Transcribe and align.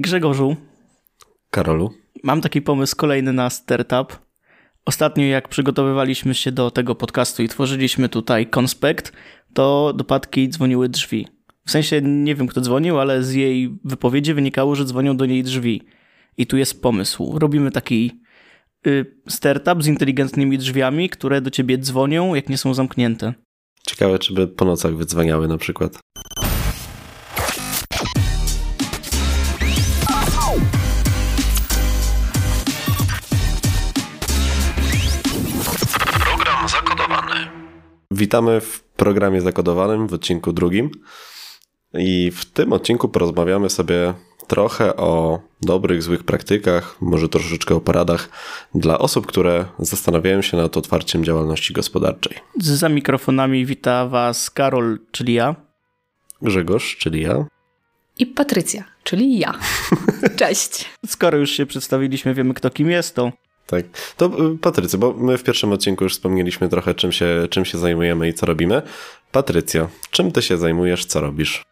Grzegorzu. 0.00 0.56
Karolu. 1.50 1.90
Mam 2.22 2.40
taki 2.40 2.62
pomysł 2.62 2.96
kolejny 2.96 3.32
na 3.32 3.50
startup. 3.50 4.18
Ostatnio 4.84 5.24
jak 5.24 5.48
przygotowywaliśmy 5.48 6.34
się 6.34 6.52
do 6.52 6.70
tego 6.70 6.94
podcastu 6.94 7.42
i 7.42 7.48
tworzyliśmy 7.48 8.08
tutaj 8.08 8.46
konspekt, 8.46 9.12
to 9.54 9.92
do 9.92 10.04
Patki 10.04 10.48
dzwoniły 10.48 10.88
drzwi. 10.88 11.28
W 11.66 11.70
sensie 11.70 12.02
nie 12.02 12.34
wiem 12.34 12.46
kto 12.46 12.60
dzwonił, 12.60 12.98
ale 12.98 13.22
z 13.22 13.34
jej 13.34 13.78
wypowiedzi 13.84 14.34
wynikało, 14.34 14.74
że 14.74 14.84
dzwonią 14.84 15.16
do 15.16 15.26
niej 15.26 15.42
drzwi. 15.42 15.82
I 16.36 16.46
tu 16.46 16.56
jest 16.56 16.82
pomysł. 16.82 17.38
Robimy 17.38 17.70
taki 17.70 18.20
y, 18.86 19.16
startup 19.28 19.82
z 19.82 19.86
inteligentnymi 19.86 20.58
drzwiami, 20.58 21.10
które 21.10 21.40
do 21.40 21.50
ciebie 21.50 21.78
dzwonią, 21.78 22.34
jak 22.34 22.48
nie 22.48 22.58
są 22.58 22.74
zamknięte. 22.74 23.34
Ciekawe, 23.86 24.18
czy 24.18 24.34
by 24.34 24.48
po 24.48 24.64
nocach 24.64 24.96
wydzwaniały 24.96 25.48
na 25.48 25.58
przykład. 25.58 25.98
Witamy 38.24 38.60
w 38.60 38.82
programie 38.82 39.40
zakodowanym 39.40 40.06
w 40.06 40.12
odcinku 40.14 40.52
drugim. 40.52 40.90
I 41.94 42.30
w 42.30 42.44
tym 42.44 42.72
odcinku 42.72 43.08
porozmawiamy 43.08 43.70
sobie 43.70 44.14
trochę 44.46 44.96
o 44.96 45.40
dobrych, 45.62 46.02
złych 46.02 46.24
praktykach, 46.24 46.96
może 47.00 47.28
troszeczkę 47.28 47.74
o 47.74 47.80
poradach 47.80 48.28
dla 48.74 48.98
osób, 48.98 49.26
które 49.26 49.64
zastanawiają 49.78 50.42
się 50.42 50.56
nad 50.56 50.76
otwarciem 50.76 51.24
działalności 51.24 51.72
gospodarczej. 51.74 52.36
Za 52.60 52.88
mikrofonami 52.88 53.66
wita 53.66 54.08
Was 54.08 54.50
Karol, 54.50 54.98
czyli 55.10 55.34
ja. 55.34 55.54
Grzegorz, 56.42 56.96
czyli 56.96 57.22
ja. 57.22 57.46
I 58.18 58.26
Patrycja, 58.26 58.84
czyli 59.02 59.38
ja. 59.38 59.54
Cześć. 60.38 60.84
Skoro 61.06 61.38
już 61.38 61.50
się 61.50 61.66
przedstawiliśmy, 61.66 62.34
wiemy 62.34 62.54
kto 62.54 62.70
kim 62.70 62.90
jest, 62.90 63.14
to 63.14 63.32
tak. 63.66 63.84
To 64.16 64.26
y, 64.26 64.58
Patrycja, 64.58 64.98
bo 64.98 65.12
my 65.12 65.38
w 65.38 65.42
pierwszym 65.42 65.72
odcinku 65.72 66.04
już 66.04 66.12
wspomnieliśmy 66.12 66.68
trochę, 66.68 66.94
czym 66.94 67.12
się, 67.12 67.46
czym 67.50 67.64
się 67.64 67.78
zajmujemy 67.78 68.28
i 68.28 68.34
co 68.34 68.46
robimy. 68.46 68.82
Patrycja, 69.32 69.88
czym 70.10 70.32
ty 70.32 70.42
się 70.42 70.58
zajmujesz, 70.58 71.04
co 71.04 71.20
robisz? 71.20 71.62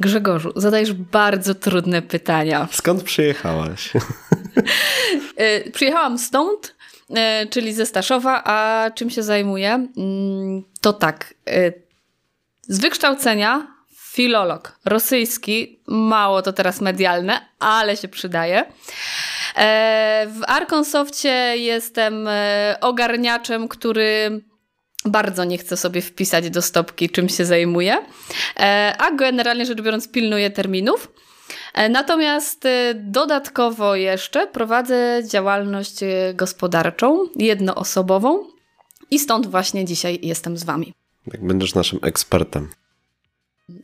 Grzegorzu, 0.00 0.52
zadajesz 0.56 0.92
bardzo 0.92 1.54
trudne 1.54 2.02
pytania. 2.02 2.68
Skąd 2.72 3.02
przyjechałaś? 3.02 3.92
Y, 5.40 5.70
przyjechałam 5.70 6.18
stąd, 6.18 6.74
y, 7.10 7.14
czyli 7.50 7.72
ze 7.72 7.86
Staszowa, 7.86 8.42
a 8.44 8.90
czym 8.90 9.10
się 9.10 9.22
zajmuję? 9.22 9.88
Mm, 9.96 10.62
to 10.80 10.92
tak. 10.92 11.34
Z 12.62 12.80
wykształcenia 12.80 13.66
filolog 13.96 14.78
rosyjski, 14.84 15.80
mało 15.86 16.42
to 16.42 16.52
teraz 16.52 16.80
medialne, 16.80 17.48
ale 17.58 17.96
się 17.96 18.08
przydaje. 18.08 18.64
E, 19.56 20.26
w 20.30 20.40
Arkansoftie 20.46 21.54
jestem 21.56 22.28
e, 22.28 22.76
ogarniaczem, 22.80 23.68
który 23.68 24.40
bardzo 25.04 25.44
nie 25.44 25.58
chce 25.58 25.76
sobie 25.76 26.00
wpisać 26.00 26.50
do 26.50 26.62
stopki, 26.62 27.10
czym 27.10 27.28
się 27.28 27.44
zajmuje, 27.44 27.96
e, 28.56 28.94
a 28.98 29.10
generalnie 29.10 29.66
rzecz 29.66 29.82
biorąc 29.82 30.08
pilnuje 30.08 30.50
terminów. 30.50 31.12
Natomiast 31.90 32.68
dodatkowo 32.94 33.96
jeszcze 33.96 34.46
prowadzę 34.46 35.22
działalność 35.30 35.94
gospodarczą, 36.34 37.28
jednoosobową 37.36 38.46
i 39.10 39.18
stąd 39.18 39.46
właśnie 39.46 39.84
dzisiaj 39.84 40.18
jestem 40.22 40.56
z 40.56 40.64
Wami. 40.64 40.94
Jak 41.32 41.46
będziesz 41.46 41.74
naszym 41.74 41.98
ekspertem. 42.02 42.68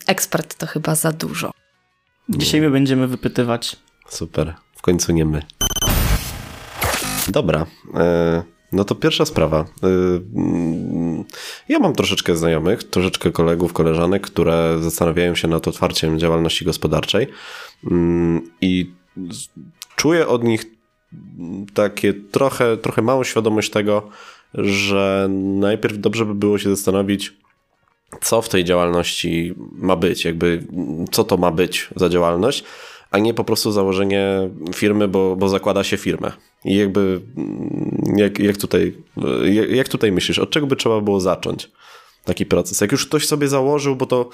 Ekspert 0.06 0.54
to 0.54 0.66
chyba 0.66 0.94
za 0.94 1.12
dużo. 1.12 1.50
Dzisiaj 2.28 2.60
my 2.60 2.70
będziemy 2.70 3.06
wypytywać. 3.06 3.76
Super, 4.08 4.54
w 4.80 4.82
końcu 4.82 5.12
nie 5.12 5.24
my. 5.24 5.42
Dobra. 7.28 7.66
E, 7.94 8.42
no 8.72 8.84
to 8.84 8.94
pierwsza 8.94 9.24
sprawa. 9.24 9.58
E, 9.58 9.88
ja 11.68 11.78
mam 11.78 11.94
troszeczkę 11.94 12.36
znajomych, 12.36 12.84
troszeczkę 12.84 13.30
kolegów, 13.30 13.72
koleżanek, 13.72 14.22
które 14.22 14.78
zastanawiają 14.80 15.34
się 15.34 15.48
nad 15.48 15.68
otwarciem 15.68 16.18
działalności 16.18 16.64
gospodarczej 16.64 17.26
mm, 17.90 18.50
i 18.60 18.90
czuję 19.96 20.28
od 20.28 20.44
nich 20.44 20.64
takie 21.74 22.14
trochę, 22.14 22.76
trochę 22.76 23.02
małą 23.02 23.24
świadomość 23.24 23.70
tego, 23.70 24.08
że 24.54 25.28
najpierw 25.58 25.98
dobrze 25.98 26.26
by 26.26 26.34
było 26.34 26.58
się 26.58 26.70
zastanowić, 26.70 27.36
co 28.20 28.42
w 28.42 28.48
tej 28.48 28.64
działalności 28.64 29.54
ma 29.72 29.96
być, 29.96 30.24
jakby 30.24 30.66
co 31.12 31.24
to 31.24 31.36
ma 31.36 31.50
być 31.50 31.88
za 31.96 32.08
działalność, 32.08 32.64
a 33.10 33.18
nie 33.18 33.34
po 33.34 33.44
prostu 33.44 33.72
założenie 33.72 34.50
firmy, 34.74 35.08
bo, 35.08 35.36
bo 35.36 35.48
zakłada 35.48 35.84
się 35.84 35.96
firmę. 35.96 36.32
I 36.64 36.76
jakby, 36.76 37.20
mm, 37.36 38.02
jak, 38.16 38.38
jak, 38.38 38.56
tutaj, 38.56 38.96
jak, 39.44 39.70
jak 39.70 39.88
tutaj 39.88 40.12
myślisz, 40.12 40.38
od 40.38 40.50
czego 40.50 40.66
by 40.66 40.76
trzeba 40.76 41.00
było 41.00 41.20
zacząć 41.20 41.70
taki 42.24 42.46
proces? 42.46 42.80
Jak 42.80 42.92
już 42.92 43.06
ktoś 43.06 43.26
sobie 43.26 43.48
założył, 43.48 43.96
bo 43.96 44.06
to 44.06 44.28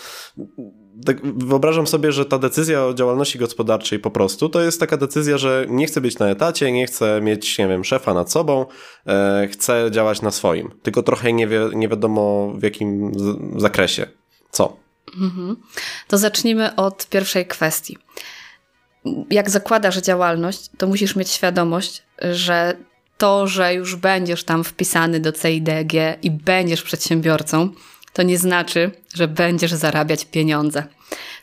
tak 1.05 1.27
wyobrażam 1.39 1.87
sobie, 1.87 2.13
że 2.13 2.25
ta 2.25 2.39
decyzja 2.39 2.85
o 2.85 2.95
działalności 2.95 3.39
gospodarczej 3.39 3.99
po 3.99 4.11
prostu 4.11 4.49
to 4.49 4.61
jest 4.61 4.81
taka 4.81 4.97
decyzja, 4.97 5.39
że 5.39 5.67
nie 5.69 5.87
chcę 5.87 6.01
być 6.01 6.19
na 6.19 6.29
etacie, 6.29 6.73
nie 6.73 6.87
chcę 6.87 7.21
mieć, 7.23 7.59
nie 7.59 7.69
wiem, 7.69 7.85
szefa 7.85 8.15
nad 8.15 8.33
sobą, 8.33 8.67
e, 9.07 9.49
chcę 9.53 9.89
działać 9.91 10.23
na 10.23 10.31
swoim, 10.31 10.71
tylko 10.83 11.03
trochę 11.03 11.33
nie, 11.33 11.47
wie, 11.47 11.71
nie 11.75 11.89
wiadomo 11.89 12.53
w 12.57 12.63
jakim 12.63 13.13
zakresie. 13.57 14.07
Co? 14.51 14.77
Mhm. 15.21 15.57
To 16.09 16.19
zacznijmy 16.19 16.77
od 16.77 17.09
pierwszej 17.09 17.47
kwestii 17.47 17.99
jak 19.31 19.51
zakładasz 19.51 19.97
działalność, 19.97 20.71
to 20.79 20.87
musisz 20.87 21.17
mieć 21.17 21.31
świadomość, 21.31 22.03
że 22.33 22.77
to, 23.19 23.47
że 23.47 23.75
już 23.75 23.97
będziesz 23.97 24.45
tam 24.45 24.65
wpisany 24.65 25.21
do 25.21 25.33
CIDG 25.33 25.93
i 26.23 26.31
będziesz 26.31 26.83
przedsiębiorcą, 26.83 27.71
to 28.13 28.23
nie 28.23 28.39
znaczy, 28.39 28.91
że 29.15 29.29
będziesz 29.29 29.73
zarabiać 29.73 30.25
pieniądze. 30.25 30.85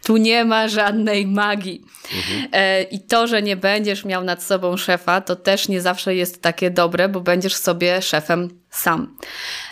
Tu 0.03 0.17
nie 0.17 0.45
ma 0.45 0.67
żadnej 0.67 1.27
magii. 1.27 1.85
Mhm. 2.15 2.47
E, 2.51 2.83
I 2.83 2.99
to, 2.99 3.27
że 3.27 3.41
nie 3.41 3.55
będziesz 3.57 4.05
miał 4.05 4.23
nad 4.23 4.43
sobą 4.43 4.77
szefa, 4.77 5.21
to 5.21 5.35
też 5.35 5.67
nie 5.67 5.81
zawsze 5.81 6.15
jest 6.15 6.41
takie 6.41 6.71
dobre, 6.71 7.09
bo 7.09 7.21
będziesz 7.21 7.55
sobie 7.55 8.01
szefem 8.01 8.61
sam. 8.69 9.17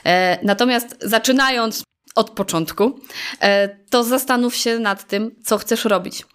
E, 0.05 0.39
natomiast 0.43 0.97
zaczynając 1.01 1.83
od 2.15 2.29
początku, 2.29 2.99
e, 3.41 3.69
to 3.89 4.03
zastanów 4.03 4.55
się 4.55 4.79
nad 4.79 5.07
tym, 5.07 5.31
co 5.43 5.57
chcesz 5.57 5.85
robić 5.85 6.25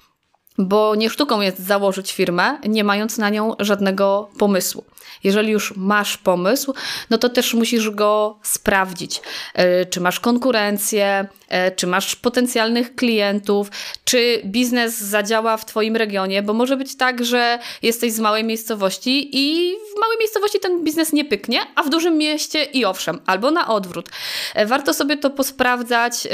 bo 0.58 0.94
nie 0.94 1.10
sztuką 1.10 1.40
jest 1.40 1.58
założyć 1.58 2.12
firmę, 2.12 2.58
nie 2.68 2.84
mając 2.84 3.18
na 3.18 3.30
nią 3.30 3.54
żadnego 3.58 4.30
pomysłu. 4.38 4.84
Jeżeli 5.24 5.52
już 5.52 5.76
masz 5.76 6.16
pomysł, 6.16 6.74
no 7.10 7.18
to 7.18 7.28
też 7.28 7.54
musisz 7.54 7.90
go 7.90 8.38
sprawdzić. 8.42 9.20
E, 9.54 9.86
czy 9.86 10.00
masz 10.00 10.20
konkurencję, 10.20 11.26
e, 11.48 11.70
czy 11.70 11.86
masz 11.86 12.16
potencjalnych 12.16 12.94
klientów, 12.94 13.70
czy 14.04 14.42
biznes 14.44 14.98
zadziała 14.98 15.56
w 15.56 15.64
Twoim 15.64 15.96
regionie, 15.96 16.42
bo 16.42 16.52
może 16.52 16.76
być 16.76 16.96
tak, 16.96 17.24
że 17.24 17.58
jesteś 17.82 18.12
z 18.12 18.20
małej 18.20 18.44
miejscowości 18.44 19.28
i 19.32 19.76
w 19.96 20.00
małej 20.00 20.18
miejscowości 20.18 20.60
ten 20.60 20.84
biznes 20.84 21.12
nie 21.12 21.24
pyknie, 21.24 21.60
a 21.74 21.82
w 21.82 21.90
dużym 21.90 22.18
mieście 22.18 22.64
i 22.64 22.84
owszem, 22.84 23.20
albo 23.26 23.50
na 23.50 23.68
odwrót. 23.68 24.08
E, 24.54 24.66
warto 24.66 24.94
sobie 24.94 25.16
to 25.16 25.30
posprawdzać 25.30 26.28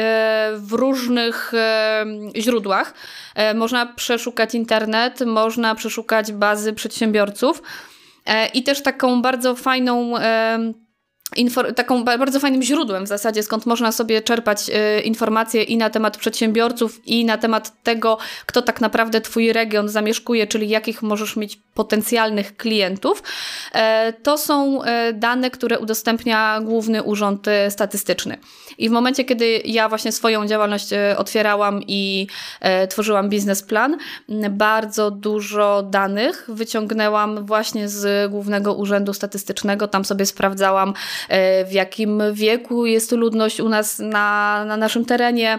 w 0.56 0.72
różnych 0.72 1.52
źródłach. 2.36 2.94
Można 3.54 3.86
przeszukać 3.86 4.54
internet, 4.54 5.20
można 5.26 5.74
przeszukać 5.74 6.32
bazy 6.32 6.72
przedsiębiorców. 6.72 7.62
E, 8.26 8.46
I 8.46 8.62
też 8.62 8.82
taką 8.82 9.22
bardzo 9.22 9.54
fajną 9.54 10.14
taką 11.76 12.04
bardzo 12.04 12.40
fajnym 12.40 12.62
źródłem 12.62 13.04
w 13.04 13.08
zasadzie, 13.08 13.42
skąd 13.42 13.66
można 13.66 13.92
sobie 13.92 14.22
czerpać 14.22 14.70
y, 14.98 15.00
informacje 15.00 15.62
i 15.62 15.76
na 15.76 15.90
temat 15.90 16.16
przedsiębiorców, 16.16 17.06
i 17.06 17.24
na 17.24 17.38
temat 17.38 17.82
tego, 17.82 18.18
kto 18.46 18.62
tak 18.62 18.80
naprawdę 18.80 19.20
Twój 19.20 19.52
region 19.52 19.88
zamieszkuje, 19.88 20.46
czyli 20.46 20.68
jakich 20.68 21.02
możesz 21.02 21.36
mieć 21.36 21.58
potencjalnych 21.74 22.56
klientów. 22.56 23.22
E, 23.72 24.12
to 24.12 24.38
są 24.38 24.82
e, 24.82 25.12
dane, 25.12 25.50
które 25.50 25.78
udostępnia 25.78 26.60
Główny 26.60 27.02
Urząd 27.02 27.46
Statystyczny. 27.68 28.38
I 28.78 28.88
w 28.88 28.92
momencie, 28.92 29.24
kiedy 29.24 29.62
ja 29.64 29.88
właśnie 29.88 30.12
swoją 30.12 30.46
działalność 30.46 30.88
otwierałam 31.16 31.80
i 31.86 32.26
tworzyłam 32.88 33.28
biznesplan, 33.28 33.96
bardzo 34.50 35.10
dużo 35.10 35.82
danych 35.82 36.44
wyciągnęłam 36.48 37.46
właśnie 37.46 37.88
z 37.88 38.30
Głównego 38.30 38.74
Urzędu 38.74 39.14
Statystycznego. 39.14 39.88
Tam 39.88 40.04
sobie 40.04 40.26
sprawdzałam, 40.26 40.94
w 41.66 41.72
jakim 41.72 42.22
wieku 42.32 42.86
jest 42.86 43.12
ludność 43.12 43.60
u 43.60 43.68
nas 43.68 43.98
na, 43.98 44.64
na 44.64 44.76
naszym 44.76 45.04
terenie, 45.04 45.58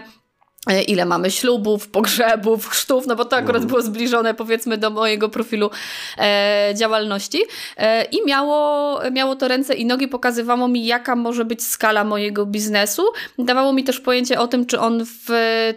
E, 0.70 0.82
ile 0.82 1.04
mamy 1.04 1.30
ślubów, 1.30 1.88
pogrzebów, 1.88 2.68
chrztów, 2.68 3.06
no 3.06 3.16
bo 3.16 3.24
to 3.24 3.36
akurat 3.36 3.64
było 3.64 3.82
zbliżone 3.82 4.34
powiedzmy 4.34 4.78
do 4.78 4.90
mojego 4.90 5.28
profilu 5.28 5.70
e, 6.18 6.72
działalności. 6.74 7.38
E, 7.76 8.04
i 8.04 8.26
miało, 8.26 9.00
miało 9.10 9.36
to 9.36 9.48
ręce 9.48 9.74
i 9.74 9.86
nogi, 9.86 10.08
pokazywało 10.08 10.68
mi 10.68 10.86
jaka 10.86 11.16
może 11.16 11.44
być 11.44 11.66
skala 11.66 12.04
mojego 12.04 12.46
biznesu, 12.46 13.02
dawało 13.38 13.72
mi 13.72 13.84
też 13.84 14.00
pojęcie 14.00 14.40
o 14.40 14.48
tym, 14.48 14.66
czy 14.66 14.80
on 14.80 15.04
w 15.06 15.28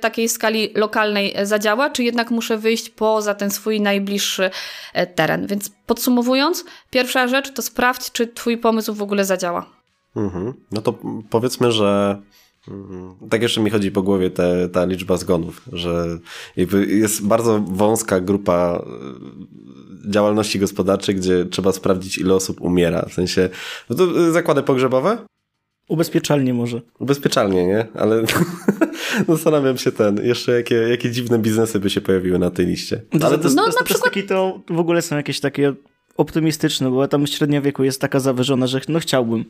takiej 0.02 0.30
skali 0.30 0.72
lokalnej 0.76 1.36
zadziała, 1.44 1.90
czy 1.90 2.04
jednak 2.04 2.32
muszę 2.32 2.58
wyjść 2.58 2.90
poza 2.90 3.34
ten 3.34 3.52
swój 3.52 3.82
najbliższy 3.82 4.50
e, 4.94 5.08
teren, 5.08 5.48
więc 5.48 5.70
podsumowując, 5.86 6.66
pierwsza 6.90 7.28
rzecz 7.28 7.54
to 7.54 7.62
sprawdź, 7.62 8.12
czy 8.12 8.28
twój 8.28 8.58
pomysł 8.58 8.94
w 8.94 9.02
ogóle 9.02 9.26
zadziała. 9.26 9.77
Mhm. 10.18 10.54
No 10.72 10.82
to 10.82 10.94
powiedzmy, 11.30 11.72
że 11.72 12.22
Mhm. 12.68 13.30
Tak 13.30 13.42
jeszcze 13.42 13.62
mi 13.62 13.70
chodzi 13.70 13.92
po 13.92 14.02
głowie 14.02 14.30
te, 14.30 14.70
ta 14.70 14.86
liczba 14.86 15.18
zgonów, 15.18 15.62
że 15.74 16.18
jest 16.88 17.28
bardzo 17.28 17.60
wąska 17.60 18.20
grupa 18.20 18.84
e, 20.06 20.12
działalności 20.12 20.60
gospodarczej, 20.60 21.16
gdzie 21.16 21.46
trzeba 21.46 21.72
sprawdzić, 21.72 22.18
ile 22.18 22.34
osób 22.34 22.62
umiera. 22.62 23.06
W 23.10 23.14
sensie, 23.14 23.50
no 23.90 23.96
to 23.96 24.28
e, 24.28 24.32
zakłady 24.32 24.64
pogrzebowe? 24.64 25.18
Ubezpieczalnie 25.90 26.54
może. 26.54 26.82
Ubezpieczalnie, 27.00 27.68
nie? 27.68 27.88
Ale 27.94 28.24
zastanawiam 29.30 29.78
się 29.78 29.92
ten, 29.92 30.26
jeszcze 30.26 30.52
jakie, 30.52 30.76
jakie 30.76 31.12
dziwne 31.12 31.40
biznesy 31.40 31.80
by 31.80 31.90
się 31.90 32.02
pojawiły 32.02 32.40
na 32.40 32.52
tej 32.52 32.66
liście. 32.66 33.02
No 33.14 33.28
Ale 33.28 33.38
to, 33.38 33.50
no, 33.50 33.66
to, 33.66 33.72
to, 33.72 33.78
to, 33.78 33.84
przykład... 33.84 34.14
to 34.28 34.62
w 34.70 34.80
ogóle 34.80 35.02
są 35.02 35.16
jakieś 35.16 35.40
takie 35.40 35.74
optymistyczne, 36.18 36.90
bo 36.90 37.08
tam 37.08 37.28
średnia 37.28 37.62
wieku 37.62 37.84
jest 37.84 38.02
taka 38.02 38.20
zawyżona, 38.20 38.68
że 38.68 38.82
no 38.88 39.00
chciałbym. 39.00 39.46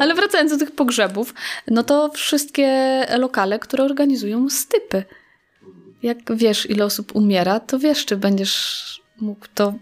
Ale 0.00 0.14
wracając 0.14 0.50
do 0.50 0.58
tych 0.58 0.70
pogrzebów, 0.70 1.34
no 1.70 1.82
to 1.82 2.10
wszystkie 2.14 3.00
lokale, 3.18 3.58
które 3.58 3.84
organizują 3.84 4.50
stypy. 4.50 5.04
Jak 6.02 6.36
wiesz, 6.36 6.70
ile 6.70 6.84
osób 6.84 7.16
umiera, 7.16 7.60
to 7.60 7.78
wiesz, 7.78 8.06
czy 8.06 8.16
będziesz 8.16 9.02
mógł 9.20 9.46
to 9.54 9.74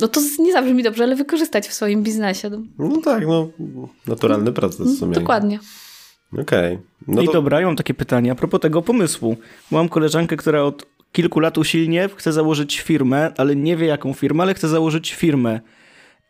no 0.00 0.08
to 0.08 0.20
nie 0.38 0.52
zabrzmi 0.52 0.82
dobrze, 0.82 1.04
ale 1.04 1.16
wykorzystać 1.16 1.68
w 1.68 1.72
swoim 1.72 2.02
biznesie. 2.02 2.50
No 2.78 3.00
tak, 3.04 3.26
no 3.26 3.48
naturalny 4.06 4.52
proces 4.52 4.96
w 4.96 4.98
sumie. 4.98 5.14
Dokładnie. 5.14 5.58
Okej. 6.32 6.74
Okay. 6.74 6.78
No 7.06 7.22
I 7.22 7.26
to... 7.26 7.32
dobra, 7.32 7.60
ja 7.60 7.66
mam 7.66 7.76
takie 7.76 7.94
pytanie 7.94 8.32
a 8.32 8.34
propos 8.34 8.60
tego 8.60 8.82
pomysłu. 8.82 9.36
Mam 9.70 9.88
koleżankę, 9.88 10.36
która 10.36 10.62
od 10.62 10.86
kilku 11.12 11.40
lat 11.40 11.58
usilnie 11.58 12.08
chce 12.16 12.32
założyć 12.32 12.80
firmę, 12.80 13.32
ale 13.36 13.56
nie 13.56 13.76
wie 13.76 13.86
jaką 13.86 14.12
firmę, 14.12 14.42
ale 14.42 14.54
chce 14.54 14.68
założyć 14.68 15.14
firmę. 15.14 15.60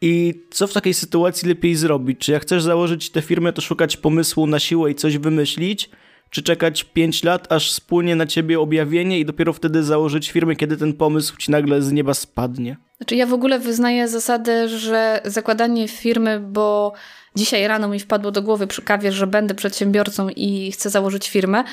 I 0.01 0.45
co 0.51 0.67
w 0.67 0.73
takiej 0.73 0.95
sytuacji 0.95 1.49
lepiej 1.49 1.75
zrobić? 1.75 2.19
Czy 2.19 2.33
jak 2.33 2.43
chcesz 2.43 2.63
założyć 2.63 3.11
tę 3.11 3.23
firmę, 3.23 3.53
to 3.53 3.63
szukać 3.63 3.97
pomysłu 3.97 4.47
na 4.47 4.59
siłę 4.59 4.91
i 4.91 4.95
coś 4.95 5.19
wymyślić? 5.19 5.91
Czy 6.31 6.43
czekać 6.43 6.85
5 6.85 7.25
lat, 7.25 7.53
aż 7.53 7.71
spłynie 7.73 8.17
na 8.17 8.27
ciebie 8.27 8.61
objawienie 8.61 9.21
i 9.21 9.25
dopiero 9.25 9.53
wtedy 9.53 9.83
założyć 9.83 10.31
firmę, 10.31 10.57
kiedy 10.57 10.77
ten 10.77 10.93
pomysł 10.93 11.37
ci 11.37 11.51
nagle 11.51 11.83
z 11.83 11.93
nieba 11.93 12.15
spadnie? 12.15 12.77
Znaczy 12.97 13.17
ja 13.17 13.27
w 13.27 13.33
ogóle 13.33 13.59
wyznaję 13.59 14.09
zasadę, 14.09 14.69
że 14.69 15.21
zakładanie 15.25 15.89
firmy, 15.89 16.41
bo 16.41 16.93
dzisiaj 17.37 17.69
rano 17.69 17.89
mi 17.89 18.01
wpadło 18.01 18.31
do 18.31 18.43
głowy 18.43 18.67
przy 18.67 18.83
kawie, 18.83 19.13
że 19.13 19.27
będę 19.27 19.55
przedsiębiorcą 19.55 20.29
i 20.29 20.73
chcę 20.73 20.91
założyć 20.91 21.29
firmę, 21.29 21.65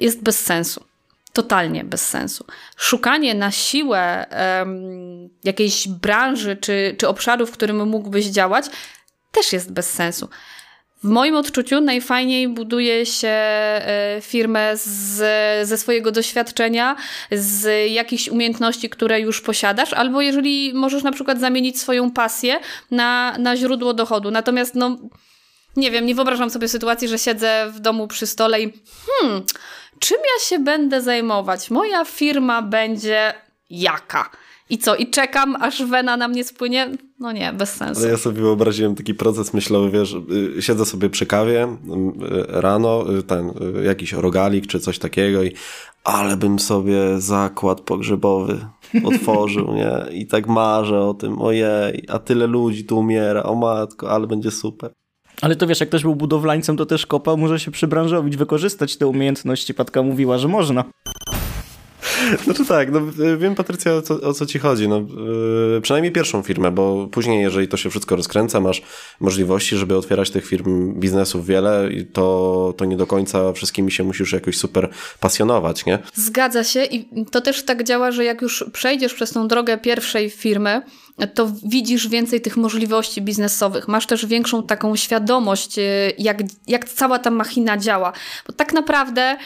jest 0.00 0.22
bez 0.22 0.40
sensu 0.40 0.84
totalnie 1.32 1.84
bez 1.84 2.08
sensu. 2.08 2.44
Szukanie 2.76 3.34
na 3.34 3.50
siłę 3.50 4.26
um, 4.58 5.28
jakiejś 5.44 5.88
branży 5.88 6.56
czy, 6.56 6.94
czy 6.98 7.08
obszaru, 7.08 7.46
w 7.46 7.50
którym 7.50 7.88
mógłbyś 7.88 8.26
działać, 8.26 8.66
też 9.32 9.52
jest 9.52 9.72
bez 9.72 9.90
sensu. 9.90 10.28
W 11.02 11.08
moim 11.08 11.36
odczuciu 11.36 11.80
najfajniej 11.80 12.48
buduje 12.48 13.06
się 13.06 13.28
e, 13.28 14.18
firmę 14.22 14.76
z, 14.76 15.68
ze 15.68 15.78
swojego 15.78 16.12
doświadczenia, 16.12 16.96
z 17.30 17.90
jakichś 17.90 18.28
umiejętności, 18.28 18.90
które 18.90 19.20
już 19.20 19.40
posiadasz, 19.40 19.92
albo 19.92 20.20
jeżeli 20.20 20.74
możesz 20.74 21.02
na 21.02 21.12
przykład 21.12 21.40
zamienić 21.40 21.80
swoją 21.80 22.10
pasję 22.10 22.60
na, 22.90 23.38
na 23.38 23.56
źródło 23.56 23.94
dochodu. 23.94 24.30
Natomiast 24.30 24.74
no, 24.74 24.98
nie 25.78 25.90
wiem, 25.90 26.06
nie 26.06 26.14
wyobrażam 26.14 26.50
sobie 26.50 26.68
sytuacji, 26.68 27.08
że 27.08 27.18
siedzę 27.18 27.72
w 27.74 27.80
domu 27.80 28.08
przy 28.08 28.26
stole 28.26 28.60
i 28.60 28.72
hmm, 29.06 29.42
czym 29.98 30.18
ja 30.18 30.46
się 30.48 30.58
będę 30.58 31.02
zajmować? 31.02 31.70
Moja 31.70 32.04
firma 32.04 32.62
będzie 32.62 33.34
jaka? 33.70 34.30
I 34.70 34.78
co? 34.78 34.96
I 34.96 35.10
czekam, 35.10 35.56
aż 35.60 35.82
wena 35.82 36.16
na 36.16 36.28
mnie 36.28 36.44
spłynie? 36.44 36.90
No 37.20 37.32
nie, 37.32 37.52
bez 37.52 37.72
sensu. 37.74 38.00
Ale 38.00 38.10
ja 38.10 38.16
sobie 38.16 38.40
wyobraziłem 38.40 38.94
taki 38.94 39.14
proces 39.14 39.54
myślowy, 39.54 39.90
wiesz, 39.90 40.16
y, 40.58 40.62
siedzę 40.62 40.86
sobie 40.86 41.10
przy 41.10 41.26
kawie 41.26 41.64
y, 41.64 41.68
rano, 42.48 43.18
y, 43.18 43.22
ten 43.22 43.52
jakiś 43.84 44.12
rogalik 44.12 44.66
czy 44.66 44.80
coś 44.80 44.98
takiego 44.98 45.42
i 45.42 45.52
ale 46.04 46.36
bym 46.36 46.58
sobie 46.58 47.20
zakład 47.20 47.80
pogrzebowy 47.80 48.66
otworzył, 49.04 49.74
nie? 49.80 49.92
I 50.12 50.26
tak 50.26 50.46
marzę 50.46 51.00
o 51.00 51.14
tym, 51.14 51.42
ojej, 51.42 52.04
a 52.08 52.18
tyle 52.18 52.46
ludzi 52.46 52.84
tu 52.84 52.98
umiera, 52.98 53.42
o 53.42 53.54
matko, 53.54 54.10
ale 54.10 54.26
będzie 54.26 54.50
super. 54.50 54.92
Ale 55.42 55.56
to 55.56 55.66
wiesz, 55.66 55.80
jak 55.80 55.88
ktoś 55.88 56.02
był 56.02 56.16
budowlańcem, 56.16 56.76
to 56.76 56.86
też 56.86 57.06
kopał, 57.06 57.36
może 57.36 57.60
się 57.60 57.70
przybranżowić, 57.70 58.36
wykorzystać 58.36 58.96
te 58.96 59.06
umiejętności. 59.06 59.74
Patka 59.74 60.02
mówiła, 60.02 60.38
że 60.38 60.48
można. 60.48 60.84
Znaczy 62.44 62.64
tak, 62.64 62.92
no, 62.92 63.00
wiem 63.38 63.54
Patrycja 63.54 63.94
o 63.94 64.02
co, 64.02 64.20
o 64.20 64.34
co 64.34 64.46
ci 64.46 64.58
chodzi. 64.58 64.88
No, 64.88 64.98
yy, 65.74 65.80
przynajmniej 65.80 66.12
pierwszą 66.12 66.42
firmę, 66.42 66.70
bo 66.70 67.06
później 67.06 67.42
jeżeli 67.42 67.68
to 67.68 67.76
się 67.76 67.90
wszystko 67.90 68.16
rozkręca, 68.16 68.60
masz 68.60 68.82
możliwości, 69.20 69.76
żeby 69.76 69.96
otwierać 69.96 70.30
tych 70.30 70.46
firm, 70.46 70.94
biznesów 71.00 71.46
wiele 71.46 71.88
i 71.92 72.06
to, 72.06 72.74
to 72.76 72.84
nie 72.84 72.96
do 72.96 73.06
końca 73.06 73.52
wszystkimi 73.52 73.92
się 73.92 74.04
musisz 74.04 74.32
jakoś 74.32 74.58
super 74.58 74.88
pasjonować, 75.20 75.86
nie? 75.86 75.98
Zgadza 76.14 76.64
się 76.64 76.84
i 76.84 77.24
to 77.30 77.40
też 77.40 77.62
tak 77.62 77.84
działa, 77.84 78.10
że 78.10 78.24
jak 78.24 78.42
już 78.42 78.64
przejdziesz 78.72 79.14
przez 79.14 79.30
tą 79.30 79.48
drogę 79.48 79.78
pierwszej 79.78 80.30
firmy, 80.30 80.82
to 81.34 81.52
widzisz 81.66 82.08
więcej 82.08 82.40
tych 82.40 82.56
możliwości 82.56 83.22
biznesowych. 83.22 83.88
Masz 83.88 84.06
też 84.06 84.26
większą 84.26 84.62
taką 84.62 84.96
świadomość, 84.96 85.78
y, 85.78 85.82
jak, 86.18 86.38
jak 86.66 86.88
cała 86.88 87.18
ta 87.18 87.30
machina 87.30 87.76
działa. 87.76 88.12
Bo 88.46 88.52
tak 88.52 88.72
naprawdę 88.72 89.36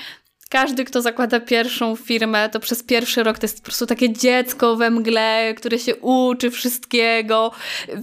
każdy, 0.53 0.85
kto 0.85 1.03
zakłada 1.03 1.41
pierwszą 1.41 1.97
firmę, 1.97 2.49
to 2.49 2.61
przez 2.61 2.83
pierwszy 2.83 3.23
rok 3.23 3.39
to 3.39 3.45
jest 3.45 3.59
po 3.59 3.65
prostu 3.65 3.87
takie 3.87 4.13
dziecko 4.13 4.77
we 4.77 4.91
mgle, 4.91 5.55
które 5.57 5.79
się 5.79 5.97
uczy 5.97 6.51
wszystkiego, 6.51 7.53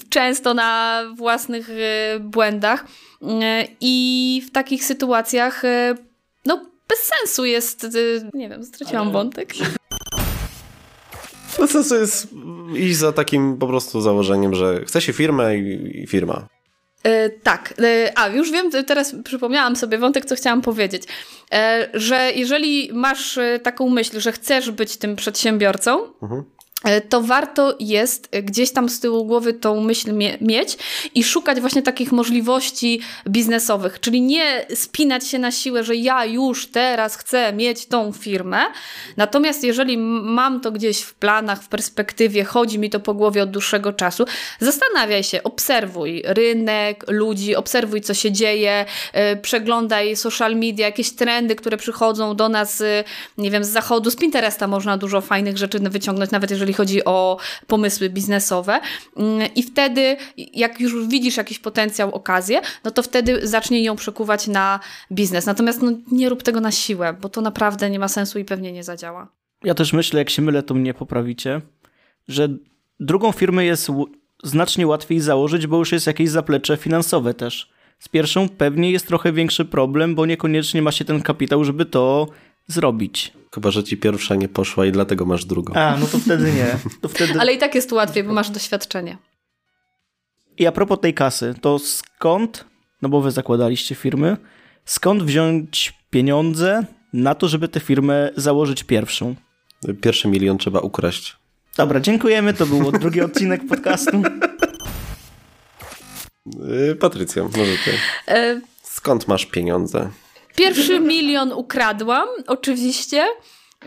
często 0.10 0.54
na 0.54 1.04
własnych 1.16 1.70
y, 1.70 2.20
błędach. 2.20 2.86
Y, 3.22 3.26
I 3.82 4.44
w 4.48 4.52
takich 4.52 4.84
sytuacjach, 4.84 5.64
no, 6.46 6.66
bez 6.88 7.00
sensu 7.00 7.46
jest, 7.46 7.88
nie 8.34 8.50
wiem, 8.50 8.64
straciłam 8.64 9.04
Ale... 9.04 9.14
wątek. 9.14 9.54
Bez 11.60 11.72
sensu 11.72 11.96
jest 11.96 12.28
iść 12.76 12.98
za 12.98 13.12
takim 13.12 13.58
po 13.58 13.68
prostu 13.68 14.02
założeniem, 14.02 14.56
że 14.56 14.86
chce 14.86 15.02
się 15.02 15.14
firmę 15.14 15.58
i 15.58 16.08
firma. 16.08 16.48
Yy, 17.04 17.40
tak, 17.44 17.74
yy, 17.78 18.12
a 18.16 18.28
już 18.28 18.52
wiem, 18.52 18.72
teraz 18.88 19.16
przypomniałam 19.24 19.76
sobie 19.76 19.98
wątek, 19.98 20.26
co 20.26 20.36
chciałam 20.36 20.62
powiedzieć, 20.62 21.04
że 21.94 22.32
jeżeli 22.36 22.90
masz 22.94 23.40
taką 23.64 23.90
myśl, 23.90 24.20
że 24.20 24.32
chcesz 24.32 24.72
być 24.72 24.98
tym 24.98 25.16
przedsiębiorcą, 25.16 26.14
mhm. 26.22 26.44
E, 26.84 27.02
to 27.02 27.22
warto 27.22 27.76
jest 27.80 28.30
gdzieś 28.44 28.72
tam 28.72 28.90
z 28.90 29.00
tyłu 29.00 29.26
głowy 29.26 29.54
tą 29.54 29.82
myśl 29.82 30.14
mie 30.14 30.38
mieć 30.42 30.78
i 31.16 31.24
szukać 31.24 31.60
właśnie 31.60 31.82
takich 31.82 32.12
możliwości 32.12 33.02
biznesowych, 33.28 34.00
czyli 34.00 34.22
nie 34.22 34.66
spinać 34.76 35.28
się 35.28 35.40
na 35.40 35.52
siłę, 35.52 35.84
że 35.84 35.96
ja 35.96 36.26
już 36.26 36.68
teraz 36.68 37.16
chcę 37.16 37.54
mieć 37.54 37.86
tą 37.86 38.12
firmę. 38.12 38.60
Natomiast 39.18 39.64
jeżeli 39.64 39.98
mam 39.98 40.62
to 40.62 40.72
gdzieś 40.72 41.02
w 41.02 41.14
planach, 41.14 41.64
w 41.64 41.68
perspektywie, 41.68 42.44
chodzi 42.44 42.80
mi 42.80 42.90
to 42.90 43.00
po 43.00 43.14
głowie 43.14 43.44
od 43.44 43.52
dłuższego 43.52 43.94
czasu, 43.94 44.26
zastanawiaj 44.60 45.24
się, 45.24 45.44
obserwuj 45.44 46.24
rynek, 46.26 47.06
ludzi, 47.08 47.56
obserwuj 47.56 48.02
co 48.02 48.14
się 48.14 48.32
dzieje, 48.32 48.86
yy, 49.14 49.22
przeglądaj 49.38 50.16
social 50.16 50.56
media, 50.56 50.86
jakieś 50.86 51.12
trendy, 51.12 51.56
które 51.56 51.78
przychodzą 51.78 52.36
do 52.36 52.50
nas, 52.50 52.80
yy, 52.80 53.04
nie 53.38 53.52
wiem, 53.52 53.64
z 53.64 53.70
zachodu, 53.70 54.12
z 54.12 54.16
Pinteresta 54.16 54.68
można 54.68 54.98
dużo 54.98 55.22
fajnych 55.22 55.58
rzeczy 55.58 55.80
wyciągnąć, 55.80 56.32
nawet 56.32 56.52
jeżeli 56.52 56.69
jeżeli 56.70 56.78
chodzi 56.78 57.06
o 57.06 57.38
pomysły 57.68 58.10
biznesowe. 58.10 58.80
Mm, 59.18 59.50
I 59.56 59.64
wtedy, 59.64 60.18
jak 60.38 60.80
już 60.80 61.08
widzisz 61.08 61.38
jakiś 61.38 61.60
potencjał, 61.60 62.16
okazję, 62.16 62.62
no 62.84 62.92
to 62.92 63.04
wtedy 63.04 63.48
zacznij 63.48 63.84
ją 63.84 63.96
przekuwać 63.96 64.48
na 64.48 64.80
biznes. 65.12 65.46
Natomiast 65.46 65.82
no, 65.82 65.92
nie 66.12 66.30
rób 66.30 66.44
tego 66.44 66.60
na 66.60 66.72
siłę, 66.72 67.14
bo 67.22 67.30
to 67.30 67.42
naprawdę 67.42 67.90
nie 67.90 68.00
ma 68.00 68.08
sensu 68.08 68.40
i 68.40 68.46
pewnie 68.46 68.72
nie 68.72 68.84
zadziała. 68.84 69.28
Ja 69.64 69.74
też 69.74 69.94
myślę, 69.94 70.20
jak 70.20 70.30
się 70.30 70.42
mylę, 70.42 70.64
to 70.64 70.74
mnie 70.74 70.94
poprawicie, 70.94 71.62
że 72.28 72.50
drugą 73.00 73.32
firmę 73.32 73.66
jest 73.66 73.88
znacznie 74.44 74.88
łatwiej 74.88 75.20
założyć, 75.20 75.68
bo 75.68 75.78
już 75.78 75.92
jest 75.92 76.08
jakieś 76.08 76.30
zaplecze 76.30 76.78
finansowe 76.78 77.34
też. 77.34 77.70
Z 78.00 78.08
pierwszą 78.08 78.50
pewnie 78.50 78.92
jest 78.92 79.08
trochę 79.08 79.34
większy 79.34 79.66
problem, 79.66 80.16
bo 80.16 80.26
niekoniecznie 80.26 80.82
ma 80.82 80.92
się 80.92 81.06
ten 81.06 81.22
kapitał, 81.22 81.64
żeby 81.64 81.86
to 81.86 82.28
zrobić. 82.68 83.39
Chyba, 83.54 83.72
że 83.72 83.84
ci 83.84 83.98
pierwsza 83.98 84.36
nie 84.36 84.48
poszła 84.48 84.86
i 84.86 84.92
dlatego 84.92 85.26
masz 85.26 85.46
drugą. 85.46 85.74
A, 85.74 85.98
no 85.98 86.08
to 86.08 86.20
wtedy 86.20 86.52
nie. 86.52 86.76
To 87.02 87.10
wtedy... 87.16 87.40
Ale 87.40 87.54
i 87.54 87.58
tak 87.58 87.76
jest 87.76 87.92
łatwiej, 87.92 88.24
bo 88.24 88.34
masz 88.34 88.50
doświadczenie. 88.50 89.18
I 90.58 90.68
a 90.68 90.72
propos 90.72 91.00
tej 91.00 91.14
kasy, 91.14 91.56
to 91.62 91.80
skąd, 91.80 92.66
no 93.02 93.10
bo 93.10 93.22
wy 93.22 93.32
zakładaliście 93.32 93.96
firmy, 93.96 94.38
skąd 94.86 95.24
wziąć 95.24 95.94
pieniądze 96.10 96.86
na 97.14 97.36
to, 97.36 97.48
żeby 97.48 97.68
tę 97.68 97.80
firmę 97.80 98.32
założyć 98.36 98.84
pierwszą? 98.84 99.36
Pierwszy 100.02 100.28
milion 100.28 100.58
trzeba 100.58 100.80
ukraść. 100.80 101.38
Dobra, 101.78 102.00
dziękujemy. 102.00 102.54
To 102.54 102.66
był 102.66 102.92
drugi 102.92 103.22
odcinek 103.22 103.68
podcastu. 103.68 104.22
Yy, 106.46 106.96
Patrycja, 106.96 107.44
może 107.44 107.78
ty. 107.86 107.92
E, 108.28 108.62
Skąd 108.84 109.28
masz 109.28 109.46
pieniądze? 109.46 110.10
Pierwszy 110.60 111.00
milion 111.00 111.54
ukradłam, 111.54 112.28
oczywiście, 112.48 113.26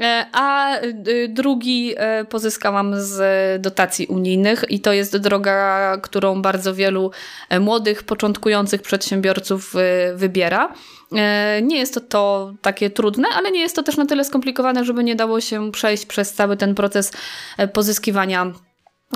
e, 0.00 0.26
a 0.32 0.76
y, 0.82 1.28
drugi 1.28 1.94
e, 1.96 2.24
pozyskałam 2.24 2.94
z 2.96 3.62
dotacji 3.62 4.06
unijnych 4.06 4.64
i 4.68 4.80
to 4.80 4.92
jest 4.92 5.16
droga, 5.16 5.96
którą 6.02 6.42
bardzo 6.42 6.74
wielu 6.74 7.10
e, 7.48 7.60
młodych, 7.60 8.02
początkujących 8.02 8.82
przedsiębiorców 8.82 9.74
wybiera. 10.14 10.74
E, 11.16 11.62
Nie 11.62 11.78
jest 11.78 11.94
to, 11.94 12.00
to 12.00 12.54
takie 12.62 12.90
trudne, 12.90 13.28
ale 13.36 13.50
nie 13.50 13.60
jest 13.60 13.76
to 13.76 13.82
też 13.82 13.96
na 13.96 14.06
tyle 14.06 14.24
skomplikowane, 14.24 14.84
żeby 14.84 15.04
nie 15.04 15.16
dało 15.16 15.40
się 15.40 15.72
przejść 15.72 16.06
przez 16.06 16.34
cały 16.34 16.56
ten 16.56 16.74
proces 16.74 17.12
e, 17.58 17.68
pozyskiwania 17.68 18.52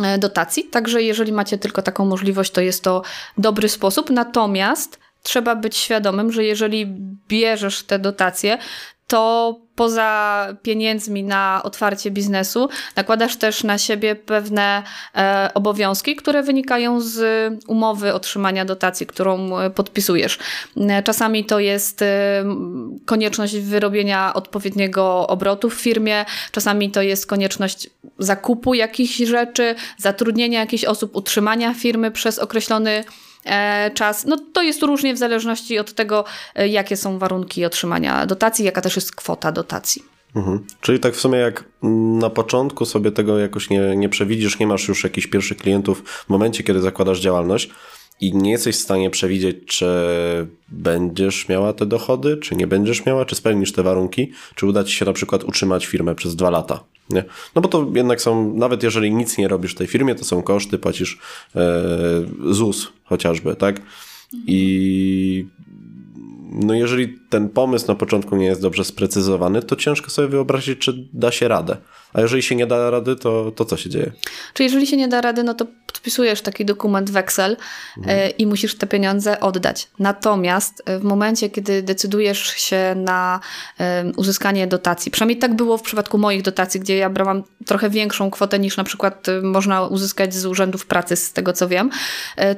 e, 0.03 0.19
dotacji. 0.19 0.65
Także 0.65 1.03
jeżeli 1.03 1.33
macie 1.33 1.59
tylko 1.59 1.83
taką 1.83 2.05
możliwość, 2.05 2.51
to 2.51 2.61
jest 2.61 2.85
to 2.85 3.03
dobry 3.39 3.69
sposób. 3.69 4.11
Natomiast 4.11 5.06
trzeba 5.27 5.57
być 5.57 5.77
świadomym, 5.77 6.33
że 6.33 6.45
jeżeli 6.45 6.87
bierzesz 7.29 7.83
te 7.83 7.99
dotacje, 7.99 8.59
to 9.07 9.57
poza 9.75 10.47
pieniędzmi 10.63 11.25
na 11.25 11.61
otwarcie 11.65 12.11
biznesu 12.11 12.69
nakładasz 12.97 13.37
też 13.37 13.65
na 13.65 13.79
siebie 13.79 14.15
pewne 14.15 14.83
e, 15.15 15.51
obowiązki, 15.55 16.17
które 16.17 16.43
wynikają 16.43 17.01
z 17.01 17.19
umowy 17.67 18.15
otrzymania 18.15 18.65
dotacji, 18.65 19.07
którą 19.07 19.59
e, 19.59 19.71
podpisujesz. 19.71 20.39
E, 20.77 21.03
Czasami 21.03 21.45
to 21.45 21.61
jest 21.61 22.03
e, 22.03 22.45
konieczność 23.05 23.57
wyrobienia 23.57 24.35
odpowiedniego 24.35 25.27
obrotu 25.27 25.71
w 25.71 25.75
firmie, 25.75 26.25
czasami 26.53 26.91
to 26.91 27.03
jest 27.03 27.27
konieczność 27.27 27.91
zakupu 28.19 28.75
jakichś 28.75 29.17
rzeczy, 29.17 29.75
zatrudnienia 29.99 30.61
jakichś 30.61 30.85
osób, 30.85 31.17
utrzymania 31.17 31.75
firmy 31.75 32.11
przez 32.11 32.39
określony 32.39 33.05
czas. 33.95 34.25
No 34.25 34.37
to 34.53 34.63
jest 34.63 34.83
różnie 34.83 35.15
w 35.15 35.19
zależności 35.19 35.79
od 35.79 35.95
tego, 35.95 36.25
e, 36.55 36.69
jakie 36.69 36.97
są 36.97 37.19
warunki 37.19 37.65
otrzymania 37.65 38.27
dotacji, 38.27 38.65
jaka 38.65 38.81
też 38.81 38.97
jest 38.97 39.17
kwota 39.17 39.53
dotacji. 39.53 40.03
Mhm. 40.37 40.67
Czyli 40.81 41.01
tak 41.01 41.15
w 41.15 41.21
sumie 41.21 41.39
jak 41.39 41.65
na 42.19 42.31
początku 42.31 42.85
sobie 42.85 43.13
tego 43.13 43.39
jakoś 43.39 43.71
nie, 43.71 43.97
nie 43.97 44.09
przewidzisz, 44.09 44.59
nie 44.59 44.67
masz 44.67 44.89
już 44.89 45.05
jakichś 45.05 45.27
pierwszych 45.27 45.59
klientów 45.59 46.03
w 46.09 46.29
momencie, 46.29 46.65
kiedy 46.65 46.81
zakładasz 46.81 47.21
działalność 47.21 47.71
i 48.21 48.35
nie 48.35 48.51
jesteś 48.51 48.77
w 48.77 48.81
stanie 48.81 49.11
przewidzieć, 49.11 49.57
czy 49.67 49.87
będziesz 50.69 51.49
miała 51.49 51.73
te 51.73 51.87
dochody, 51.87 52.37
czy 52.37 52.57
nie 52.57 52.67
będziesz 52.67 53.07
miała, 53.07 53.25
czy 53.25 53.35
spełnisz 53.35 53.73
te 53.73 53.83
warunki, 53.83 54.33
czy 54.55 54.67
uda 54.67 54.85
ci 54.85 54.93
się 54.93 55.05
na 55.05 55.13
przykład 55.13 55.45
utrzymać 55.45 55.87
firmę 55.87 56.15
przez 56.15 56.37
dwa 56.37 56.51
lata. 56.51 56.85
Nie? 57.11 57.25
No 57.55 57.63
bo 57.63 57.69
to 57.69 57.87
jednak 57.95 58.21
są, 58.21 58.55
nawet 58.55 58.83
jeżeli 58.83 59.15
nic 59.15 59.39
nie 59.39 59.49
robisz 59.49 59.73
w 59.73 59.79
tej 59.79 59.87
firmie, 59.87 60.15
to 60.15 60.25
są 60.25 60.43
koszty, 60.43 60.79
płacisz 60.79 61.19
e, 61.57 61.61
ZUS 62.51 62.93
chociażby, 63.05 63.57
tak? 63.57 63.81
I 64.47 65.47
no 66.53 66.75
jeżeli 66.75 67.19
ten 67.31 67.49
pomysł 67.49 67.87
na 67.89 67.95
początku 67.95 68.37
nie 68.37 68.47
jest 68.47 68.63
dobrze 68.63 68.85
sprecyzowany, 68.85 69.63
to 69.63 69.77
ciężko 69.77 70.11
sobie 70.11 70.29
wyobrazić, 70.29 70.79
czy 70.79 71.09
da 71.13 71.33
się 71.33 71.49
radę. 71.49 71.77
A 72.17 72.21
jeżeli 72.21 72.43
się 72.43 72.57
nie 72.57 72.67
da 72.67 72.91
rady, 72.91 73.17
to, 73.17 73.53
to 73.57 73.65
co 73.65 73.77
się 73.77 73.91
dzieje? 73.91 74.13
Czy 74.55 74.63
jeżeli 74.63 74.87
się 74.87 74.97
nie 74.97 75.09
da 75.09 75.21
rady, 75.21 75.43
no 75.43 75.55
to 75.55 75.67
podpisujesz 75.87 76.43
taki 76.43 76.65
dokument 76.65 77.11
w 77.11 77.17
Excel 77.17 77.57
e, 78.07 78.29
i 78.31 78.47
musisz 78.47 78.75
te 78.79 78.87
pieniądze 78.87 79.41
oddać. 79.41 79.89
Natomiast 79.99 80.83
e, 80.87 80.99
w 80.99 81.05
momencie, 81.05 81.51
kiedy 81.51 81.83
decydujesz 81.83 82.39
się 82.47 82.95
na 82.97 83.41
uzyskanie 84.17 84.67
dotacji, 84.67 85.11
przynajmniej 85.11 85.39
tak 85.39 85.55
było 85.55 85.79
w 85.79 85.83
przypadku 85.83 86.19
moich 86.19 86.43
dotacji, 86.43 86.81
gdzie 86.81 86.97
ja 86.97 87.11
brałam 87.11 87.43
trochę 87.67 87.91
większą 87.91 88.31
kwotę 88.31 88.59
niż 88.59 88.77
na 88.77 88.85
przykład 88.85 89.29
e, 89.29 89.43
można 89.43 89.87
uzyskać 89.87 90.35
z 90.35 90.47
urzędów 90.47 90.87
pracy, 90.87 91.17
z 91.17 91.33
tego 91.33 91.53
co 91.53 91.69
wiem, 91.69 91.91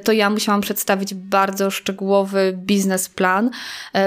to 0.03 0.11
ja 0.11 0.29
musiałam 0.29 0.61
przedstawić 0.61 1.13
bardzo 1.13 1.71
szczegółowy 1.71 2.53
biznesplan, 2.57 3.49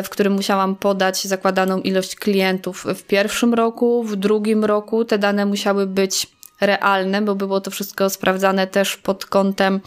w 0.04 0.08
którym 0.08 0.32
musiałam 0.32 0.76
podać 0.76 1.24
zakładaną 1.24 1.80
ilość 1.80 2.16
klientów 2.16 2.84
w 2.94 3.02
pierwszym 3.02 3.54
roku, 3.54 4.04
w 4.04 4.16
drugim 4.16 4.64
roku 4.64 5.04
te 5.04 5.18
dane 5.18 5.41
musiały 5.46 5.86
być 5.86 6.26
realne, 6.66 7.22
bo 7.22 7.34
było 7.34 7.60
to 7.60 7.70
wszystko 7.70 8.10
sprawdzane 8.10 8.66
też 8.66 8.96
pod 8.96 9.26
kątem 9.26 9.80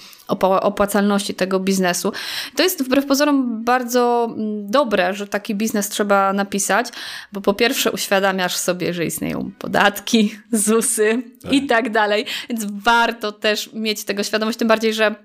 opłacalności 0.62 1.34
tego 1.34 1.60
biznesu. 1.60 2.12
To 2.56 2.64
jest 2.64 2.84
wbrew 2.84 3.06
pozorom 3.06 3.64
bardzo 3.64 4.28
mm, 4.30 4.72
dobre, 4.72 5.14
że 5.14 5.28
taki 5.28 5.56
biznes 5.56 5.90
trzeba 5.90 6.34
napisać, 6.34 6.88
bo 7.32 7.42
po 7.42 7.54
pierwsze 7.54 7.92
uświadamiasz 7.92 8.56
sobie, 8.56 8.94
że 8.94 9.06
istnieją 9.06 9.52
podatki, 9.60 10.36
ZUSy 10.52 11.24
i 11.52 11.68
tak 11.68 11.92
dalej, 11.92 12.26
więc 12.50 12.66
warto 12.84 13.32
też 13.32 13.70
mieć 13.74 14.04
tego 14.04 14.24
świadomość, 14.24 14.58
tym 14.58 14.68
bardziej, 14.68 14.94
że 14.94 15.16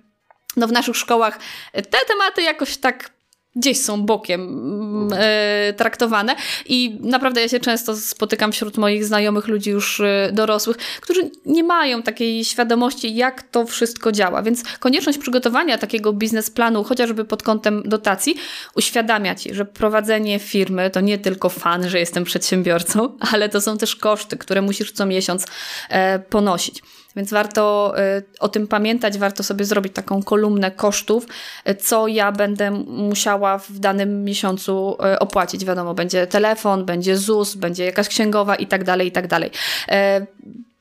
no 0.57 0.69
w 0.69 0.73
naszych 0.73 0.97
szkołach 0.97 1.39
te 1.73 1.99
tematy 2.09 2.43
jakoś 2.43 2.77
tak 2.77 3.20
gdzieś 3.57 3.81
są 3.81 4.03
bokiem 4.07 4.41
mm, 4.41 5.09
e, 5.13 5.73
traktowane 5.73 6.37
i 6.67 6.99
naprawdę 7.01 7.41
ja 7.41 7.49
się 7.49 7.61
często 7.61 7.97
spotykam 7.97 8.53
wśród 8.53 8.77
moich 8.77 9.05
znajomych 9.05 9.49
ludzi 9.49 9.71
już 9.71 10.01
e, 10.01 10.31
dorosłych, 10.33 10.77
którzy 10.77 11.31
nie 11.47 11.65
mają 11.65 12.03
takiej 12.03 12.45
świadomości, 12.45 13.15
jak 13.15 13.43
to 13.43 13.67
wszystko 13.67 14.13
działa, 14.13 14.43
więc 14.43 14.65
konieczność 14.79 15.19
przygotowania 15.19 15.79
takiego 15.79 16.13
biznesplanu, 16.13 16.85
chociażby 16.85 17.25
pod 17.25 17.43
kątem 17.43 17.83
dotacji, 17.87 18.35
uświadamia 18.75 19.35
Ci, 19.35 19.55
że 19.55 19.65
prowadzenie 19.65 20.39
firmy 20.39 20.91
to 20.91 21.01
nie 21.01 21.19
tylko 21.19 21.49
fan, 21.49 21.89
że 21.89 21.99
jestem 21.99 22.25
przedsiębiorcą, 22.25 23.17
ale 23.33 23.49
to 23.49 23.61
są 23.61 23.79
też 23.79 23.97
koszty, 23.97 24.37
które 24.37 24.63
musisz 24.63 24.93
co 24.93 25.07
miesiąc 25.07 25.47
e, 25.89 26.19
ponosić. 26.19 26.83
Więc 27.17 27.31
warto 27.31 27.95
y, 28.19 28.23
o 28.41 28.49
tym 28.49 28.69
pamiętać, 28.69 29.19
warto 29.19 29.43
sobie 29.43 29.65
zrobić 29.65 29.93
taką 29.93 30.23
kolumnę 30.23 30.71
kosztów, 30.71 31.27
y, 31.69 31.75
co 31.75 32.09
ja 32.09 32.33
będę 32.33 32.71
musiała 32.87 33.59
w 33.59 33.79
danym 33.79 34.25
miesiącu 34.25 34.97
y, 35.15 35.19
opłacić. 35.19 35.65
Wiadomo, 35.65 35.95
będzie 35.95 36.27
telefon, 36.27 36.85
będzie 36.85 37.17
ZUS, 37.17 37.55
będzie 37.55 37.85
jakaś 37.85 38.09
księgowa 38.09 38.55
i 38.55 38.67
tak 38.67 38.85
dalej, 38.85 39.09
i 39.09 39.13
tak 39.13 39.27
dalej. 39.27 39.51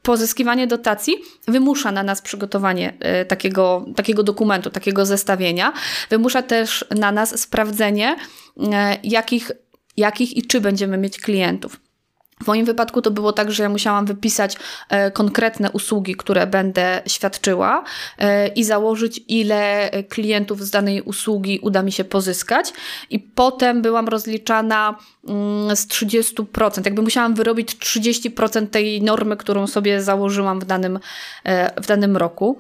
Pozyskiwanie 0.02 0.68
dotacji 0.68 1.16
wymusza 1.48 1.92
na 1.92 2.04
nas 2.04 2.22
przygotowanie 2.22 2.94
takiego, 3.28 3.86
takiego 3.96 4.24
dokumentu, 4.24 4.70
takiego 4.70 5.06
zestawienia. 5.06 5.74
Wymusza 6.10 6.42
też 6.42 6.86
na 6.96 7.12
nas 7.12 7.40
sprawdzenie, 7.40 8.16
jakich, 9.04 9.52
jakich 9.98 10.38
i 10.38 10.42
czy 10.42 10.62
będziemy 10.62 10.98
mieć 10.98 11.20
klientów. 11.20 11.80
W 12.44 12.48
moim 12.48 12.66
wypadku 12.66 13.02
to 13.02 13.12
było 13.12 13.34
tak, 13.34 13.52
że 13.52 13.64
ja 13.64 13.70
musiałam 13.70 14.06
wypisać 14.06 14.58
e, 14.90 15.12
konkretne 15.12 15.72
usługi, 15.72 16.16
które 16.16 16.48
będę 16.48 17.02
świadczyła 17.08 17.84
e, 18.18 18.48
i 18.48 18.64
założyć, 18.64 19.22
ile 19.28 19.92
klientów 20.10 20.64
z 20.64 20.72
danej 20.72 21.02
usługi 21.02 21.60
uda 21.60 21.84
mi 21.84 21.92
się 21.92 22.04
pozyskać. 22.04 22.74
I 23.10 23.20
potem 23.20 23.82
byłam 23.82 24.08
rozliczana 24.08 24.96
mm, 25.28 25.76
z 25.76 25.88
30%. 25.88 26.86
Jakby 26.86 27.02
musiałam 27.02 27.36
wyrobić 27.36 27.76
30% 27.76 28.68
tej 28.68 29.02
normy, 29.02 29.38
którą 29.38 29.68
sobie 29.68 30.02
założyłam 30.02 30.60
w 30.60 30.66
danym, 30.66 31.00
e, 31.44 31.82
w 31.82 31.88
danym 31.88 32.18
roku. 32.18 32.60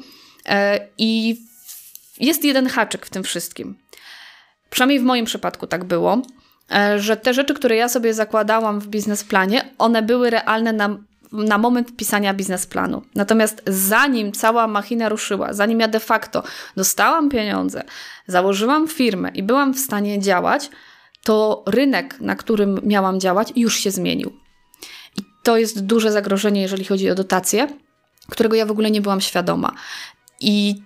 I 0.98 1.42
jest 2.20 2.44
jeden 2.44 2.68
haczyk 2.68 3.06
w 3.06 3.10
tym 3.10 3.24
wszystkim. 3.24 3.76
Przynajmniej 4.70 5.00
w 5.00 5.04
moim 5.04 5.26
przypadku 5.26 5.68
tak 5.68 5.84
było 5.84 6.22
że 6.98 7.18
te 7.18 7.34
rzeczy, 7.34 7.54
które 7.54 7.76
ja 7.76 7.90
sobie 7.90 8.14
zakładałam 8.14 8.80
w 8.80 8.88
biznesplanie, 8.88 9.70
one 9.78 10.02
były 10.02 10.30
realne 10.30 10.74
na, 10.74 10.98
na 11.32 11.58
moment 11.58 11.96
pisania 11.96 12.34
biznesplanu. 12.34 13.02
Natomiast 13.16 13.62
zanim 13.68 14.32
cała 14.32 14.68
machina 14.68 15.10
ruszyła, 15.10 15.54
zanim 15.54 15.80
ja 15.80 15.88
de 15.88 16.00
facto 16.00 16.44
dostałam 16.78 17.30
pieniądze, 17.30 17.84
założyłam 18.28 18.88
firmę 18.88 19.32
i 19.34 19.44
byłam 19.44 19.74
w 19.74 19.80
stanie 19.80 20.20
działać, 20.20 20.70
to 21.24 21.64
rynek, 21.68 22.22
na 22.22 22.36
którym 22.36 22.80
miałam 22.84 23.20
działać, 23.20 23.54
już 23.56 23.76
się 23.76 23.92
zmienił. 23.92 24.34
I 25.18 25.22
to 25.44 25.58
jest 25.58 25.86
duże 25.86 26.12
zagrożenie, 26.12 26.62
jeżeli 26.62 26.86
chodzi 26.86 27.10
o 27.10 27.16
dotacje, 27.16 27.68
którego 28.30 28.56
ja 28.56 28.66
w 28.66 28.72
ogóle 28.72 28.92
nie 28.92 29.02
byłam 29.02 29.22
świadoma. 29.22 29.72
I 30.40 30.82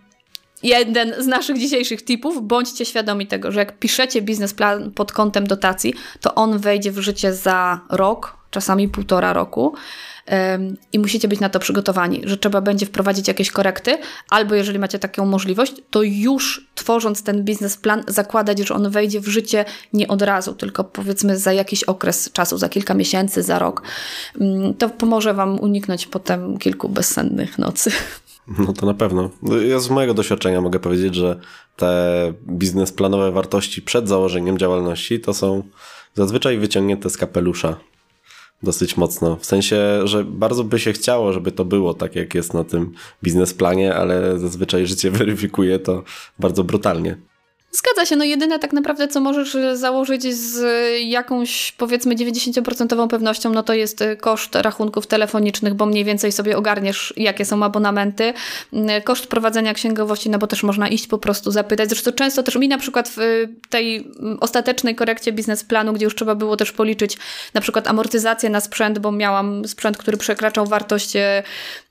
jeden 0.64 1.24
z 1.24 1.28
naszych 1.28 1.60
dzisiejszych 1.60 2.06
tipów, 2.06 2.48
bądźcie 2.48 2.86
świadomi 2.86 3.28
tego, 3.28 3.52
że 3.52 3.60
jak 3.60 3.80
piszecie 3.80 4.22
biznesplan 4.22 4.92
pod 4.92 5.12
kątem 5.12 5.48
dotacji, 5.48 5.94
to 6.22 6.36
on 6.36 6.58
wejdzie 6.58 6.92
w 6.92 7.00
życie 7.00 7.34
za 7.34 7.80
rok, 7.90 8.38
czasami 8.52 8.90
półtora 8.90 9.34
roku. 9.34 9.76
I 10.94 11.00
musicie 11.00 11.28
być 11.28 11.40
na 11.40 11.50
to 11.50 11.60
przygotowani, 11.60 12.22
że 12.24 12.38
trzeba 12.38 12.62
będzie 12.62 12.86
wprowadzić 12.86 13.28
jakieś 13.28 13.52
korekty, 13.52 13.98
albo 14.30 14.56
jeżeli 14.56 14.80
macie 14.80 15.00
taką 15.00 15.26
możliwość, 15.26 15.74
to 15.90 16.02
już 16.04 16.68
tworząc 16.76 17.24
ten 17.24 17.44
biznesplan, 17.44 18.04
zakładać, 18.08 18.60
że 18.60 18.74
on 18.74 18.90
wejdzie 18.90 19.20
w 19.20 19.28
życie 19.28 19.66
nie 19.94 20.08
od 20.08 20.22
razu, 20.22 20.54
tylko 20.54 20.84
powiedzmy 20.84 21.38
za 21.38 21.54
jakiś 21.54 21.84
okres 21.84 22.32
czasu, 22.32 22.58
za 22.58 22.70
kilka 22.70 22.94
miesięcy, 22.94 23.44
za 23.44 23.60
rok. 23.60 23.82
Ym, 24.42 24.74
To 24.74 24.90
pomoże 24.90 25.34
Wam 25.34 25.60
uniknąć 25.60 26.08
potem 26.08 26.58
kilku 26.58 26.90
bezsennych 26.90 27.60
nocy. 27.60 27.92
No 28.48 28.74
to 28.74 28.86
na 28.86 28.94
pewno. 28.94 29.30
Ja 29.70 29.80
z 29.80 29.90
mojego 29.90 30.14
doświadczenia 30.14 30.62
mogę 30.62 30.80
powiedzieć, 30.80 31.16
że 31.16 31.40
te 31.76 32.34
biznesplanowe 32.48 33.32
wartości 33.32 33.82
przed 33.82 34.08
założeniem 34.10 34.58
działalności 34.58 35.20
to 35.20 35.34
są 35.34 35.64
zazwyczaj 36.14 36.58
wyciągnięte 36.58 37.10
z 37.10 37.18
kapelusza. 37.18 37.76
dosyć 38.64 38.98
mocno. 38.98 39.36
W 39.36 39.46
sensie, 39.46 39.78
że 40.04 40.24
bardzo 40.24 40.64
by 40.64 40.80
się 40.80 40.94
chciało, 40.94 41.34
żeby 41.34 41.52
to 41.52 41.66
było 41.66 41.94
tak, 41.94 42.16
jak 42.16 42.34
jest 42.36 42.54
na 42.54 42.64
tym 42.64 42.94
biznesplanie, 43.24 43.96
ale 43.96 44.40
zazwyczaj 44.40 44.88
życie 44.88 45.12
weryfikuje 45.22 45.80
to 45.80 46.04
bardzo 46.40 46.64
brutalnie. 46.64 47.18
Zgadza 47.76 48.06
się, 48.06 48.16
no 48.16 48.24
jedyne 48.24 48.60
tak 48.60 48.74
naprawdę, 48.74 49.08
co 49.08 49.22
możesz 49.22 49.56
e, 49.56 49.78
założyć 49.78 50.36
z 50.36 50.66
jakąś 51.06 51.72
powiedzmy 51.72 52.16
90% 52.16 53.08
pewnością, 53.08 53.50
no 53.54 53.64
to 53.64 53.74
jest 53.74 54.02
e, 54.02 54.16
koszt 54.16 54.56
rachunków 54.56 55.08
telefonicznych, 55.08 55.74
bo 55.74 55.86
mniej 55.86 56.04
więcej 56.04 56.32
sobie 56.32 56.58
ogarniesz, 56.58 57.14
jakie 57.18 57.46
są 57.46 57.64
abonamenty. 57.64 58.34
Mm, 58.74 59.02
koszt 59.02 59.28
prowadzenia 59.28 59.74
księgowości, 59.74 60.30
no 60.30 60.40
bo 60.40 60.48
też 60.48 60.64
można 60.64 60.88
iść 60.88 61.08
po 61.08 61.18
prostu 61.18 61.52
zapytać. 61.52 61.90
Zresztą 61.90 62.12
często 62.12 62.44
też 62.44 62.56
mi 62.56 62.68
na 62.68 62.78
przykład 62.78 63.10
w 63.18 63.48
tej 63.70 63.96
mm, 64.20 64.38
ostatecznej 64.42 64.96
korekcie 64.96 65.32
biznesplanu, 65.32 65.94
gdzie 65.94 66.06
już 66.06 66.16
trzeba 66.16 66.36
było 66.36 66.58
też 66.58 66.72
policzyć 66.72 67.18
na 67.54 67.62
przykład 67.62 67.88
amortyzację 67.88 68.50
na 68.50 68.62
sprzęt, 68.62 69.00
bo 69.00 69.12
miałam 69.12 69.68
sprzęt, 69.68 69.98
który 69.98 70.18
przekraczał 70.18 70.66
wartość 70.66 71.14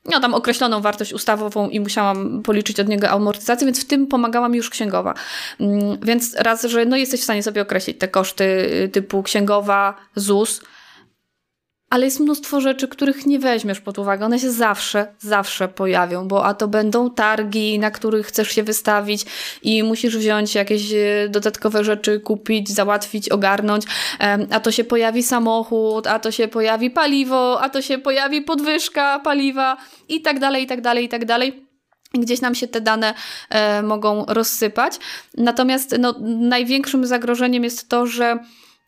e, 0.05 0.09
no 0.11 0.19
tam 0.19 0.33
określoną 0.33 0.81
wartość 0.81 1.13
ustawową 1.13 1.69
i 1.69 1.79
musiałam 1.79 2.43
policzyć 2.43 2.79
od 2.79 2.87
niego 2.87 3.09
amortyzację, 3.09 3.65
więc 3.65 3.81
w 3.81 3.85
tym 3.85 4.07
pomagała 4.07 4.49
mi 4.49 4.57
już 4.57 4.69
księgowa. 4.69 5.13
Mm, 5.59 5.97
więc 6.01 6.35
raz, 6.35 6.63
że 6.63 6.85
no 6.85 6.97
jesteś 6.97 7.21
w 7.21 7.23
stanie 7.23 7.43
sobie 7.43 7.61
określić 7.61 7.97
te 7.99 8.07
koszty 8.07 8.43
y, 8.43 8.89
typu 8.89 9.23
księgowa, 9.23 9.95
ZUS, 10.15 10.61
ale 11.93 12.05
jest 12.05 12.19
mnóstwo 12.19 12.61
rzeczy, 12.61 12.87
których 12.87 13.25
nie 13.25 13.39
weźmiesz 13.39 13.81
pod 13.81 13.99
uwagę. 13.99 14.25
One 14.25 14.39
się 14.39 14.51
zawsze, 14.51 15.07
zawsze 15.19 15.67
pojawią, 15.67 16.27
bo 16.27 16.45
a 16.45 16.53
to 16.53 16.67
będą 16.67 17.09
targi, 17.09 17.79
na 17.79 17.91
których 17.91 18.27
chcesz 18.27 18.51
się 18.51 18.63
wystawić 18.63 19.25
i 19.61 19.83
musisz 19.83 20.17
wziąć 20.17 20.55
jakieś 20.55 20.93
e, 20.93 21.29
dodatkowe 21.29 21.83
rzeczy, 21.83 22.19
kupić, 22.19 22.69
załatwić, 22.69 23.29
ogarnąć, 23.29 23.83
a 24.51 24.59
to 24.59 24.71
się 24.71 24.83
pojawi 24.83 25.23
samochód, 25.23 26.07
a 26.07 26.19
to 26.19 26.31
się 26.31 26.47
pojawi 26.47 26.89
paliwo, 26.91 27.61
a 27.61 27.69
to 27.69 27.81
się 27.81 27.97
pojawi 27.97 28.41
podwyżka 28.41 29.19
paliwa 29.19 29.77
i 30.09 30.21
tak 30.21 30.39
dalej, 30.39 30.63
i 30.63 30.67
tak 30.67 30.81
dalej, 30.81 31.05
i 31.05 31.09
tak 31.09 31.25
dalej 31.25 31.65
gdzieś 32.13 32.41
nam 32.41 32.55
się 32.55 32.67
te 32.67 32.81
dane 32.81 33.13
e, 33.49 33.81
mogą 33.81 34.25
rozsypać. 34.27 34.99
Natomiast 35.37 35.95
no, 35.99 36.15
największym 36.21 37.05
zagrożeniem 37.05 37.63
jest 37.63 37.89
to, 37.89 38.07
że 38.07 38.39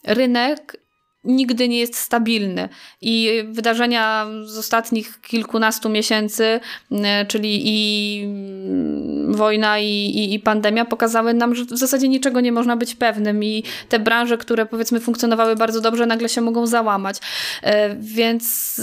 rynek 0.04 0.85
nigdy 1.26 1.70
nie 1.70 1.80
jest 1.80 1.96
stabilny. 1.96 2.70
I 3.02 3.44
wydarzenia 3.48 4.28
z 4.46 4.58
ostatnich 4.58 5.22
kilkunastu 5.22 5.90
miesięcy, 5.90 6.60
e, 6.92 7.26
czyli 7.26 7.62
i 7.66 8.24
mm, 8.24 9.34
wojna, 9.34 9.80
i, 9.80 9.88
i, 9.88 10.34
i, 10.34 10.40
pandemia, 10.40 10.86
pokazały 10.86 11.34
nam, 11.34 11.56
że 11.56 11.66
w 11.66 11.78
zasadzie 11.78 12.08
niczego 12.08 12.42
nie 12.42 12.52
można 12.52 12.78
być 12.78 12.96
pewnym, 12.96 13.44
i 13.44 13.64
te 13.90 14.00
branże, 14.00 14.38
które 14.38 14.66
powiedzmy 14.66 15.00
funkcjonowały 15.00 15.56
bardzo 15.56 15.82
dobrze, 15.82 16.06
nagle 16.06 16.30
się 16.30 16.42
mogą 16.42 16.68
załamać. 16.68 17.18
E, 17.64 17.96
więc 17.96 18.76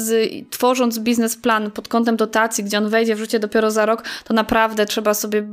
tworząc 0.51 0.99
biznesplan 0.99 1.71
pod 1.71 1.89
kątem 1.89 2.17
dotacji, 2.17 2.65
gdzie 2.65 2.79
on 2.79 2.89
wejdzie 2.89 3.15
w 3.15 3.19
życie 3.19 3.39
dopiero 3.39 3.71
za 3.71 3.87
rok, 3.87 4.05
to 4.25 4.35
naprawdę 4.35 4.87
trzeba 4.87 5.15
sobie 5.15 5.47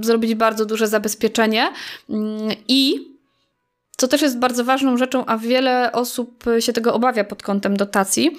zrobić 0.00 0.34
bardzo 0.34 0.66
duże 0.66 0.88
zabezpieczenie 0.88 1.72
mm, 2.10 2.50
i 2.68 3.08
co 3.98 4.08
też 4.08 4.22
jest 4.22 4.38
bardzo 4.38 4.64
ważną 4.64 4.96
rzeczą, 4.96 5.26
a 5.26 5.38
wiele 5.38 5.92
osób 5.92 6.44
się 6.60 6.72
tego 6.72 6.94
obawia 6.94 7.24
pod 7.24 7.42
kątem 7.42 7.76
dotacji, 7.76 8.36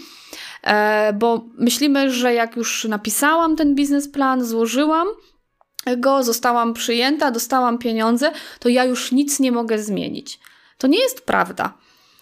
e, 0.64 1.14
bo 1.14 1.46
myślimy, 1.58 2.12
że 2.12 2.34
jak 2.34 2.56
już 2.56 2.86
napisałam 2.86 3.56
ten 3.56 3.76
biznesplan, 3.76 4.44
złożyłam 4.44 5.08
go, 5.98 6.24
zostałam 6.24 6.74
przyjęta, 6.74 7.32
dostałam 7.32 7.78
pieniądze, 7.78 8.32
to 8.60 8.70
ja 8.70 8.86
już 8.86 9.12
nic 9.12 9.40
nie 9.40 9.52
mogę 9.52 9.80
zmienić. 9.80 10.40
To 10.78 10.88
nie 10.88 11.00
jest 11.00 11.22
prawda. 11.22 11.74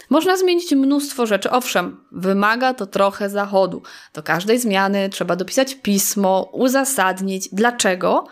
Można 0.10 0.38
zmienić 0.38 0.72
mnóstwo 0.72 1.26
rzeczy. 1.26 1.52
Owszem, 1.52 1.98
wymaga 2.12 2.74
to 2.74 2.86
trochę 2.86 3.30
zachodu. 3.30 3.82
Do 4.14 4.24
każdej 4.24 4.60
zmiany 4.60 5.10
trzeba 5.10 5.36
dopisać 5.36 5.76
pismo, 5.76 6.50
uzasadnić 6.54 7.50
dlaczego, 7.52 8.28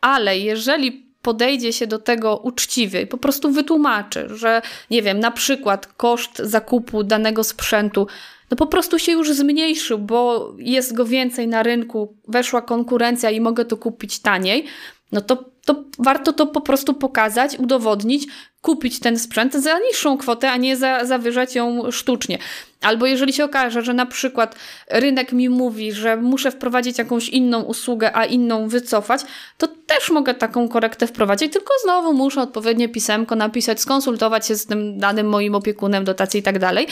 ale 0.00 0.38
jeżeli 0.38 1.03
podejdzie 1.24 1.72
się 1.72 1.86
do 1.86 1.98
tego 1.98 2.36
uczciwie 2.36 3.02
i 3.02 3.06
po 3.06 3.18
prostu 3.18 3.50
wytłumaczy, 3.50 4.28
że 4.34 4.62
nie 4.90 5.02
wiem, 5.02 5.20
na 5.20 5.30
przykład 5.30 5.86
koszt 5.86 6.38
zakupu 6.38 7.04
danego 7.04 7.44
sprzętu 7.44 8.06
no 8.50 8.56
po 8.56 8.66
prostu 8.66 8.98
się 8.98 9.12
już 9.12 9.32
zmniejszył, 9.32 9.98
bo 9.98 10.52
jest 10.58 10.94
go 10.94 11.04
więcej 11.04 11.48
na 11.48 11.62
rynku, 11.62 12.16
weszła 12.28 12.62
konkurencja 12.62 13.30
i 13.30 13.40
mogę 13.40 13.64
to 13.64 13.76
kupić 13.76 14.18
taniej, 14.18 14.64
no 15.12 15.20
to, 15.20 15.44
to 15.64 15.84
warto 15.98 16.32
to 16.32 16.46
po 16.46 16.60
prostu 16.60 16.94
pokazać, 16.94 17.58
udowodnić, 17.58 18.26
kupić 18.64 19.00
ten 19.00 19.18
sprzęt 19.18 19.54
za 19.54 19.78
niższą 19.78 20.18
kwotę, 20.18 20.50
a 20.50 20.56
nie 20.56 20.76
za, 20.76 21.04
zawyżać 21.04 21.54
ją 21.54 21.90
sztucznie. 21.90 22.38
Albo 22.80 23.06
jeżeli 23.06 23.32
się 23.32 23.44
okaże, 23.44 23.82
że 23.82 23.94
na 23.94 24.06
przykład 24.06 24.56
rynek 24.90 25.32
mi 25.32 25.48
mówi, 25.48 25.92
że 25.92 26.16
muszę 26.16 26.50
wprowadzić 26.50 26.98
jakąś 26.98 27.28
inną 27.28 27.62
usługę, 27.62 28.16
a 28.16 28.24
inną 28.24 28.68
wycofać, 28.68 29.20
to 29.58 29.68
też 29.68 30.10
mogę 30.10 30.34
taką 30.34 30.68
korektę 30.68 31.06
wprowadzić, 31.06 31.52
tylko 31.52 31.72
znowu 31.82 32.12
muszę 32.12 32.40
odpowiednie 32.40 32.88
pisemko 32.88 33.36
napisać, 33.36 33.80
skonsultować 33.80 34.46
się 34.46 34.56
z 34.56 34.66
tym 34.66 34.98
danym 34.98 35.28
moim 35.28 35.54
opiekunem 35.54 36.04
dotacji 36.04 36.40
i 36.40 36.42
tak 36.42 36.58
dalej. 36.58 36.86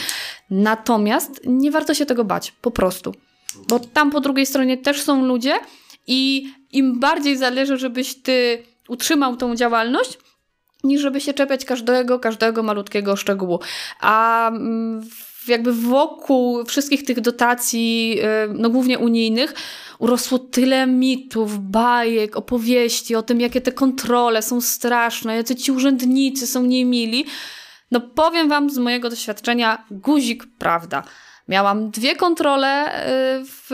Natomiast 0.49 1.41
nie 1.45 1.71
warto 1.71 1.93
się 1.93 2.05
tego 2.05 2.23
bać, 2.23 2.51
po 2.61 2.71
prostu. 2.71 3.13
Bo 3.67 3.79
tam 3.79 4.11
po 4.11 4.19
drugiej 4.19 4.45
stronie 4.45 4.77
też 4.77 5.01
są 5.01 5.25
ludzie 5.25 5.53
i 6.07 6.51
im 6.71 6.99
bardziej 6.99 7.37
zależy, 7.37 7.77
żebyś 7.77 8.15
ty 8.15 8.63
utrzymał 8.87 9.37
tą 9.37 9.55
działalność, 9.55 10.17
niż 10.83 11.01
żeby 11.01 11.21
się 11.21 11.33
czepiać 11.33 11.65
każdego, 11.65 12.19
każdego 12.19 12.63
malutkiego 12.63 13.15
szczegółu. 13.15 13.59
A 13.99 14.47
mm, 14.49 15.01
jakby 15.47 15.73
wokół 15.73 16.65
wszystkich 16.65 17.05
tych 17.05 17.21
dotacji, 17.21 18.19
y, 18.19 18.53
no 18.53 18.69
głównie 18.69 18.99
unijnych, 18.99 19.53
urosło 19.99 20.39
tyle 20.39 20.87
mitów, 20.87 21.59
bajek, 21.59 22.37
opowieści 22.37 23.15
o 23.15 23.21
tym, 23.21 23.41
jakie 23.41 23.61
te 23.61 23.71
kontrole 23.71 24.41
są 24.41 24.61
straszne, 24.61 25.35
jacy 25.35 25.55
ci 25.55 25.71
urzędnicy 25.71 26.47
są 26.47 26.63
niemili. 26.63 27.25
No 27.91 28.01
powiem 28.01 28.49
wam 28.49 28.69
z 28.69 28.77
mojego 28.77 29.09
doświadczenia, 29.09 29.85
guzik 29.91 30.43
prawda. 30.59 31.03
Miałam 31.47 31.91
dwie 31.91 32.15
kontrole 32.15 32.87
y, 32.87 33.45
w 33.45 33.71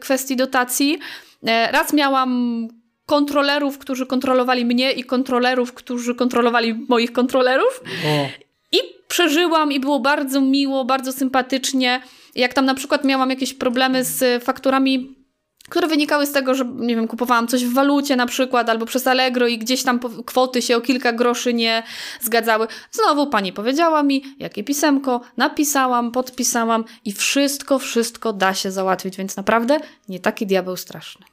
kwestii 0.00 0.36
dotacji. 0.36 0.98
Y, 1.42 1.72
raz 1.72 1.92
miałam 1.92 2.68
kontrolerów, 3.06 3.78
którzy 3.78 4.06
kontrolowali 4.06 4.64
mnie 4.64 4.92
i 4.92 5.04
kontrolerów, 5.04 5.72
którzy 5.72 6.14
kontrolowali 6.14 6.74
moich 6.88 7.12
kontrolerów. 7.12 7.80
O. 8.06 8.28
I 8.72 8.78
przeżyłam 9.08 9.72
i 9.72 9.80
było 9.80 10.00
bardzo 10.00 10.40
miło, 10.40 10.84
bardzo 10.84 11.12
sympatycznie. 11.12 12.02
Jak 12.34 12.54
tam 12.54 12.64
na 12.64 12.74
przykład 12.74 13.04
miałam 13.04 13.30
jakieś 13.30 13.54
problemy 13.54 14.04
z 14.04 14.44
fakturami 14.44 15.22
które 15.68 15.88
wynikały 15.88 16.26
z 16.26 16.32
tego, 16.32 16.54
że 16.54 16.64
nie 16.64 16.96
wiem, 16.96 17.08
kupowałam 17.08 17.48
coś 17.48 17.64
w 17.64 17.74
walucie 17.74 18.16
na 18.16 18.26
przykład 18.26 18.68
albo 18.68 18.86
przez 18.86 19.06
Allegro 19.06 19.46
i 19.46 19.58
gdzieś 19.58 19.82
tam 19.82 20.00
kwoty 20.26 20.62
się 20.62 20.76
o 20.76 20.80
kilka 20.80 21.12
groszy 21.12 21.54
nie 21.54 21.82
zgadzały. 22.20 22.66
Znowu 22.90 23.26
pani 23.26 23.52
powiedziała 23.52 24.02
mi, 24.02 24.22
jakie 24.38 24.64
pisemko, 24.64 25.20
napisałam, 25.36 26.10
podpisałam 26.10 26.84
i 27.04 27.12
wszystko, 27.12 27.78
wszystko 27.78 28.32
da 28.32 28.54
się 28.54 28.70
załatwić, 28.70 29.16
więc 29.16 29.36
naprawdę 29.36 29.78
nie 30.08 30.20
taki 30.20 30.46
diabeł 30.46 30.76
straszny. 30.76 31.31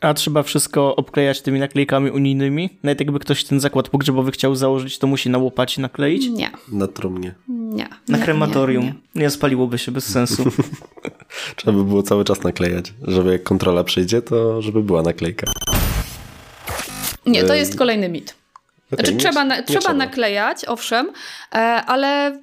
A 0.00 0.14
trzeba 0.14 0.42
wszystko 0.42 0.96
obklejać 0.96 1.42
tymi 1.42 1.60
naklejkami 1.60 2.10
unijnymi? 2.10 2.78
Nawet 2.82 3.00
jakby 3.00 3.18
ktoś 3.18 3.44
ten 3.44 3.60
zakład 3.60 3.88
pogrzebowy 3.88 4.30
chciał 4.30 4.54
założyć, 4.54 4.98
to 4.98 5.06
musi 5.06 5.30
na 5.30 5.38
łopacie 5.38 5.82
nakleić? 5.82 6.28
Nie. 6.28 6.50
Na 6.72 6.86
trumnie. 6.86 7.34
Nie. 7.48 7.88
Na 8.08 8.18
nie, 8.18 8.24
krematorium. 8.24 8.84
Nie, 8.84 8.94
nie. 9.14 9.22
nie 9.22 9.30
spaliłoby 9.30 9.78
się 9.78 9.92
bez 9.92 10.06
sensu. 10.06 10.44
trzeba 11.56 11.78
by 11.78 11.84
było 11.84 12.02
cały 12.02 12.24
czas 12.24 12.42
naklejać, 12.42 12.92
żeby 13.02 13.32
jak 13.32 13.42
kontrola 13.42 13.84
przyjdzie, 13.84 14.22
to 14.22 14.62
żeby 14.62 14.82
była 14.82 15.02
naklejka. 15.02 15.52
Nie, 17.26 17.44
to 17.44 17.54
jest 17.54 17.78
kolejny 17.78 18.08
mit. 18.08 18.34
Okay, 18.92 19.06
znaczy, 19.06 19.16
trzeba, 19.16 19.44
na, 19.44 19.62
trzeba, 19.62 19.80
trzeba 19.80 19.94
naklejać, 19.94 20.64
owszem, 20.64 21.12
e, 21.52 21.56
ale 21.86 22.40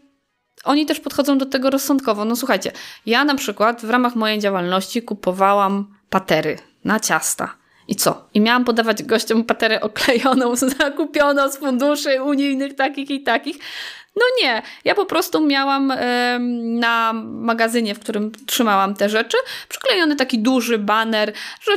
oni 0.64 0.86
też 0.86 1.00
podchodzą 1.00 1.38
do 1.38 1.46
tego 1.46 1.70
rozsądkowo. 1.70 2.26
No 2.26 2.36
słuchajcie, 2.36 2.72
ja 3.06 3.26
na 3.26 3.36
przykład 3.36 3.82
w 3.82 3.90
ramach 3.90 4.16
mojej 4.16 4.40
działalności 4.40 5.02
kupowałam 5.02 5.96
patery 6.10 6.58
na 6.86 7.00
ciasta. 7.00 7.56
I 7.88 7.96
co? 7.96 8.30
I 8.34 8.42
miałam 8.42 8.66
podawać 8.66 9.04
gościom 9.04 9.44
paterę 9.44 9.82
oklejoną, 9.82 10.56
zakupioną 10.80 11.50
z 11.50 11.58
funduszy 11.58 12.22
unijnych 12.22 12.76
takich 12.76 13.10
i 13.10 13.24
takich. 13.24 13.58
No 14.16 14.24
nie, 14.42 14.62
ja 14.86 14.96
po 14.96 15.06
prostu 15.06 15.46
miałam 15.46 15.94
na 16.80 17.14
magazynie, 17.24 17.96
w 17.96 18.00
którym 18.00 18.32
trzymałam 18.46 18.96
te 18.96 19.10
rzeczy, 19.10 19.38
przyklejony 19.70 20.16
taki 20.16 20.40
duży 20.40 20.78
baner, 20.78 21.34
że 21.62 21.72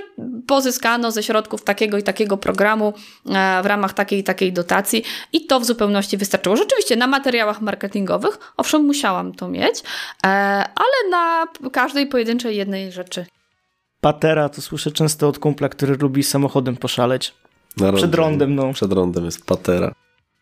pozyskano 0.46 1.10
ze 1.10 1.22
środków 1.22 1.64
takiego 1.64 1.98
i 1.98 2.02
takiego 2.02 2.36
programu 2.36 2.94
y, 3.26 3.30
w 3.62 3.66
ramach 3.66 3.92
takiej 3.92 4.18
i 4.18 4.24
takiej 4.24 4.52
dotacji 4.52 5.04
i 5.32 5.46
to 5.46 5.60
w 5.60 5.64
zupełności 5.64 6.16
wystarczyło. 6.16 6.56
Rzeczywiście 6.56 6.96
na 6.96 7.06
materiałach 7.06 7.60
marketingowych, 7.60 8.38
owszem, 8.56 8.84
musiałam 8.86 9.34
to 9.34 9.48
mieć, 9.48 9.78
y, 9.78 9.82
ale 10.24 11.10
na 11.10 11.46
każdej 11.72 12.06
pojedynczej 12.06 12.56
jednej 12.56 12.92
rzeczy 12.92 13.26
Patera 14.00 14.48
to 14.48 14.62
słyszę 14.62 14.90
często 14.90 15.28
od 15.28 15.38
kumpla, 15.38 15.68
który 15.68 15.96
lubi 15.96 16.22
samochodem 16.22 16.76
poszaleć. 16.76 17.34
Przed 17.94 18.14
rondem, 18.14 18.54
no. 18.54 18.72
Przed 18.72 18.92
rondem 18.92 19.24
jest 19.24 19.46
patera. 19.46 19.92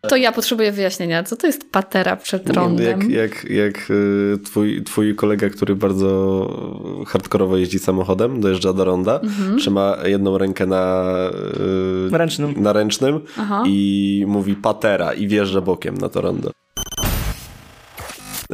To 0.08 0.16
ja 0.16 0.32
potrzebuję 0.32 0.72
wyjaśnienia, 0.72 1.22
co 1.24 1.36
to 1.36 1.46
jest 1.46 1.70
patera 1.72 2.16
przed 2.16 2.50
rondem? 2.50 2.86
Jak, 3.10 3.10
jak, 3.10 3.44
jak 3.50 3.90
y, 3.90 4.38
twój, 4.44 4.82
twój 4.82 5.14
kolega, 5.14 5.50
który 5.50 5.76
bardzo 5.76 6.04
hardkorowo 7.06 7.56
jeździ 7.56 7.78
samochodem, 7.78 8.40
dojeżdża 8.40 8.72
do 8.72 8.84
ronda, 8.84 9.20
Mhm. 9.20 9.58
trzyma 9.58 9.96
jedną 10.04 10.38
rękę 10.38 10.66
na, 10.66 11.04
y, 12.12 12.18
Ręcznym. 12.18 12.54
na 12.62 12.72
ręcznym 12.72 13.20
Aha. 13.38 13.62
i 13.66 14.24
mówi 14.28 14.54
patera 14.54 15.12
i 15.12 15.28
wjeżdża 15.28 15.60
bokiem 15.60 15.98
na 15.98 16.08
to 16.08 16.20
rondo. 16.20 16.50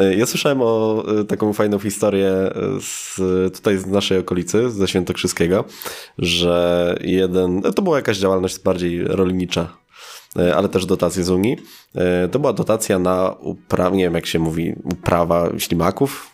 Y, 0.01 0.17
Ja 0.17 0.27
słyszałem 0.27 0.59
o 0.63 1.03
y, 1.21 1.25
taką 1.25 1.53
fajną 1.53 1.79
historię 1.79 2.33
z, 2.81 3.17
tutaj 3.55 3.79
z 3.79 3.87
naszej 3.87 4.19
okolicy, 4.19 4.71
ze 4.71 4.89
Świętokrzyskiego, 4.89 5.65
że 6.19 6.97
jeden, 7.01 7.61
no 7.65 7.73
to 7.73 7.83
była 7.83 7.97
jakaś 7.97 8.17
działalność 8.19 8.59
bardziej 8.59 9.05
rolnicza, 9.05 9.77
ale 10.57 10.69
też 10.69 10.87
dotacje 10.87 11.25
z 11.25 11.31
Unii. 11.31 11.57
To 12.33 12.39
była 12.39 12.53
dotacja 12.53 12.99
na 12.99 13.31
uprawę, 13.41 13.97
nie 13.97 14.05
wiem 14.05 14.15
jak 14.15 14.27
się 14.27 14.39
mówi, 14.39 14.75
uprawa 14.85 15.49
ślimaków, 15.59 16.31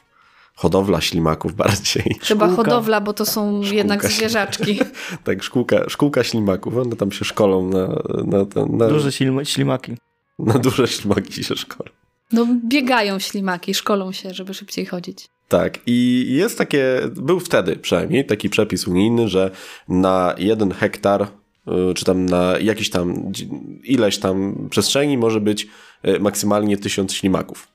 hodowla 0.54 1.00
ślimaków 1.00 1.54
bardziej. 1.54 2.16
Chyba 2.22 2.46
Szkółka. 2.46 2.70
hodowla, 2.70 3.00
bo 3.00 3.12
to 3.12 3.26
są 3.26 3.60
jednak 3.62 3.98
Szkółka. 4.00 4.16
zwierzaczki. 4.16 4.80
Tak, 5.24 5.42
szkółka, 5.42 5.88
szkółka 5.88 6.24
ślimaków, 6.24 6.76
one 6.76 6.96
tam 6.96 7.12
się 7.12 7.24
szkolą 7.24 7.68
na, 7.68 7.86
na, 8.24 8.38
na, 8.38 8.66
na, 8.76 8.88
Duże 8.88 9.08
ślim- 9.12 9.44
ślimaki. 9.44 9.96
na 10.38 10.54
duże 10.58 10.88
ślimaki 10.88 11.44
się 11.44 11.56
szkolą. 11.56 11.90
No 12.32 12.46
biegają 12.64 13.18
ślimaki, 13.18 13.74
szkolą 13.74 14.12
się, 14.12 14.34
żeby 14.34 14.54
szybciej 14.54 14.86
chodzić. 14.86 15.28
Tak, 15.48 15.78
i 15.86 16.26
jest 16.28 16.58
takie, 16.58 17.00
był 17.16 17.40
wtedy 17.40 17.76
przynajmniej 17.76 18.26
taki 18.26 18.50
przepis 18.50 18.88
unijny, 18.88 19.28
że 19.28 19.50
na 19.88 20.34
jeden 20.38 20.72
hektar, 20.72 21.22
y, 21.22 21.94
czy 21.94 22.04
tam 22.04 22.26
na 22.26 22.58
jakiś 22.58 22.90
tam 22.90 23.32
ileś 23.84 24.18
tam 24.18 24.66
przestrzeni 24.70 25.18
może 25.18 25.40
być 25.40 25.66
y, 26.08 26.20
maksymalnie 26.20 26.76
tysiąc 26.76 27.14
ślimaków. 27.14 27.68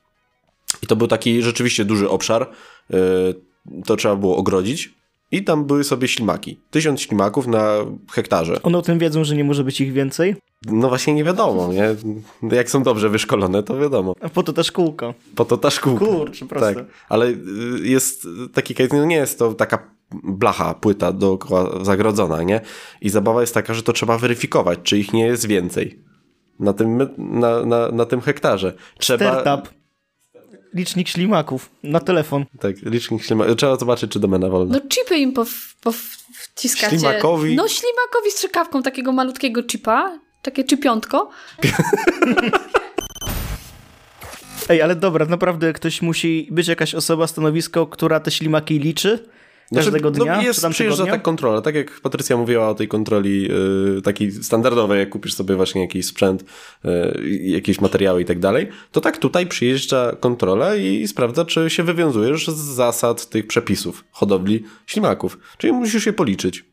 I 0.82 0.86
to 0.86 0.96
był 0.96 1.06
taki 1.06 1.42
rzeczywiście 1.42 1.84
duży 1.84 2.08
obszar, 2.08 2.50
y, 2.90 2.96
to 3.86 3.96
trzeba 3.96 4.16
było 4.16 4.36
ogrodzić 4.36 4.94
i 5.34 5.44
tam 5.44 5.64
były 5.64 5.84
sobie 5.84 6.08
ślimaki. 6.08 6.60
Tysiąc 6.70 7.00
ślimaków 7.00 7.46
na 7.46 7.76
hektarze. 8.12 8.62
One 8.62 8.78
o 8.78 8.82
tym 8.82 8.98
wiedzą, 8.98 9.24
że 9.24 9.36
nie 9.36 9.44
może 9.44 9.64
być 9.64 9.80
ich 9.80 9.92
więcej, 9.92 10.36
No 10.66 10.88
właśnie 10.88 11.14
nie 11.14 11.24
wiadomo, 11.24 11.72
nie? 11.72 11.96
Jak 12.56 12.70
są 12.70 12.82
dobrze 12.82 13.08
wyszkolone, 13.08 13.62
to 13.62 13.78
wiadomo. 13.78 14.14
a 14.20 14.28
po 14.28 14.42
to 14.42 14.52
ta 14.52 14.62
szkółka. 14.62 15.14
Po 15.34 15.44
to 15.44 15.56
ta 15.56 15.70
szkółka. 15.70 16.04
Kurczę, 16.06 16.46
proste. 16.46 16.74
Tak, 16.74 16.84
ale 17.08 17.26
y, 17.26 17.34
jest 17.82 18.28
taki 18.54 18.74
case, 18.74 18.96
no 18.96 19.04
nie 19.04 19.16
jest 19.16 19.38
to 19.38 19.54
taka 19.54 19.78
blacha, 20.24 20.74
płyta 20.74 21.12
dookoła 21.12 21.84
zagrodzona, 21.84 22.42
nie? 22.42 22.60
I 23.00 23.10
zabawa 23.10 23.40
jest 23.40 23.54
taka, 23.54 23.74
że 23.74 23.82
to 23.82 23.92
trzeba 23.92 24.18
weryfikować, 24.18 24.78
czy 24.82 24.98
ich 24.98 25.12
nie 25.12 25.26
jest 25.26 25.46
więcej 25.46 25.98
na 26.60 26.72
tym, 26.72 26.98
na, 27.18 27.64
na, 27.64 27.90
na 27.90 28.04
tym 28.04 28.20
hektarze. 28.20 28.72
Trzeba, 28.98 29.40
Startup. 29.40 29.74
Licznik 30.74 31.08
ślimaków 31.08 31.70
na 31.82 32.00
telefon. 32.00 32.44
tak, 32.60 32.76
licznik 32.82 33.24
ślima, 33.24 33.44
trzeba 33.54 33.76
zobaczyć, 33.76 34.10
czy 34.10 34.20
domena 34.20 34.48
wolna. 34.48 34.74
No 34.74 34.80
chipy 34.88 35.16
im 35.16 35.32
pow, 35.32 35.74
pow, 35.80 35.96
wciskacie. 36.34 36.98
Ślimakowi? 36.98 37.56
No 37.56 37.68
ślimakowi 37.68 38.30
z 38.30 38.34
strzykawką 38.34 38.82
takiego 38.82 39.12
malutkiego 39.12 39.62
chipa, 39.62 40.18
takie 40.42 40.64
chipiątko. 40.64 41.30
Ej, 44.68 44.82
ale 44.82 44.96
dobra, 44.96 45.26
naprawdę 45.26 45.72
ktoś 45.72 46.02
musi 46.02 46.48
być 46.50 46.68
jakaś 46.68 46.94
osoba, 46.94 47.26
stanowisko, 47.26 47.86
która 47.86 48.20
te 48.20 48.30
ślimaki 48.30 48.78
liczy 48.78 49.28
każdego 49.74 50.08
Znaczy, 50.08 50.24
dnia, 50.24 50.34
no 50.34 50.40
czy 50.40 50.46
jest, 50.46 50.62
tam 50.62 50.72
przyjeżdża 50.72 51.06
tak 51.06 51.22
kontrola, 51.22 51.60
tak 51.60 51.74
jak 51.74 52.00
Patrycja 52.00 52.36
mówiła 52.36 52.68
o 52.68 52.74
tej 52.74 52.88
kontroli 52.88 53.48
y, 53.98 54.02
takiej 54.02 54.32
standardowej, 54.32 54.98
jak 54.98 55.10
kupisz 55.10 55.34
sobie 55.34 55.56
właśnie 55.56 55.80
jakiś 55.80 56.06
sprzęt, 56.06 56.44
y, 56.84 56.88
jakieś 57.42 57.80
materiały 57.80 58.22
i 58.22 58.24
tak 58.24 58.38
dalej, 58.38 58.68
to 58.92 59.00
tak 59.00 59.18
tutaj 59.18 59.46
przyjeżdża 59.46 60.16
kontrola 60.20 60.76
i 60.76 61.08
sprawdza, 61.08 61.44
czy 61.44 61.70
się 61.70 61.82
wywiązujesz 61.82 62.48
z 62.48 62.56
zasad 62.56 63.28
tych 63.28 63.46
przepisów 63.46 64.04
hodowli 64.10 64.64
ślimaków. 64.86 65.38
Czyli 65.58 65.72
musisz 65.72 66.06
je 66.06 66.12
policzyć 66.12 66.64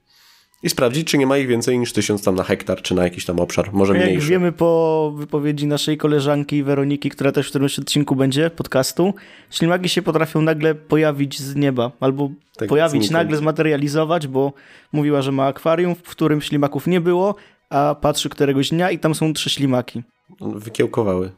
i 0.63 0.69
sprawdzić, 0.69 1.07
czy 1.07 1.17
nie 1.17 1.27
ma 1.27 1.37
ich 1.37 1.47
więcej 1.47 1.79
niż 1.79 1.93
tysiąc 1.93 2.23
tam 2.23 2.35
na 2.35 2.43
hektar, 2.43 2.81
czy 2.81 2.95
na 2.95 3.03
jakiś 3.03 3.25
tam 3.25 3.39
obszar, 3.39 3.73
może 3.73 3.97
Jak 3.97 4.05
mniejszy. 4.05 4.27
wiemy 4.27 4.51
po 4.51 5.13
wypowiedzi 5.17 5.67
naszej 5.67 5.97
koleżanki 5.97 6.63
Weroniki, 6.63 7.09
która 7.09 7.31
też 7.31 7.47
w 7.47 7.49
którymś 7.49 7.79
odcinku 7.79 8.15
będzie 8.15 8.49
podcastu, 8.49 9.13
ślimaki 9.49 9.89
się 9.89 10.01
potrafią 10.01 10.41
nagle 10.41 10.75
pojawić 10.75 11.39
z 11.39 11.55
nieba, 11.55 11.91
albo 11.99 12.29
Tak, 12.57 12.69
pojawić 12.69 13.01
znikąd. 13.01 13.11
nagle, 13.11 13.37
zmaterializować, 13.37 14.27
bo 14.27 14.53
mówiła, 14.93 15.21
że 15.21 15.31
ma 15.31 15.45
akwarium, 15.47 15.95
w 15.95 16.01
którym 16.09 16.41
ślimaków 16.41 16.87
nie 16.87 17.01
było, 17.01 17.35
a 17.69 17.95
patrzy 18.01 18.29
któregoś 18.29 18.69
dnia 18.69 18.91
i 18.91 18.99
tam 18.99 19.15
są 19.15 19.33
trzy 19.33 19.49
ślimaki. 19.49 20.03
Wykiełkowały. 20.41 21.31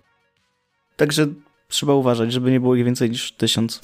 Także 0.95 1.27
trzeba 1.67 1.93
uważać, 1.93 2.33
żeby 2.33 2.51
nie 2.51 2.59
było 2.59 2.75
ich 2.75 2.86
więcej 2.86 3.09
niż 3.09 3.31
tysiąc. 3.31 3.79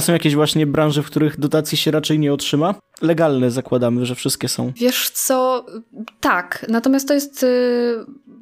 Są 0.00 0.12
jakieś 0.12 0.34
właśnie 0.34 0.66
branże, 0.66 1.02
w 1.02 1.06
których 1.06 1.40
dotacji 1.40 1.78
się 1.78 1.90
raczej 1.90 2.18
nie 2.18 2.32
otrzyma? 2.32 2.74
Legalne 3.02 3.50
zakładamy, 3.50 4.06
że 4.06 4.14
wszystkie 4.14 4.48
są. 4.48 4.72
Wiesz 4.76 5.10
co, 5.10 5.66
tak, 6.20 6.66
natomiast 6.68 7.08
to 7.08 7.14
jest 7.14 7.42
y, 7.42 7.46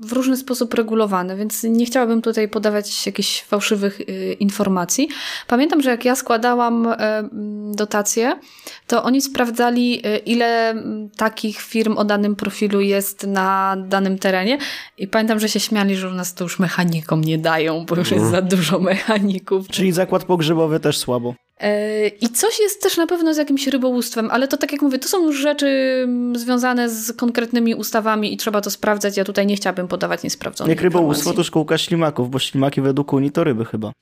w 0.02 0.12
różny 0.12 0.36
sposób 0.36 0.74
regulowane, 0.74 1.36
więc 1.36 1.62
nie 1.62 1.86
chciałabym 1.86 2.22
tutaj 2.22 2.48
podawać 2.48 3.06
jakichś 3.06 3.42
fałszywych 3.42 4.00
y, 4.00 4.36
informacji. 4.40 5.08
Pamiętam, 5.46 5.82
że 5.82 5.90
jak 5.90 6.04
ja 6.04 6.16
składałam 6.16 6.86
mm, 6.86 7.74
dotacje, 7.74 8.38
to 8.86 9.02
oni 9.02 9.22
sprawdzali, 9.22 10.06
y, 10.06 10.18
ile 10.18 10.74
takich 11.16 11.60
firm 11.60 11.98
o 11.98 12.04
danym 12.04 12.36
profilu 12.36 12.80
jest 12.80 13.26
na 13.26 13.76
danym 13.88 14.18
terenie 14.18 14.58
i 14.98 15.08
pamiętam, 15.08 15.40
że 15.40 15.48
się 15.48 15.60
śmiali, 15.60 15.96
że 15.96 16.08
u 16.08 16.14
nas 16.14 16.34
to 16.34 16.44
już 16.44 16.58
mechanikom 16.58 17.20
nie 17.20 17.38
dają, 17.38 17.84
bo 17.88 17.96
już 17.96 18.10
jest 18.10 18.26
za 18.26 18.42
dużo 18.42 18.78
mechaników. 18.78 19.68
Czyli 19.68 19.92
zakład 19.92 20.24
pogrzebowy 20.24 20.80
też 20.80 20.98
słabo. 20.98 21.34
E, 21.62 22.08
I 22.08 22.28
coś 22.28 22.60
jest 22.60 22.82
też 22.82 22.96
na 22.96 23.06
pewno 23.06 23.34
z 23.34 23.36
jakimś 23.36 23.66
rybołówstwem, 23.66 24.28
ale 24.30 24.48
to 24.48 24.56
tak 24.56 24.72
jak 24.72 24.82
mówię, 24.82 24.98
to 24.98 25.08
są 25.08 25.26
już 25.26 25.36
rzeczy 25.40 25.66
mm, 26.04 26.38
związane 26.38 26.88
z 26.90 27.12
konkretnymi 27.12 27.74
ustawami 27.74 28.34
i 28.34 28.36
trzeba 28.36 28.60
to 28.60 28.70
sprawdzać. 28.70 29.16
Ja 29.16 29.24
tutaj 29.24 29.46
nie 29.46 29.56
chciałabym 29.56 29.88
podawać 29.88 30.22
niesprawdzonych 30.22 30.70
Jak 30.76 30.80
rybołówstwo 30.82 31.22
informacji. 31.30 31.36
to 31.36 31.44
szkółka 31.44 31.78
ślimaków, 31.78 32.30
bo 32.30 32.38
ślimaki 32.38 32.80
według 32.80 33.12
Unii 33.12 33.30
to 33.30 33.44
ryby 33.44 33.64
chyba. 33.64 33.92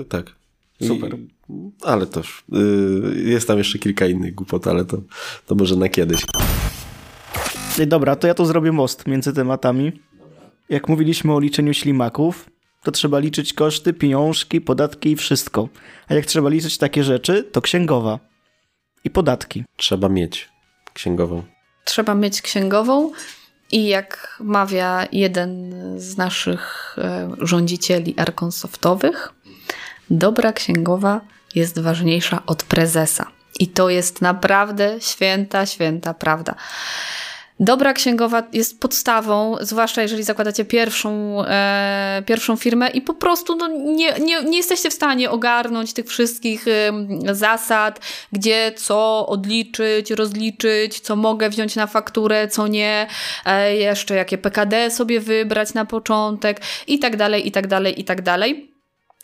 Y, 0.00 0.04
Tak. 0.08 0.26
Super. 0.86 1.14
I, 1.14 1.28
ale 1.82 2.06
też. 2.06 2.44
Y, 3.16 3.22
jest 3.22 3.48
tam 3.48 3.58
jeszcze 3.58 3.78
kilka 3.78 4.06
innych 4.06 4.34
głupot, 4.34 4.66
ale 4.66 4.84
to, 4.84 4.98
to 5.46 5.54
może 5.54 5.76
na 5.76 5.88
kiedyś. 5.88 6.22
Dobra, 7.86 8.16
to 8.16 8.26
ja 8.26 8.34
tu 8.34 8.44
zrobię 8.46 8.72
most 8.72 9.06
między 9.06 9.32
tematami. 9.32 9.92
Jak 10.68 10.88
mówiliśmy 10.88 11.34
o 11.34 11.40
liczeniu 11.40 11.74
ślimaków, 11.74 12.50
to 12.86 12.92
trzeba 12.92 13.18
liczyć 13.18 13.52
koszty, 13.52 13.92
pieniążki, 13.92 14.60
podatki 14.60 15.10
i 15.10 15.16
wszystko. 15.16 15.68
A 16.08 16.14
jak 16.14 16.26
trzeba 16.26 16.48
liczyć 16.48 16.78
takie 16.78 17.04
rzeczy, 17.04 17.44
to 17.52 17.60
księgowa. 17.60 18.18
I 19.04 19.10
podatki. 19.10 19.64
Trzeba 19.76 20.08
mieć 20.08 20.48
księgową. 20.94 21.42
Trzeba 21.84 22.14
mieć 22.14 22.42
księgową 22.42 23.12
i 23.72 23.86
jak 23.86 24.38
mawia 24.40 25.08
jeden 25.12 25.74
z 26.00 26.16
naszych 26.16 26.96
e, 26.98 27.30
rządzicieli 27.38 28.14
Arkansoftowych, 28.18 29.32
dobra 30.10 30.52
księgowa 30.52 31.20
jest 31.54 31.78
ważniejsza 31.78 32.42
od 32.46 32.62
prezesa. 32.62 33.26
I 33.58 33.68
to 33.68 33.90
jest 33.90 34.22
naprawdę 34.22 34.96
święta, 35.00 35.66
święta 35.66 36.14
prawda. 36.14 36.54
Dobra 37.60 37.92
księgowa 37.92 38.42
jest 38.52 38.80
podstawą, 38.80 39.56
zwłaszcza 39.60 40.02
jeżeli 40.02 40.22
zakładacie 40.22 40.64
pierwszą, 40.64 41.42
e, 41.44 42.22
pierwszą 42.26 42.56
firmę 42.56 42.90
i 42.90 43.00
po 43.00 43.14
prostu 43.14 43.56
no, 43.56 43.68
nie, 43.68 44.12
nie, 44.12 44.42
nie 44.42 44.56
jesteście 44.56 44.90
w 44.90 44.94
stanie 44.94 45.30
ogarnąć 45.30 45.92
tych 45.92 46.06
wszystkich 46.06 46.68
em, 46.68 47.08
zasad, 47.32 48.00
gdzie 48.32 48.72
co 48.76 49.26
odliczyć, 49.26 50.10
rozliczyć, 50.10 51.00
co 51.00 51.16
mogę 51.16 51.50
wziąć 51.50 51.76
na 51.76 51.86
fakturę, 51.86 52.48
co 52.48 52.66
nie, 52.66 53.06
e, 53.46 53.76
jeszcze 53.76 54.14
jakie 54.14 54.38
PKD 54.38 54.90
sobie 54.90 55.20
wybrać 55.20 55.74
na 55.74 55.84
początek 55.84 56.60
i 56.86 56.98
tak 56.98 57.16
dalej, 57.16 57.48
i 57.48 57.52
tak 57.52 57.66
dalej, 57.66 58.00
i 58.00 58.04
tak 58.04 58.22
dalej. 58.22 58.72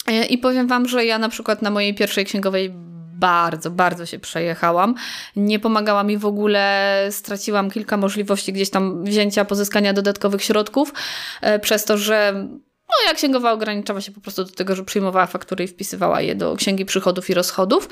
E, 0.07 0.25
I 0.25 0.39
powiem 0.39 0.67
Wam, 0.67 0.89
że 0.89 1.05
ja 1.05 1.19
na 1.19 1.29
przykład 1.29 1.63
na 1.63 1.71
mojej 1.71 1.95
pierwszej 1.95 2.25
księgowej 2.25 2.73
bardzo, 3.23 3.71
bardzo 3.71 4.07
się 4.07 4.19
przejechałam. 4.19 4.95
Nie 5.37 5.59
pomagała 5.59 6.03
mi 6.03 6.19
w 6.19 6.27
ogóle, 6.27 7.09
straciłam 7.11 7.71
kilka 7.71 7.97
możliwości 7.97 8.53
gdzieś 8.53 8.71
tam 8.71 9.05
wzięcia, 9.05 9.45
pozyskania 9.45 9.93
dodatkowych 9.93 10.45
środków, 10.45 10.93
e, 11.41 11.59
przez 11.59 11.85
to, 11.85 11.99
że 11.99 12.47
no, 12.89 13.07
jak 13.07 13.17
księgowa 13.17 13.53
ograniczała 13.53 14.01
się 14.01 14.13
po 14.13 14.21
prostu 14.21 14.45
do 14.45 14.51
tego, 14.51 14.77
że 14.77 14.85
przyjmowała 14.85 15.27
faktury 15.27 15.65
i 15.65 15.69
wpisywała 15.69 16.21
je 16.21 16.35
do 16.35 16.57
księgi 16.57 16.85
przychodów 16.85 17.31
i 17.31 17.35
rozchodów. 17.35 17.89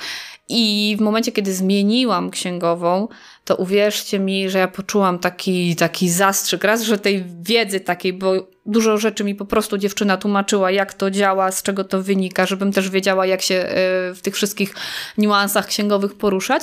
I 0.48 0.94
w 0.98 1.00
momencie, 1.00 1.32
kiedy 1.32 1.54
zmieniłam 1.54 2.30
księgową, 2.30 3.08
to 3.50 3.56
uwierzcie 3.56 4.18
mi, 4.18 4.50
że 4.50 4.58
ja 4.58 4.68
poczułam 4.68 5.18
taki, 5.18 5.76
taki 5.76 6.10
zastrzyk. 6.10 6.64
Raz, 6.64 6.82
że 6.82 6.98
tej 6.98 7.24
wiedzy 7.42 7.80
takiej, 7.80 8.12
bo 8.12 8.32
dużo 8.66 8.98
rzeczy 8.98 9.24
mi 9.24 9.34
po 9.34 9.44
prostu 9.44 9.78
dziewczyna 9.78 10.16
tłumaczyła, 10.16 10.70
jak 10.70 10.94
to 10.94 11.10
działa, 11.10 11.52
z 11.52 11.62
czego 11.62 11.84
to 11.84 12.02
wynika, 12.02 12.46
żebym 12.46 12.72
też 12.72 12.90
wiedziała, 12.90 13.26
jak 13.26 13.42
się 13.42 13.54
e, 13.54 13.68
w 14.14 14.18
tych 14.22 14.34
wszystkich 14.34 14.74
niuansach 15.18 15.66
księgowych 15.66 16.14
poruszać. 16.14 16.62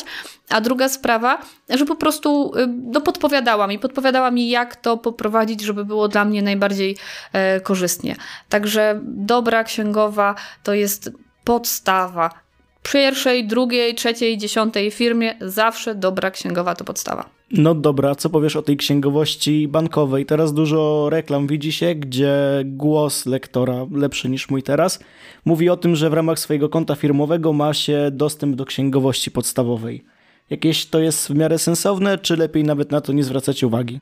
A 0.50 0.62
druga 0.62 0.90
sprawa, 0.90 1.42
że 1.70 1.86
po 1.86 1.96
prostu 1.96 2.52
e, 2.56 2.68
no, 2.68 3.02
podpowiadała 3.02 3.68
mi, 3.68 3.80
podpowiadała 3.80 4.32
mi, 4.32 4.50
jak 4.50 4.76
to 4.76 4.98
poprowadzić, 4.98 5.62
żeby 5.62 5.86
było 5.86 6.08
dla 6.08 6.26
mnie 6.26 6.42
najbardziej 6.42 6.98
e, 7.34 7.62
korzystnie. 7.62 8.16
Także 8.50 9.00
dobra 9.04 9.64
księgowa 9.64 10.36
to 10.64 10.74
jest 10.74 11.12
podstawa. 11.44 12.47
Pierwszej, 12.94 13.48
drugiej, 13.48 13.96
trzeciej, 13.96 14.38
dziesiątej 14.38 14.92
firmie 14.92 15.36
zawsze 15.42 15.96
dobra 15.96 16.32
księgowa 16.32 16.76
to 16.76 16.84
podstawa. 16.84 17.30
No 17.52 17.76
dobra, 17.76 18.16
co 18.16 18.30
powiesz 18.30 18.56
o 18.56 18.62
tej 18.62 18.78
księgowości 18.78 19.68
bankowej? 19.68 20.26
Teraz 20.26 20.54
dużo 20.54 21.10
reklam 21.10 21.48
widzi 21.48 21.72
się, 21.72 21.96
gdzie 21.96 22.34
głos 22.66 23.26
lektora, 23.26 23.86
lepszy 23.92 24.30
niż 24.30 24.50
mój 24.50 24.64
teraz, 24.64 25.00
mówi 25.46 25.70
o 25.70 25.78
tym, 25.78 25.96
że 25.96 26.10
w 26.10 26.14
ramach 26.14 26.40
swojego 26.40 26.70
konta 26.70 26.96
firmowego 26.96 27.54
ma 27.54 27.74
się 27.74 28.10
dostęp 28.12 28.56
do 28.56 28.66
księgowości 28.66 29.32
podstawowej. 29.32 30.04
Jakieś 30.50 30.86
to 30.86 31.00
jest 31.00 31.28
w 31.28 31.36
miarę 31.36 31.58
sensowne, 31.58 32.18
czy 32.18 32.38
lepiej 32.38 32.64
nawet 32.64 32.92
na 32.92 33.02
to 33.02 33.14
nie 33.14 33.24
zwracacie 33.24 33.68
uwagi? 33.68 34.00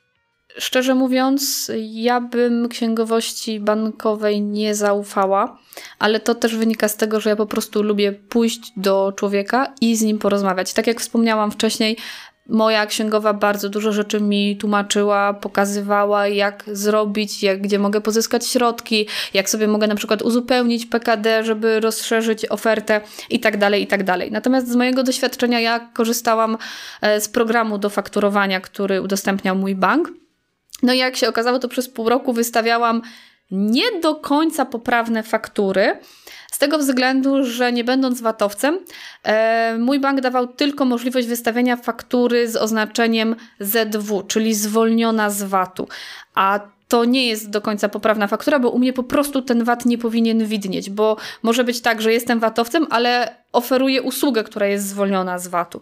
Szczerze 0.58 0.96
mówiąc, 0.96 1.72
ja 1.80 2.22
bym 2.22 2.70
księgowości 2.70 3.60
bankowej 3.60 4.41
nie 4.41 4.76
zaufała, 4.76 5.58
ale 6.00 6.20
to 6.20 6.36
też 6.36 6.56
wynika 6.56 6.88
z 6.88 6.96
tego, 6.96 7.20
że 7.20 7.30
ja 7.30 7.36
po 7.36 7.46
prostu 7.46 7.84
lubię 7.84 8.13
pójść 8.13 8.72
do 8.78 9.13
człowieka 9.15 9.74
i 9.82 9.96
z 9.96 10.02
nim 10.02 10.20
porozmawiać. 10.20 10.74
Tak 10.74 10.88
jak 10.88 11.02
wspomniałam 11.02 11.52
wcześniej, 11.52 11.98
moja 12.50 12.86
księgowa 12.86 13.34
bardzo 13.34 13.70
dużo 13.70 13.91
rzeczy 13.91 14.22
mi 14.22 14.58
tłumaczyła, 14.58 15.34
pokazywała, 15.34 16.28
jak 16.28 16.63
zrobić, 16.68 17.44
jak, 17.44 17.62
gdzie 17.62 17.80
mogę 17.80 18.02
pozyskać 18.02 18.48
środki, 18.48 19.08
jak 19.34 19.50
sobie 19.50 19.68
mogę 19.68 19.88
na 19.88 19.96
przykład 19.96 20.22
uzupełnić 20.22 20.86
PKD, 20.86 21.44
żeby 21.44 21.80
rozszerzyć 21.80 22.46
ofertę 22.52 23.02
i 23.30 23.39
tak 23.39 23.58
dalej, 23.58 23.84
i 23.84 23.88
tak 23.88 24.04
dalej. 24.04 24.32
Natomiast 24.32 24.72
z 24.72 24.76
mojego 24.76 25.04
doświadczenia 25.04 25.60
ja 25.60 25.80
korzystałam 25.80 26.58
e, 27.02 27.22
z 27.22 27.30
programu 27.30 27.78
do 27.78 27.89
fakturowania, 27.89 28.60
który 28.60 29.02
udostępniał 29.02 29.56
mój 29.56 29.76
bank. 29.76 30.25
No 30.84 30.94
i 30.94 30.98
jak 30.98 31.16
się 31.16 31.30
okazało, 31.30 31.60
to 31.60 31.68
przez 31.68 31.90
pół 31.90 32.10
roku 32.10 32.34
wystawiałam 32.34 33.02
nie 33.52 34.00
do 34.02 34.16
końca 34.16 34.66
poprawne 34.66 35.24
faktury, 35.24 36.00
z 36.52 36.58
tego 36.58 36.78
względu, 36.78 37.44
że 37.44 37.72
nie 37.72 37.84
będąc 37.84 38.22
VAT-owcem, 38.22 38.80
e, 39.24 39.78
mój 39.80 40.00
bank 40.00 40.22
dawał 40.22 40.48
tylko 40.48 40.86
możliwość 40.86 41.28
wystawienia 41.28 41.78
faktury 41.78 42.50
z 42.50 42.56
oznaczeniem 42.56 43.36
ZW, 43.60 44.24
czyli 44.28 44.54
zwolniona 44.54 45.30
z 45.30 45.44
VAT-u. 45.44 45.88
A 46.36 46.60
to 46.88 47.06
nie 47.06 47.28
jest 47.28 47.50
do 47.50 47.62
końca 47.62 47.89
poprawna 47.89 48.28
faktura, 48.28 48.60
bo 48.60 48.69
u 48.69 48.80
mnie 48.80 48.93
po 48.93 49.04
prostu 49.04 49.41
ten 49.41 49.63
VAT 49.63 49.86
nie 49.86 49.98
powinien 49.98 50.45
widnieć, 50.45 50.89
bo 50.89 51.17
może 51.43 51.63
być 51.63 51.82
tak, 51.82 52.02
że 52.02 52.13
jestem 52.13 52.39
VAT-owcem, 52.39 52.88
ale 52.89 53.36
oferuję 53.52 54.02
usługę, 54.02 54.43
która 54.43 54.67
jest 54.67 54.88
zwolniona 54.88 55.39
z 55.39 55.48
VAT-u. 55.48 55.80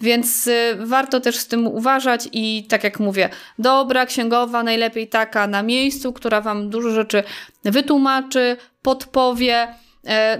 Więc 0.00 0.46
y, 0.46 0.76
warto 0.80 1.20
też 1.20 1.36
z 1.36 1.46
tym 1.46 1.66
uważać 1.66 2.28
i 2.32 2.66
tak 2.68 2.84
jak 2.84 3.00
mówię, 3.00 3.28
dobra 3.58 4.06
księgowa, 4.06 4.62
najlepiej 4.62 5.08
taka 5.08 5.46
na 5.46 5.62
miejscu, 5.62 6.12
która 6.12 6.40
Wam 6.40 6.70
dużo 6.70 6.90
rzeczy 6.90 7.22
wytłumaczy, 7.64 8.56
podpowie, 8.82 9.74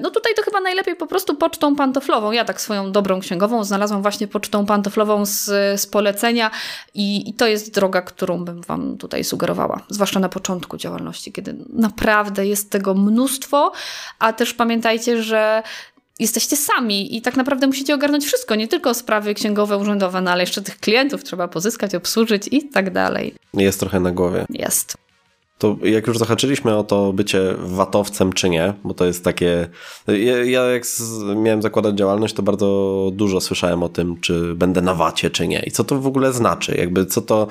no 0.01 0.11
tutaj 0.11 0.35
to 0.37 0.43
chyba 0.43 0.61
najlepiej 0.61 0.97
po 0.97 1.07
prostu 1.07 1.37
pocztą 1.37 1.77
pantoflową. 1.77 2.33
Ja 2.33 2.45
tak 2.45 2.61
swoją 2.61 2.93
dobrą 2.93 3.21
księgową 3.21 3.65
znalazłam 3.65 4.03
właśnie 4.03 4.29
pocztą 4.29 4.67
pantoflową 4.67 5.27
z, 5.27 5.45
z 5.81 5.87
polecenia 5.87 6.51
i, 6.95 7.31
i 7.31 7.35
to 7.35 7.47
jest 7.47 7.75
droga, 7.75 8.03
którą 8.03 8.45
bym 8.45 8.61
Wam 8.61 8.99
tutaj 8.99 9.25
sugerowała. 9.25 9.81
Zwłaszcza 9.89 10.21
na 10.21 10.29
początku 10.29 10.77
działalności, 10.77 11.33
kiedy 11.33 11.57
naprawdę 11.73 12.47
jest 12.47 12.71
tego 12.71 12.95
mnóstwo, 12.95 13.73
a 14.19 14.33
też 14.33 14.55
pamiętajcie, 14.55 15.23
że 15.23 15.63
jesteście 16.19 16.57
sami 16.57 17.17
i 17.17 17.23
tak 17.23 17.37
naprawdę 17.37 17.67
musicie 17.67 17.95
ogarnąć 17.95 18.25
wszystko, 18.25 18.55
nie 18.55 18.69
tylko 18.69 18.95
sprawy 18.95 19.35
księgowe, 19.35 19.79
urzędowe, 19.79 20.21
no 20.21 20.31
ale 20.31 20.43
jeszcze 20.43 20.63
tych 20.63 20.79
klientów 20.79 21.25
trzeba 21.25 21.49
pozyskać, 21.49 21.95
obsłużyć 21.95 22.49
i 22.51 22.69
tak 22.69 22.93
dalej. 22.93 23.35
Jest 23.55 23.81
trochę 23.81 24.01
na 24.01 24.11
głowie. 24.11 24.47
Jest 24.51 24.97
to 25.63 25.77
jak 25.83 26.07
już 26.07 26.19
zahaczyliśmy 26.19 26.77
o 26.77 26.85
to 26.85 27.13
bycie 27.13 27.55
watowcem 27.59 28.33
czy 28.33 28.51
nie, 28.51 28.75
bo 28.85 28.95
to 28.95 29.05
jest 29.05 29.25
takie... 29.25 29.69
Ja, 30.09 30.45
ja 30.45 30.63
jak 30.63 30.87
z, 30.87 31.23
miałem 31.37 31.63
zakładać 31.63 31.95
działalność, 31.95 32.35
to 32.35 32.43
bardzo 32.43 33.11
dużo 33.13 33.41
słyszałem 33.41 33.83
o 33.83 33.89
tym, 33.89 34.21
czy 34.21 34.55
będę 34.55 34.83
na 34.83 34.95
wacie 34.95 35.31
czy 35.31 35.49
nie 35.49 35.63
i 35.67 35.71
co 35.71 35.85
to 35.85 36.01
w 36.01 36.07
ogóle 36.07 36.33
znaczy. 36.33 36.77
Jakby 36.79 37.07
co 37.07 37.21
to, 37.21 37.47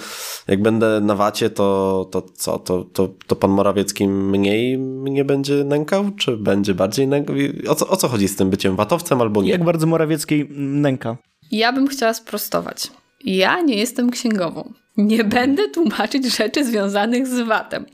jak 0.48 0.62
będę 0.62 1.02
na 1.02 1.16
wacie, 1.16 1.50
to, 1.50 2.08
to 2.12 2.22
co, 2.34 2.60
to, 2.60 2.86
to, 2.94 3.10
to 3.28 3.36
pan 3.36 3.52
Morawiecki 3.52 4.08
mniej 4.08 4.78
mnie 4.78 5.26
będzie 5.26 5.64
nękał, 5.64 6.12
czy 6.18 6.38
będzie 6.38 6.74
bardziej 6.74 7.08
nękał? 7.08 7.36
O 7.68 7.76
co, 7.76 7.88
o 7.88 7.98
co 7.98 8.08
chodzi 8.08 8.28
z 8.28 8.36
tym 8.36 8.50
byciem 8.50 8.76
watowcem 8.76 9.22
albo 9.22 9.44
nie? 9.44 9.52
Jak 9.52 9.64
bardzo 9.64 9.88
Morawiecki 9.88 10.46
nęka? 10.58 11.18
Ja 11.52 11.74
bym 11.74 11.88
chciała 11.88 12.14
sprostować. 12.14 12.92
Ja 13.26 13.62
nie 13.62 13.76
jestem 13.76 14.10
księgową. 14.10 14.74
Nie 14.98 15.24
będę 15.24 15.70
tłumaczyć 15.70 16.36
rzeczy 16.38 16.66
związanych 16.66 17.28
z 17.28 17.40
VAT-em, 17.40 17.86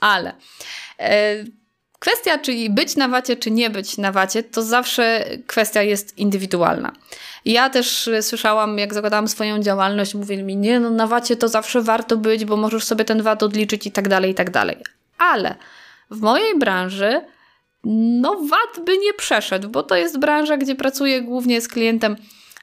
ale 0.00 0.34
e, 0.98 1.44
kwestia, 1.98 2.38
czy 2.38 2.52
być 2.70 2.96
na 2.96 3.08
wacie, 3.08 3.36
czy 3.36 3.50
nie 3.50 3.70
być 3.70 3.98
na 3.98 4.12
wacie, 4.12 4.42
to 4.42 4.62
zawsze 4.62 5.24
kwestia 5.46 5.82
jest 5.82 6.18
indywidualna. 6.18 6.92
Ja 7.44 7.70
też 7.70 8.10
słyszałam, 8.20 8.78
jak 8.78 8.94
zakładałam 8.94 9.28
swoją 9.28 9.58
działalność, 9.58 10.14
mówili 10.14 10.42
mi, 10.42 10.56
nie, 10.56 10.80
no 10.80 10.90
na 10.90 11.06
wacie 11.06 11.36
to 11.36 11.48
zawsze 11.48 11.82
warto 11.82 12.16
być, 12.16 12.44
bo 12.44 12.56
możesz 12.56 12.84
sobie 12.84 13.04
ten 13.04 13.22
VAT 13.22 13.42
odliczyć 13.42 13.86
i 13.86 13.92
tak 13.92 14.08
dalej, 14.08 14.30
i 14.30 14.34
tak 14.34 14.50
dalej. 14.50 14.76
Ale 15.18 15.54
w 16.10 16.20
mojej 16.20 16.58
branży 16.58 17.20
no 17.84 18.34
VAT 18.34 18.84
by 18.84 18.98
nie 18.98 19.14
przeszedł, 19.14 19.68
bo 19.68 19.82
to 19.82 19.96
jest 19.96 20.18
branża, 20.18 20.56
gdzie 20.56 20.74
pracuję 20.74 21.22
głównie 21.22 21.60
z 21.60 21.68
klientem 21.68 22.16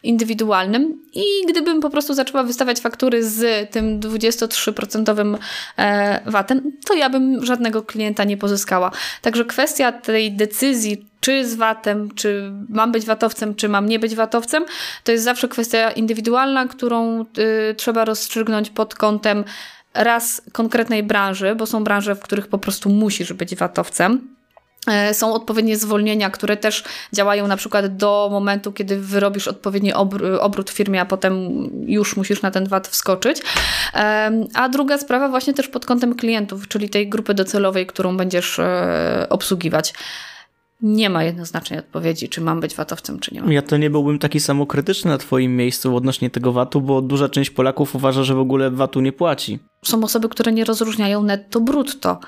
indywidualnym 0.03 1.01
i 1.13 1.23
gdybym 1.49 1.81
po 1.81 1.89
prostu 1.89 2.13
zaczęła 2.13 2.43
wystawiać 2.43 2.79
faktury 2.79 3.23
z 3.23 3.71
tym 3.71 3.99
23% 3.99 5.37
e, 5.77 6.31
VAT-em, 6.31 6.71
to 6.85 6.93
ja 6.93 7.09
bym 7.09 7.45
żadnego 7.45 7.83
klienta 7.83 8.23
nie 8.23 8.37
pozyskała. 8.37 8.91
Także 9.21 9.45
kwestia 9.45 9.91
tej 9.91 10.31
decyzji, 10.31 11.05
czy 11.19 11.45
z 11.45 11.55
VAT-em, 11.55 12.11
czy 12.15 12.51
mam 12.69 12.91
być 12.91 13.05
VAT-owcem, 13.05 13.55
czy 13.55 13.69
mam 13.69 13.85
nie 13.85 13.99
być 13.99 14.15
VAT-owcem, 14.15 14.65
to 15.03 15.11
jest 15.11 15.23
zawsze 15.23 15.47
kwestia 15.47 15.91
indywidualna, 15.91 16.67
którą 16.67 17.21
y, 17.21 17.75
trzeba 17.75 18.05
rozstrzygnąć 18.05 18.69
pod 18.69 18.95
kątem 18.95 19.43
raz 19.93 20.41
konkretnej 20.51 21.03
branży, 21.03 21.55
bo 21.55 21.65
są 21.65 21.83
branże, 21.83 22.15
w 22.15 22.19
których 22.19 22.47
po 22.47 22.57
prostu 22.57 22.89
musisz 22.89 23.33
być 23.33 23.55
VAT-owcem 23.55 24.33
są 25.13 25.33
odpowiednie 25.33 25.77
zwolnienia, 25.77 26.29
które 26.29 26.57
też 26.57 26.83
działają 27.13 27.47
na 27.47 27.57
przykład 27.57 27.97
do 27.97 28.29
momentu, 28.31 28.71
kiedy 28.71 28.99
wyrobisz 28.99 29.47
odpowiedni 29.47 29.93
obrót 30.39 30.71
w 30.71 30.73
firmie, 30.73 31.01
a 31.01 31.05
potem 31.05 31.49
już 31.87 32.17
musisz 32.17 32.41
na 32.41 32.51
ten 32.51 32.67
VAT 32.67 32.87
wskoczyć. 32.87 33.41
A 34.53 34.69
druga 34.69 34.97
sprawa 34.97 35.29
właśnie 35.29 35.53
też 35.53 35.67
pod 35.67 35.85
kątem 35.85 36.15
klientów, 36.15 36.67
czyli 36.67 36.89
tej 36.89 37.09
grupy 37.09 37.33
docelowej, 37.33 37.85
którą 37.85 38.17
będziesz 38.17 38.59
e, 38.59 39.27
obsługiwać. 39.29 39.93
Nie 40.81 41.09
ma 41.09 41.23
jednoznacznej 41.23 41.79
odpowiedzi, 41.79 42.29
czy 42.29 42.41
mam 42.41 42.59
być 42.59 42.75
VAT-owcem, 42.75 43.19
czy 43.19 43.33
nie 43.33 43.41
mam. 43.41 43.51
Ja 43.51 43.61
to 43.61 43.77
nie 43.77 43.89
byłbym 43.89 44.19
taki 44.19 44.39
samokrytyczny 44.39 45.11
na 45.11 45.17
twoim 45.17 45.55
miejscu 45.55 45.95
odnośnie 45.95 46.29
tego 46.29 46.51
VAT-u, 46.51 46.81
bo 46.81 47.01
duża 47.01 47.29
część 47.29 47.49
Polaków 47.49 47.95
uważa, 47.95 48.23
że 48.23 48.35
w 48.35 48.39
ogóle 48.39 48.71
VAT-u 48.71 48.99
nie 49.01 49.11
płaci. 49.11 49.59
Są 49.85 50.03
osoby, 50.03 50.29
które 50.29 50.51
nie 50.51 50.65
rozróżniają 50.65 51.23
netto-brutto. 51.23 52.19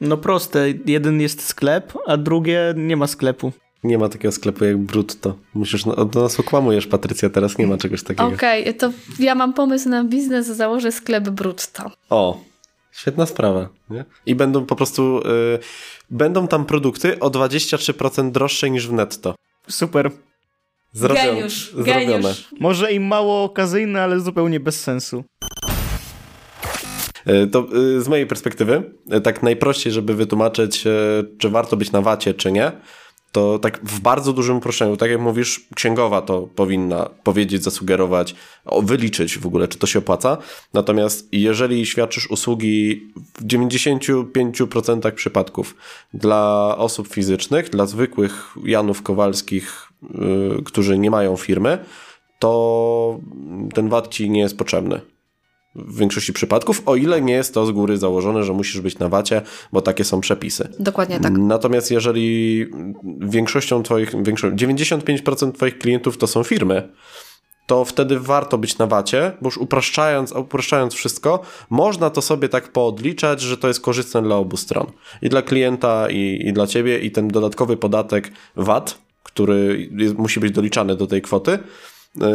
No 0.00 0.16
proste, 0.16 0.74
jeden 0.86 1.20
jest 1.20 1.42
sklep, 1.42 1.92
a 2.06 2.16
drugie 2.16 2.74
nie 2.76 2.96
ma 2.96 3.06
sklepu. 3.06 3.52
Nie 3.84 3.98
ma 3.98 4.08
takiego 4.08 4.32
sklepu 4.32 4.64
jak 4.64 4.78
Brutto. 4.78 5.36
Musisz, 5.54 5.86
no, 5.86 6.04
do 6.04 6.22
nas 6.22 6.40
okłamujesz, 6.40 6.86
Patrycja, 6.86 7.30
teraz 7.30 7.58
nie 7.58 7.66
ma 7.66 7.76
czegoś 7.76 8.02
takiego. 8.02 8.26
Okej, 8.26 8.62
okay, 8.62 8.74
to 8.74 8.90
ja 9.18 9.34
mam 9.34 9.54
pomysł 9.54 9.88
na 9.88 10.04
biznes, 10.04 10.46
założę 10.46 10.92
sklep 10.92 11.28
Brutto. 11.28 11.90
O, 12.10 12.40
świetna 12.92 13.26
sprawa. 13.26 13.68
Nie? 13.90 14.04
I 14.26 14.34
będą 14.34 14.66
po 14.66 14.76
prostu, 14.76 15.18
y, 15.18 15.58
będą 16.10 16.48
tam 16.48 16.66
produkty 16.66 17.20
o 17.20 17.30
23% 17.30 18.30
droższe 18.30 18.70
niż 18.70 18.88
w 18.88 18.92
netto. 18.92 19.34
Super. 19.68 20.10
Zrobione. 20.92 21.26
Geniusz, 21.26 21.72
zrobione. 21.72 22.06
Geniusz. 22.06 22.48
Może 22.60 22.92
im 22.92 23.06
mało 23.06 23.44
okazyjne, 23.44 24.02
ale 24.02 24.20
zupełnie 24.20 24.60
bez 24.60 24.80
sensu. 24.80 25.24
E, 27.26 27.46
to 27.46 27.66
e, 27.96 28.00
z 28.00 28.08
mojej 28.08 28.26
perspektywy, 28.26 28.90
e, 29.10 29.20
tak 29.20 29.42
najprościej, 29.42 29.92
żeby 29.92 30.14
wytłumaczyć, 30.14 30.84
czy 31.38 31.50
warto 31.50 31.76
być 31.76 31.92
na 31.92 32.02
wacie, 32.02 32.34
czy 32.34 32.52
nie, 32.52 32.72
to 33.32 33.58
tak 33.58 33.80
w 33.84 34.00
bardzo 34.00 34.32
dużym 34.32 34.56
uproszczeniu, 34.56 34.96
tak 34.96 35.10
jak 35.10 35.20
mówisz, 35.20 35.66
księgowa 35.74 36.22
to 36.22 36.48
powinna 36.54 37.10
powiedzieć, 37.24 37.64
zasugerować, 37.64 38.34
wyliczyć 38.82 39.38
w 39.38 39.46
ogóle, 39.46 39.68
czy 39.68 39.78
to 39.78 39.86
się 39.86 39.98
opłaca. 39.98 40.36
Natomiast 40.74 41.28
jeżeli 41.32 41.86
świadczysz 41.86 42.30
usługi 42.30 43.06
w 43.34 43.46
95% 43.46 45.12
przypadków 45.12 45.76
dla 46.14 46.74
osób 46.78 47.08
fizycznych, 47.08 47.70
dla 47.70 47.86
zwykłych 47.86 48.54
Janów 48.64 49.02
Kowalskich, 49.02 49.92
yy, 50.02 50.62
którzy 50.64 50.98
nie 50.98 51.10
mają 51.10 51.36
firmy, 51.36 51.78
to 52.38 53.20
ten 53.74 53.88
VAT 53.88 54.08
ci 54.08 54.30
nie 54.30 54.40
jest 54.40 54.58
potrzebny. 54.58 55.15
W 55.78 55.98
większości 55.98 56.32
przypadków, 56.32 56.82
o 56.86 56.96
ile 56.96 57.22
nie 57.22 57.32
jest 57.32 57.54
to 57.54 57.66
z 57.66 57.70
góry 57.70 57.96
założone, 57.96 58.44
że 58.44 58.52
musisz 58.52 58.80
być 58.80 58.98
na 58.98 59.08
wacie, 59.08 59.42
bo 59.72 59.82
takie 59.82 60.04
są 60.04 60.20
przepisy. 60.20 60.68
Dokładnie 60.78 61.20
tak. 61.20 61.32
Natomiast 61.38 61.90
jeżeli 61.90 62.66
większością 63.20 63.82
twoich, 63.82 64.22
większo 64.22 64.48
95% 64.48 65.52
twoich 65.52 65.78
klientów 65.78 66.18
to 66.18 66.26
są 66.26 66.42
firmy, 66.42 66.88
to 67.66 67.84
wtedy 67.84 68.20
warto 68.20 68.58
być 68.58 68.78
na 68.78 68.86
wacie, 68.86 69.32
bo 69.40 69.46
już 69.46 69.58
upraszczając, 69.58 70.32
upraszczając 70.32 70.94
wszystko, 70.94 71.42
można 71.70 72.10
to 72.10 72.22
sobie 72.22 72.48
tak 72.48 72.72
poodliczać, 72.72 73.40
że 73.40 73.56
to 73.56 73.68
jest 73.68 73.80
korzystne 73.80 74.22
dla 74.22 74.36
obu 74.36 74.56
stron. 74.56 74.86
I 75.22 75.28
dla 75.28 75.42
klienta, 75.42 76.10
i, 76.10 76.42
i 76.44 76.52
dla 76.52 76.66
ciebie, 76.66 76.98
i 76.98 77.10
ten 77.10 77.28
dodatkowy 77.28 77.76
podatek 77.76 78.32
VAT, 78.56 78.98
który 79.22 79.90
jest, 79.92 80.18
musi 80.18 80.40
być 80.40 80.52
doliczany 80.52 80.96
do 80.96 81.06
tej 81.06 81.22
kwoty, 81.22 81.58
yy, 82.16 82.26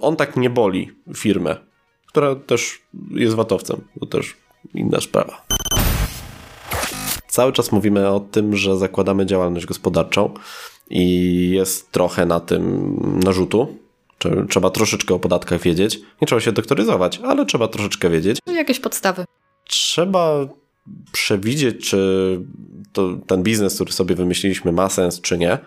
on 0.00 0.16
tak 0.16 0.36
nie 0.36 0.50
boli 0.50 0.90
firmę, 1.16 1.56
która 2.10 2.34
też 2.34 2.82
jest 3.10 3.34
watowcem. 3.34 3.80
To 4.00 4.06
też 4.06 4.36
inna 4.74 5.00
sprawa. 5.00 5.46
Cały 7.28 7.52
czas 7.52 7.72
mówimy 7.72 8.08
o 8.08 8.20
tym, 8.20 8.56
że 8.56 8.78
zakładamy 8.78 9.26
działalność 9.26 9.66
gospodarczą 9.66 10.34
i 10.90 11.50
jest 11.50 11.92
trochę 11.92 12.26
na 12.26 12.40
tym 12.40 12.96
narzutu, 13.24 13.78
Trzeba 14.48 14.70
troszeczkę 14.70 15.14
o 15.14 15.18
podatkach 15.18 15.62
wiedzieć. 15.62 16.00
Nie 16.20 16.26
trzeba 16.26 16.40
się 16.40 16.52
doktoryzować, 16.52 17.20
ale 17.24 17.46
trzeba 17.46 17.68
troszeczkę 17.68 18.10
wiedzieć. 18.10 18.38
Jakieś 18.46 18.80
podstawy. 18.80 19.24
Trzeba 19.64 20.46
przewidzieć, 21.12 21.88
czy 21.88 22.40
to, 22.92 23.16
ten 23.26 23.42
biznes, 23.42 23.74
który 23.74 23.92
sobie 23.92 24.14
wymyśliliśmy, 24.14 24.72
ma 24.72 24.88
sens, 24.88 25.20
czy 25.20 25.38
nie. 25.38 25.58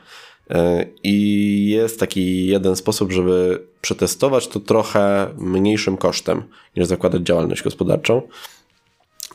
E, 0.49 0.85
I 1.03 1.67
jest 1.69 1.99
taki 1.99 2.45
jeden 2.45 2.75
sposób, 2.75 3.11
żeby 3.11 3.67
przetestować 3.81 4.47
to 4.47 4.59
trochę 4.59 5.27
mniejszym 5.37 5.97
kosztem 5.97 6.43
niż 6.77 6.87
zakładać 6.87 7.21
działalność 7.21 7.63
gospodarczą. 7.63 8.21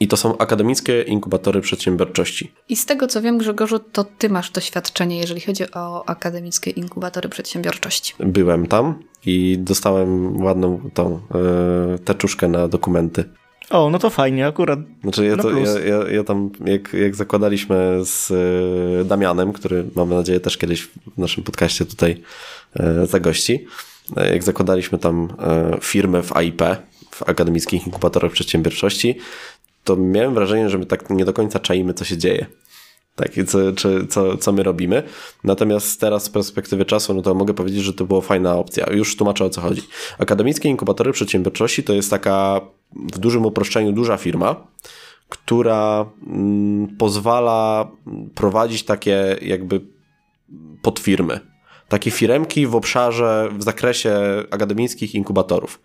I 0.00 0.08
to 0.08 0.16
są 0.16 0.38
akademickie 0.38 1.02
inkubatory 1.02 1.60
przedsiębiorczości. 1.60 2.52
I 2.68 2.76
z 2.76 2.86
tego 2.86 3.06
co 3.06 3.22
wiem, 3.22 3.38
Grzegorzu, 3.38 3.78
to 3.78 4.04
ty 4.04 4.28
masz 4.28 4.50
doświadczenie, 4.50 5.18
jeżeli 5.18 5.40
chodzi 5.40 5.64
o 5.74 6.08
akademickie 6.08 6.70
inkubatory 6.70 7.28
przedsiębiorczości. 7.28 8.14
Byłem 8.20 8.66
tam 8.66 9.02
i 9.26 9.58
dostałem 9.58 10.42
ładną 10.42 10.90
tą 10.94 11.20
yy, 11.90 11.98
teczuszkę 11.98 12.48
na 12.48 12.68
dokumenty. 12.68 13.24
O, 13.70 13.90
no 13.90 13.98
to 13.98 14.10
fajnie, 14.10 14.46
akurat. 14.46 14.78
Znaczy 15.02 15.26
ja, 15.26 15.36
to, 15.36 15.50
ja, 15.50 15.78
ja, 15.78 16.08
ja, 16.08 16.24
tam, 16.24 16.50
jak, 16.64 16.92
jak 16.92 17.16
zakładaliśmy 17.16 18.00
z 18.04 18.30
y, 19.00 19.04
Damianem, 19.04 19.52
który 19.52 19.84
mamy 19.94 20.14
nadzieję 20.14 20.40
też 20.40 20.56
kiedyś 20.56 20.82
w 20.82 21.18
naszym 21.18 21.44
podcaście 21.44 21.84
tutaj 21.84 22.22
y, 23.02 23.06
zagości, 23.06 23.66
y, 24.18 24.32
jak 24.32 24.42
zakładaliśmy 24.42 24.98
tam 24.98 25.28
firmę 25.82 26.22
w 26.22 26.36
AIP, 26.36 26.62
w 27.10 27.22
Akademickich 27.22 27.86
Inkubatorach 27.86 28.32
Przedsiębiorczości, 28.32 29.18
to 29.84 29.96
miałem 29.96 30.34
wrażenie, 30.34 30.70
że 30.70 30.78
my 30.78 30.86
tak 30.86 31.10
nie 31.10 31.24
do 31.24 31.32
końca 31.32 31.58
czaimy, 31.58 31.94
co 31.94 32.04
się 32.04 32.18
dzieje. 32.18 32.46
Tak, 33.18 33.30
co, 33.46 33.72
czy, 33.72 34.06
co, 34.06 34.36
co 34.36 34.52
my 34.52 34.62
robimy. 34.62 35.02
Natomiast 35.44 36.00
teraz 36.00 36.24
z 36.24 36.30
perspektywy 36.30 36.84
czasu, 36.84 37.14
no 37.14 37.22
to 37.22 37.34
mogę 37.34 37.54
powiedzieć, 37.54 37.82
że 37.82 37.92
to 37.92 38.04
była 38.04 38.20
fajna 38.20 38.56
opcja. 38.56 38.92
Już 38.92 39.16
tłumaczę 39.16 39.44
o 39.44 39.50
co 39.50 39.60
chodzi. 39.60 39.82
Akademickie 40.18 40.68
inkubatory 40.68 41.12
przedsiębiorczości 41.12 41.82
to 41.82 41.92
jest 41.92 42.10
taka 42.10 42.60
w 42.92 43.18
dużym 43.18 43.46
uproszczeniu 43.46 43.92
duża 43.92 44.16
firma, 44.16 44.66
która 45.28 46.06
mm, 46.26 46.96
pozwala 46.98 47.90
prowadzić 48.34 48.82
takie 48.82 49.36
jakby 49.42 49.80
podfirmy 50.82 51.40
takie 51.88 52.10
firemki 52.10 52.66
w 52.66 52.74
obszarze, 52.74 53.48
w 53.58 53.62
zakresie 53.62 54.18
akademickich 54.50 55.14
inkubatorów. 55.14 55.80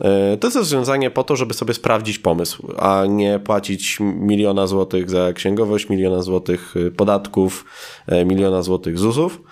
E, 0.00 0.36
to 0.36 0.46
jest 0.46 0.56
rozwiązanie 0.56 1.10
po 1.10 1.24
to, 1.24 1.36
żeby 1.36 1.54
sobie 1.54 1.74
sprawdzić 1.74 2.18
pomysł, 2.18 2.72
a 2.78 3.04
nie 3.08 3.38
płacić 3.38 3.98
miliona 4.00 4.66
złotych 4.66 5.10
za 5.10 5.32
księgowość, 5.32 5.88
miliona 5.88 6.22
złotych 6.22 6.76
y, 6.76 6.90
podatków, 6.90 7.64
e, 8.06 8.24
miliona 8.24 8.62
złotych 8.62 8.98
ZUS-ów. 8.98 9.42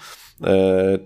E, 0.44 0.98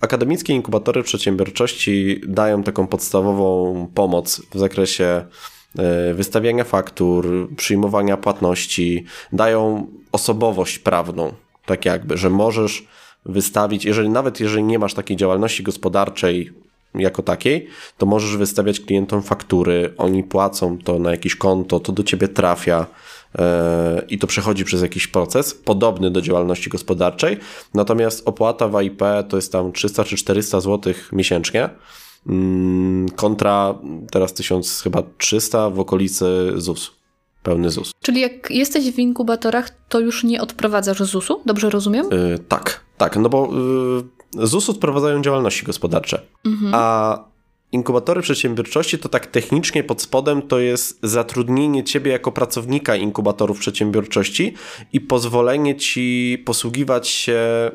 akademickie 0.00 0.52
inkubatory 0.52 1.02
przedsiębiorczości 1.02 2.20
dają 2.26 2.62
taką 2.62 2.86
podstawową 2.86 3.88
pomoc 3.94 4.42
w 4.54 4.58
zakresie 4.58 5.24
wystawiania 6.14 6.64
faktur, 6.64 7.48
przyjmowania 7.56 8.16
płatności, 8.16 9.04
dają 9.32 9.86
osobowość 10.12 10.78
prawną, 10.78 11.32
tak 11.66 11.84
jakby, 11.84 12.16
że 12.16 12.30
możesz 12.30 12.86
wystawić, 13.26 13.84
jeżeli 13.84 14.08
nawet 14.08 14.40
jeżeli 14.40 14.64
nie 14.64 14.78
masz 14.78 14.94
takiej 14.94 15.16
działalności 15.16 15.62
gospodarczej 15.62 16.52
jako 16.94 17.22
takiej, 17.22 17.68
to 17.98 18.06
możesz 18.06 18.36
wystawiać 18.36 18.80
klientom 18.80 19.22
faktury, 19.22 19.94
oni 19.98 20.24
płacą 20.24 20.78
to 20.78 20.98
na 20.98 21.10
jakieś 21.10 21.36
konto, 21.36 21.80
to 21.80 21.92
do 21.92 22.02
ciebie 22.02 22.28
trafia 22.28 22.86
e, 23.38 24.02
i 24.08 24.18
to 24.18 24.26
przechodzi 24.26 24.64
przez 24.64 24.82
jakiś 24.82 25.06
proces 25.06 25.54
podobny 25.54 26.10
do 26.10 26.20
działalności 26.20 26.70
gospodarczej. 26.70 27.36
Natomiast 27.74 28.28
opłata 28.28 28.68
w 28.68 28.82
IP 28.82 29.02
to 29.28 29.36
jest 29.36 29.52
tam 29.52 29.72
300 29.72 30.04
czy 30.04 30.16
400 30.16 30.60
zł 30.60 30.94
miesięcznie 31.12 31.68
mm, 32.26 33.08
kontra 33.08 33.74
teraz 34.10 34.34
1000 34.34 34.80
chyba 34.80 35.02
300 35.18 35.70
w 35.70 35.80
okolicy 35.80 36.52
ZUS 36.56 36.90
pełny 37.44 37.70
ZUS. 37.70 37.92
Czyli 38.00 38.20
jak 38.20 38.50
jesteś 38.50 38.90
w 38.90 38.98
inkubatorach, 38.98 39.70
to 39.88 40.00
już 40.00 40.24
nie 40.24 40.42
odprowadzasz 40.42 40.98
ZUS-u? 40.98 41.40
Dobrze 41.46 41.70
rozumiem? 41.70 42.06
Yy, 42.10 42.38
tak, 42.48 42.84
tak, 42.98 43.16
no 43.16 43.28
bo 43.28 43.50
yy, 43.52 44.04
ZUS 44.42 44.70
odprowadzają 44.70 45.22
działalności 45.22 45.66
gospodarcze, 45.66 46.20
mhm. 46.44 46.72
a 46.74 47.18
inkubatory 47.72 48.22
przedsiębiorczości 48.22 48.98
to 48.98 49.08
tak 49.08 49.26
technicznie 49.26 49.84
pod 49.84 50.02
spodem 50.02 50.42
to 50.42 50.58
jest 50.58 50.98
zatrudnienie 51.02 51.84
ciebie 51.84 52.12
jako 52.12 52.32
pracownika 52.32 52.96
inkubatorów 52.96 53.58
przedsiębiorczości 53.58 54.54
i 54.92 55.00
pozwolenie 55.00 55.76
ci 55.76 56.38
posługiwać 56.46 57.08
się 57.08 57.70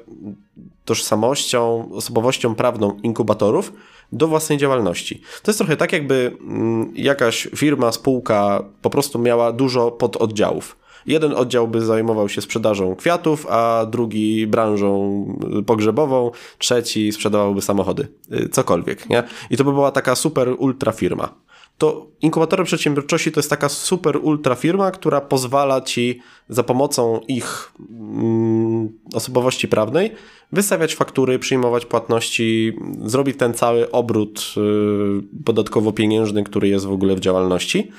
tożsamością, 0.85 1.89
osobowością 1.93 2.55
prawną 2.55 2.97
inkubatorów 3.03 3.73
do 4.11 4.27
własnej 4.27 4.57
działalności. 4.57 5.21
To 5.43 5.51
jest 5.51 5.59
trochę 5.59 5.77
tak, 5.77 5.93
jakby 5.93 6.37
mm, 6.41 6.91
jakaś 6.95 7.47
firma, 7.55 7.91
spółka 7.91 8.63
po 8.81 8.89
prostu 8.89 9.19
miała 9.19 9.51
dużo 9.51 9.91
pododdziałów. 9.91 10.77
Jeden 11.05 11.33
oddział 11.33 11.67
by 11.67 11.81
zajmował 11.81 12.29
się 12.29 12.41
sprzedażą 12.41 12.95
kwiatów, 12.95 13.47
a 13.49 13.85
drugi 13.91 14.47
branżą 14.47 15.25
pogrzebową, 15.65 16.31
trzeci 16.57 17.11
sprzedawałby 17.11 17.61
samochody, 17.61 18.07
y, 18.33 18.49
cokolwiek, 18.49 19.09
nie? 19.09 19.23
I 19.49 19.57
to 19.57 19.63
by 19.63 19.71
była 19.71 19.91
taka 19.91 20.15
super 20.15 20.55
ultra 20.57 20.91
firma 20.91 21.33
to 21.79 22.07
inkubatory 22.21 22.63
przedsiębiorczości 22.63 23.31
to 23.31 23.39
jest 23.39 23.49
taka 23.49 23.69
super 23.69 24.17
ultra 24.21 24.55
firma, 24.55 24.91
która 24.91 25.21
pozwala 25.21 25.81
ci 25.81 26.19
za 26.49 26.63
pomocą 26.63 27.19
ich 27.27 27.73
mm, 27.89 28.89
osobowości 29.13 29.67
prawnej 29.67 30.11
wystawiać 30.51 30.95
faktury, 30.95 31.39
przyjmować 31.39 31.85
płatności, 31.85 32.73
zrobić 33.05 33.37
ten 33.37 33.53
cały 33.53 33.91
obrót 33.91 34.53
y, 34.57 35.43
podatkowo-pieniężny, 35.43 36.43
który 36.43 36.67
jest 36.67 36.85
w 36.85 36.91
ogóle 36.91 37.15
w 37.15 37.19
działalności. 37.19 37.91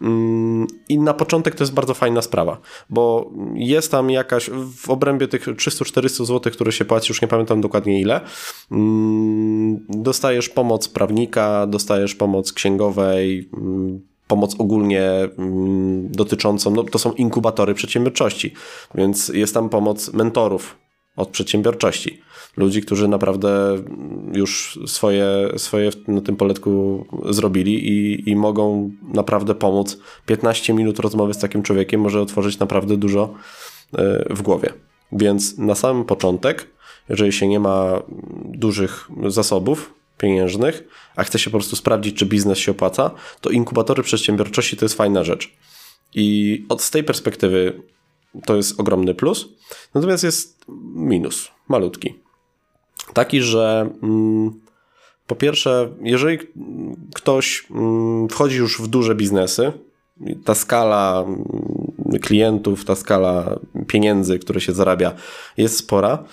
Mm, 0.00 0.66
I 0.88 0.98
na 0.98 1.14
początek 1.14 1.54
to 1.54 1.64
jest 1.64 1.74
bardzo 1.74 1.94
fajna 1.94 2.22
sprawa, 2.22 2.60
bo 2.90 3.30
jest 3.54 3.90
tam 3.90 4.10
jakaś 4.10 4.50
w 4.76 4.90
obrębie 4.90 5.28
tych 5.28 5.46
300-400 5.48 6.24
zł, 6.24 6.52
które 6.52 6.72
się 6.72 6.84
płaci, 6.84 7.10
już 7.10 7.22
nie 7.22 7.28
pamiętam 7.28 7.60
dokładnie 7.60 8.00
ile. 8.00 8.20
Mm, 8.70 9.86
dostajesz 9.88 10.48
pomoc 10.48 10.88
prawnika, 10.88 11.66
dostajesz 11.66 12.14
pomoc 12.14 12.52
księgowej, 12.52 13.50
mm, 13.56 14.00
pomoc 14.26 14.54
ogólnie 14.58 15.10
dotyczącą, 16.02 16.70
no 16.70 16.82
to 16.82 16.98
są 16.98 17.12
inkubatory 17.12 17.74
przedsiębiorczości, 17.74 18.54
więc 18.94 19.28
jest 19.28 19.54
tam 19.54 19.68
pomoc 19.68 20.12
mentorów 20.12 20.76
od 21.16 21.28
przedsiębiorczości 21.28 22.22
ludzi, 22.56 22.82
którzy 22.82 23.08
naprawdę 23.08 23.82
już 24.32 24.78
swoje, 24.86 25.26
swoje 25.56 25.90
na 26.08 26.20
tym 26.20 26.36
poletku 26.36 27.04
zrobili 27.30 27.88
i, 27.88 28.30
i 28.30 28.36
mogą 28.36 28.90
naprawdę 29.02 29.54
pomóc. 29.54 29.98
15 30.26 30.74
minut 30.74 30.98
rozmowy 30.98 31.34
z 31.34 31.38
takim 31.38 31.62
człowiekiem 31.62 32.00
może 32.00 32.20
otworzyć 32.20 32.58
naprawdę 32.58 32.96
dużo 32.96 33.34
e, 33.98 34.34
w 34.34 34.42
głowie. 34.42 34.72
Więc 35.12 35.58
na 35.58 35.74
samym 35.74 36.04
początek, 36.04 36.66
jeżeli 37.08 37.32
się 37.32 37.48
nie 37.48 37.60
ma 37.60 38.02
dużych 38.44 39.08
zasobów 39.28 39.94
pieniężnych, 40.18 40.84
a 41.16 41.24
chce 41.24 41.38
się 41.38 41.50
po 41.50 41.58
prostu 41.58 41.76
sprawdzić, 41.76 42.16
czy 42.16 42.26
biznes 42.26 42.58
się 42.58 42.72
opłaca, 42.72 43.10
to 43.40 43.50
inkubatory 43.50 44.02
przedsiębiorczości 44.02 44.76
to 44.76 44.84
jest 44.84 44.94
fajna 44.94 45.24
rzecz. 45.24 45.52
I 46.14 46.66
od 46.68 46.82
z 46.82 46.90
tej 46.90 47.04
perspektywy 47.04 47.82
to 48.46 48.56
jest 48.56 48.80
ogromny 48.80 49.14
plus, 49.14 49.48
natomiast 49.94 50.24
jest 50.24 50.64
minus, 50.94 51.50
malutki. 51.68 52.14
Taki, 53.14 53.42
że 53.42 53.90
mm, 54.02 54.60
po 55.26 55.36
pierwsze, 55.36 55.88
jeżeli 56.00 56.38
ktoś 57.14 57.66
mm, 57.70 58.28
wchodzi 58.28 58.56
już 58.56 58.80
w 58.80 58.86
duże 58.86 59.14
biznesy, 59.14 59.72
ta 60.44 60.54
skala 60.54 61.24
mm, 61.26 62.20
klientów, 62.22 62.84
ta 62.84 62.94
skala 62.94 63.58
pieniędzy, 63.86 64.38
które 64.38 64.60
się 64.60 64.72
zarabia, 64.72 65.12
jest 65.56 65.76
spora, 65.76 66.24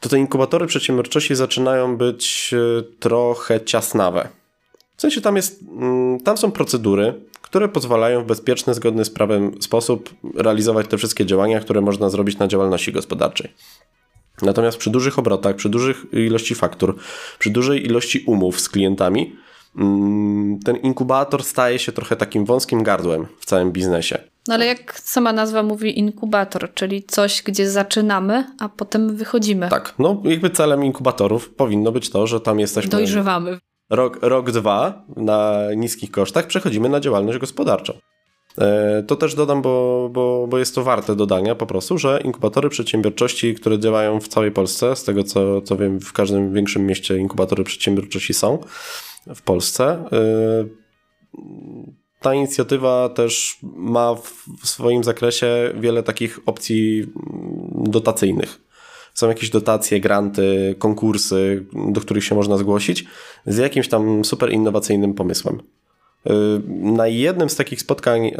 to 0.00 0.08
te 0.08 0.18
inkubatory 0.18 0.66
przedsiębiorczości 0.66 1.34
zaczynają 1.34 1.96
być 1.96 2.54
e, 2.54 2.82
trochę 2.82 3.60
ciasnawe. 3.60 4.28
W 4.96 5.02
sensie 5.02 5.20
tam 5.20 5.36
jest, 5.36 5.64
tam 6.24 6.38
są 6.38 6.52
procedury, 6.52 7.14
które 7.42 7.68
pozwalają 7.68 8.22
w 8.22 8.26
bezpieczny, 8.26 8.74
zgodny 8.74 9.04
z 9.04 9.10
prawem 9.10 9.62
sposób 9.62 10.14
realizować 10.34 10.88
te 10.88 10.98
wszystkie 10.98 11.26
działania, 11.26 11.60
które 11.60 11.80
można 11.80 12.10
zrobić 12.10 12.38
na 12.38 12.48
działalności 12.48 12.92
gospodarczej. 12.92 13.50
Natomiast 14.42 14.78
przy 14.78 14.90
dużych 14.90 15.18
obrotach, 15.18 15.56
przy 15.56 15.68
dużych 15.68 16.06
ilości 16.12 16.54
faktur, 16.54 16.96
przy 17.38 17.50
dużej 17.50 17.86
ilości 17.86 18.24
umów 18.26 18.60
z 18.60 18.68
klientami, 18.68 19.36
mm, 19.78 20.58
ten 20.64 20.76
inkubator 20.76 21.44
staje 21.44 21.78
się 21.78 21.92
trochę 21.92 22.16
takim 22.16 22.44
wąskim 22.44 22.82
gardłem 22.82 23.26
w 23.40 23.44
całym 23.44 23.72
biznesie. 23.72 24.18
No 24.48 24.54
ale 24.54 24.66
jak 24.66 25.00
sama 25.00 25.32
nazwa 25.32 25.62
mówi 25.62 25.98
inkubator, 25.98 26.74
czyli 26.74 27.04
coś, 27.04 27.42
gdzie 27.42 27.70
zaczynamy, 27.70 28.44
a 28.58 28.68
potem 28.68 29.16
wychodzimy. 29.16 29.68
Tak, 29.68 29.94
no 29.98 30.22
jakby 30.24 30.50
celem 30.50 30.84
inkubatorów 30.84 31.50
powinno 31.54 31.92
być 31.92 32.10
to, 32.10 32.26
że 32.26 32.40
tam 32.40 32.60
jesteśmy... 32.60 32.90
Dojrzewamy. 32.90 33.58
Rok, 33.90 34.18
rok 34.22 34.50
dwa 34.50 35.04
na 35.16 35.60
niskich 35.76 36.10
kosztach 36.10 36.46
przechodzimy 36.46 36.88
na 36.88 37.00
działalność 37.00 37.38
gospodarczą. 37.38 37.92
E, 38.58 39.02
to 39.06 39.16
też 39.16 39.34
dodam, 39.34 39.62
bo, 39.62 40.08
bo, 40.12 40.46
bo 40.46 40.58
jest 40.58 40.74
to 40.74 40.82
warte 40.82 41.16
dodania 41.16 41.54
po 41.54 41.66
prostu, 41.66 41.98
że 41.98 42.20
inkubatory 42.24 42.68
przedsiębiorczości, 42.68 43.54
które 43.54 43.78
działają 43.78 44.20
w 44.20 44.28
całej 44.28 44.50
Polsce, 44.50 44.96
z 44.96 45.04
tego 45.04 45.24
co, 45.24 45.62
co 45.62 45.76
wiem, 45.76 46.00
w 46.00 46.12
każdym 46.12 46.52
większym 46.54 46.86
mieście 46.86 47.18
inkubatory 47.18 47.64
przedsiębiorczości 47.64 48.34
są 48.34 48.58
w 49.34 49.42
Polsce. 49.42 50.04
E, 50.12 50.86
ta 52.20 52.34
inicjatywa 52.34 53.08
też 53.08 53.58
ma 53.62 54.14
w 54.62 54.68
swoim 54.68 55.04
zakresie 55.04 55.72
wiele 55.80 56.02
takich 56.02 56.38
opcji 56.46 57.06
dotacyjnych. 57.74 58.60
Są 59.14 59.28
jakieś 59.28 59.50
dotacje, 59.50 60.00
granty, 60.00 60.74
konkursy, 60.78 61.66
do 61.92 62.00
których 62.00 62.24
się 62.24 62.34
można 62.34 62.58
zgłosić 62.58 63.04
z 63.46 63.56
jakimś 63.56 63.88
tam 63.88 64.24
super 64.24 64.52
innowacyjnym 64.52 65.14
pomysłem. 65.14 65.62
Na 66.68 67.06
jednym 67.06 67.50
z 67.50 67.56
takich 67.56 67.80
spotkań 67.80 68.26
e, 68.26 68.32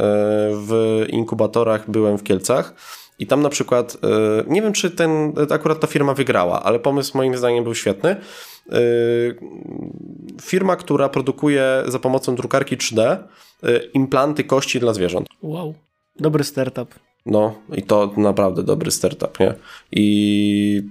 w 0.53 1.05
inkubatorach 1.09 1.91
byłem 1.91 2.18
w 2.18 2.22
Kielcach 2.22 2.74
i 3.18 3.26
tam 3.26 3.43
na 3.43 3.49
przykład, 3.49 3.97
e, 4.03 4.45
nie 4.47 4.62
wiem 4.62 4.72
czy 4.72 4.91
ten, 4.91 5.32
akurat 5.51 5.80
ta 5.80 5.87
firma 5.87 6.14
wygrała, 6.14 6.62
ale 6.62 6.78
pomysł 6.78 7.16
moim 7.16 7.37
zdaniem 7.37 7.64
był 7.64 7.74
świetny. 7.74 8.16
Firma, 10.43 10.76
która 10.76 11.09
produkuje 11.09 11.82
za 11.87 11.99
pomocą 11.99 12.34
drukarki 12.34 12.76
3D 12.76 13.16
implanty 13.95 14.45
kości 14.45 14.80
dla 14.80 14.95
zwierząt. 14.95 15.28
Wow, 15.43 15.74
dobry 16.20 16.45
startup. 16.45 16.95
No 17.26 17.55
i 17.72 17.82
to 17.82 18.12
naprawdę 18.16 18.62
dobry 18.62 18.91
startup, 18.91 19.41
nie? 19.41 19.55
I 19.93 20.82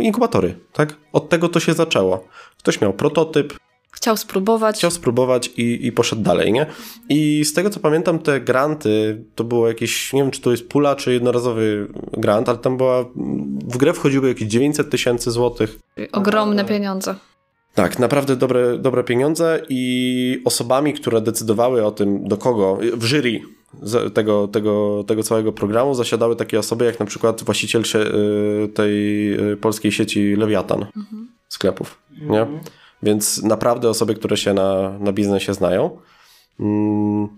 inkubatory, 0.00 0.54
tak? 0.72 0.96
Od 1.12 1.28
tego 1.28 1.48
to 1.48 1.60
się 1.60 1.72
zaczęło. 1.72 2.24
Ktoś 2.58 2.80
miał 2.80 2.92
prototyp, 2.92 3.54
Chciał 3.98 4.16
spróbować. 4.16 4.76
Chciał 4.76 4.90
spróbować 4.90 5.50
i, 5.56 5.86
i 5.86 5.92
poszedł 5.92 6.22
dalej, 6.22 6.52
nie? 6.52 6.66
I 7.08 7.44
z 7.44 7.52
tego 7.52 7.70
co 7.70 7.80
pamiętam, 7.80 8.18
te 8.18 8.40
granty 8.40 9.24
to 9.34 9.44
było 9.44 9.68
jakieś, 9.68 10.12
nie 10.12 10.22
wiem 10.22 10.30
czy 10.30 10.40
to 10.40 10.50
jest 10.50 10.68
pula, 10.68 10.96
czy 10.96 11.12
jednorazowy 11.12 11.88
grant, 12.12 12.48
ale 12.48 12.58
tam 12.58 12.76
była, 12.76 13.04
w 13.68 13.76
grę 13.76 13.92
wchodziły 13.92 14.28
jakieś 14.28 14.48
900 14.48 14.90
tysięcy 14.90 15.30
złotych. 15.30 15.78
Ogromne 16.12 16.64
pieniądze. 16.64 17.14
Tak, 17.74 17.98
naprawdę 17.98 18.36
dobre, 18.36 18.78
dobre 18.78 19.04
pieniądze 19.04 19.62
i 19.68 20.42
osobami, 20.44 20.92
które 20.92 21.20
decydowały 21.20 21.86
o 21.86 21.90
tym, 21.90 22.28
do 22.28 22.36
kogo, 22.36 22.78
w 22.96 23.04
jury 23.04 23.40
tego, 24.14 24.48
tego, 24.48 25.04
tego 25.06 25.22
całego 25.22 25.52
programu 25.52 25.94
zasiadały 25.94 26.36
takie 26.36 26.58
osoby, 26.58 26.84
jak 26.84 27.00
na 27.00 27.06
przykład 27.06 27.42
właściciel 27.42 27.84
się, 27.84 27.98
y, 27.98 28.68
tej 28.74 29.32
y, 29.52 29.56
polskiej 29.56 29.92
sieci 29.92 30.36
Lewiatan 30.36 30.86
mhm. 30.96 31.28
sklepów, 31.48 31.98
nie? 32.20 32.46
Więc 33.02 33.42
naprawdę 33.42 33.88
osoby, 33.88 34.14
które 34.14 34.36
się 34.36 34.54
na, 34.54 34.98
na 34.98 35.12
biznesie 35.12 35.54
znają. 35.54 35.98
Mm, 36.60 37.28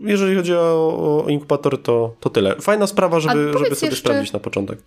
jeżeli 0.00 0.36
chodzi 0.36 0.54
o, 0.54 1.24
o 1.24 1.28
inkubatory, 1.28 1.78
to, 1.78 2.14
to 2.20 2.30
tyle. 2.30 2.56
Fajna 2.60 2.86
sprawa, 2.86 3.20
żeby, 3.20 3.52
żeby 3.52 3.74
sobie 3.74 3.90
jeszcze, 3.90 3.96
sprawdzić 3.96 4.32
na 4.32 4.38
początek. 4.38 4.78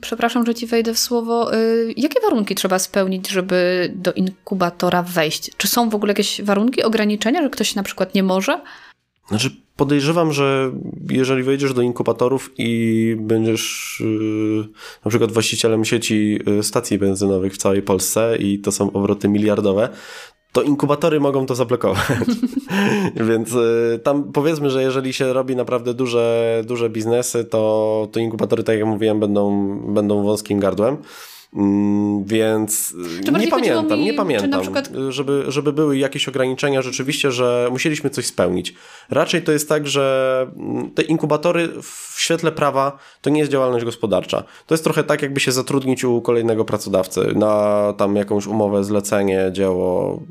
Przepraszam, 0.00 0.46
że 0.46 0.54
ci 0.54 0.66
wejdę 0.66 0.94
w 0.94 0.98
słowo. 0.98 1.54
Y, 1.54 1.94
jakie 1.96 2.20
warunki 2.20 2.54
trzeba 2.54 2.78
spełnić, 2.78 3.28
żeby 3.28 3.90
do 3.94 4.12
inkubatora 4.12 5.02
wejść? 5.02 5.50
Czy 5.56 5.68
są 5.68 5.90
w 5.90 5.94
ogóle 5.94 6.10
jakieś 6.10 6.42
warunki, 6.42 6.82
ograniczenia, 6.82 7.42
że 7.42 7.50
ktoś 7.50 7.74
na 7.74 7.82
przykład 7.82 8.14
nie 8.14 8.22
może? 8.22 8.60
Znaczy, 9.28 9.50
podejrzewam, 9.76 10.32
że 10.32 10.72
jeżeli 11.10 11.42
wejdziesz 11.42 11.74
do 11.74 11.82
inkubatorów 11.82 12.50
i 12.58 13.16
będziesz 13.20 13.96
yy, 14.04 14.68
na 15.04 15.08
przykład 15.08 15.32
właścicielem 15.32 15.84
sieci 15.84 16.38
yy, 16.46 16.62
stacji 16.62 16.98
benzynowych 16.98 17.54
w 17.54 17.58
całej 17.58 17.82
Polsce 17.82 18.36
i 18.40 18.58
to 18.58 18.72
są 18.72 18.92
obroty 18.92 19.28
miliardowe, 19.28 19.88
to 20.56 20.62
inkubatory 20.62 21.20
mogą 21.20 21.46
to 21.46 21.54
zablokować. 21.54 22.26
Więc 23.28 23.52
y, 23.52 24.00
tam 24.02 24.32
powiedzmy, 24.32 24.70
że 24.70 24.82
jeżeli 24.82 25.12
się 25.12 25.32
robi 25.32 25.56
naprawdę 25.56 25.94
duże, 25.94 26.62
duże 26.66 26.90
biznesy, 26.90 27.44
to, 27.44 28.08
to 28.12 28.20
inkubatory, 28.20 28.62
tak 28.62 28.78
jak 28.78 28.86
mówiłem, 28.86 29.20
będą, 29.20 29.78
będą 29.94 30.22
wąskim 30.22 30.60
gardłem. 30.60 30.96
Mm, 31.54 32.24
więc 32.24 32.94
nie 33.22 33.48
pamiętam, 33.48 33.98
mi, 33.98 34.04
nie 34.04 34.14
pamiętam, 34.14 34.60
przykład... 34.60 34.90
żeby, 35.08 35.44
żeby 35.48 35.72
były 35.72 35.98
jakieś 35.98 36.28
ograniczenia 36.28 36.82
rzeczywiście, 36.82 37.32
że 37.32 37.68
musieliśmy 37.70 38.10
coś 38.10 38.26
spełnić. 38.26 38.74
Raczej 39.10 39.42
to 39.42 39.52
jest 39.52 39.68
tak, 39.68 39.88
że 39.88 40.46
mm, 40.56 40.90
te 40.90 41.02
inkubatory 41.02 41.68
w 41.82 42.14
świetle 42.18 42.52
prawa 42.52 42.98
to 43.22 43.30
nie 43.30 43.40
jest 43.40 43.52
działalność 43.52 43.84
gospodarcza. 43.84 44.44
To 44.66 44.74
jest 44.74 44.84
trochę 44.84 45.04
tak, 45.04 45.22
jakby 45.22 45.40
się 45.40 45.52
zatrudnić 45.52 46.04
u 46.04 46.20
kolejnego 46.20 46.64
pracodawcy 46.64 47.20
na 47.34 47.94
tam 47.96 48.16
jakąś 48.16 48.46
umowę, 48.46 48.84
zlecenie, 48.84 49.50
dzieło. 49.52 50.22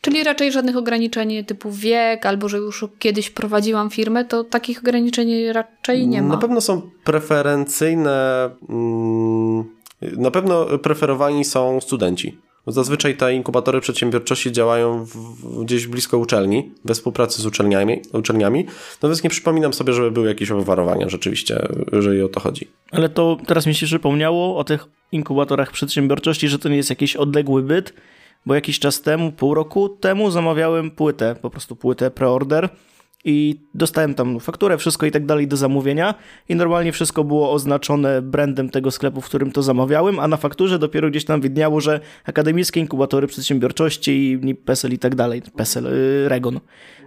Czyli 0.00 0.24
raczej 0.24 0.52
żadnych 0.52 0.76
ograniczeń 0.76 1.44
typu 1.44 1.70
wiek, 1.70 2.26
albo 2.26 2.48
że 2.48 2.56
już 2.56 2.84
kiedyś 2.98 3.30
prowadziłam 3.30 3.90
firmę, 3.90 4.24
to 4.24 4.44
takich 4.44 4.78
ograniczeń 4.78 5.52
raczej 5.52 6.08
nie 6.08 6.22
ma. 6.22 6.28
Na 6.28 6.38
pewno 6.38 6.60
są 6.60 6.82
preferencyjne. 7.04 8.50
Hmm 8.68 9.71
na 10.16 10.30
pewno 10.30 10.78
preferowani 10.78 11.44
są 11.44 11.80
studenci. 11.80 12.38
Zazwyczaj 12.66 13.16
te 13.16 13.34
inkubatory 13.34 13.80
przedsiębiorczości 13.80 14.52
działają 14.52 15.04
w, 15.04 15.64
gdzieś 15.64 15.86
blisko 15.86 16.18
uczelni, 16.18 16.72
we 16.84 16.94
współpracy 16.94 17.42
z 17.42 17.46
uczelniami, 17.46 18.00
uczelniami. 18.12 18.66
Natomiast 18.94 19.24
nie 19.24 19.30
przypominam 19.30 19.72
sobie, 19.72 19.92
żeby 19.92 20.10
były 20.10 20.28
jakieś 20.28 20.50
obwarowania 20.50 21.08
rzeczywiście, 21.08 21.68
jeżeli 21.92 22.22
o 22.22 22.28
to 22.28 22.40
chodzi. 22.40 22.68
Ale 22.90 23.08
to 23.08 23.36
teraz 23.46 23.66
mi 23.66 23.74
się 23.74 23.86
przypomniało 23.86 24.58
o 24.58 24.64
tych 24.64 24.86
inkubatorach 25.12 25.72
przedsiębiorczości, 25.72 26.48
że 26.48 26.58
to 26.58 26.68
nie 26.68 26.76
jest 26.76 26.90
jakiś 26.90 27.16
odległy 27.16 27.62
byt, 27.62 27.94
bo 28.46 28.54
jakiś 28.54 28.78
czas 28.78 29.00
temu, 29.00 29.32
pół 29.32 29.54
roku 29.54 29.88
temu 29.88 30.30
zamawiałem 30.30 30.90
płytę, 30.90 31.36
po 31.42 31.50
prostu 31.50 31.76
płytę 31.76 32.10
preorder 32.10 32.68
i 33.24 33.60
dostałem 33.74 34.14
tam 34.14 34.40
fakturę, 34.40 34.78
wszystko 34.78 35.06
i 35.06 35.10
tak 35.10 35.26
dalej 35.26 35.48
do 35.48 35.56
zamówienia 35.56 36.14
i 36.48 36.54
normalnie 36.54 36.92
wszystko 36.92 37.24
było 37.24 37.52
oznaczone 37.52 38.22
brandem 38.22 38.70
tego 38.70 38.90
sklepu, 38.90 39.20
w 39.20 39.26
którym 39.26 39.52
to 39.52 39.62
zamawiałem, 39.62 40.18
a 40.18 40.28
na 40.28 40.36
fakturze 40.36 40.78
dopiero 40.78 41.10
gdzieś 41.10 41.24
tam 41.24 41.40
widniało, 41.40 41.80
że 41.80 42.00
akademickie 42.24 42.80
inkubatory 42.80 43.26
przedsiębiorczości 43.26 44.38
i 44.44 44.54
PESEL 44.54 44.92
i 44.92 44.98
tak 44.98 45.14
dalej, 45.14 45.42
PESEL, 45.56 45.84
yy, 45.84 46.28
Regon. 46.28 46.60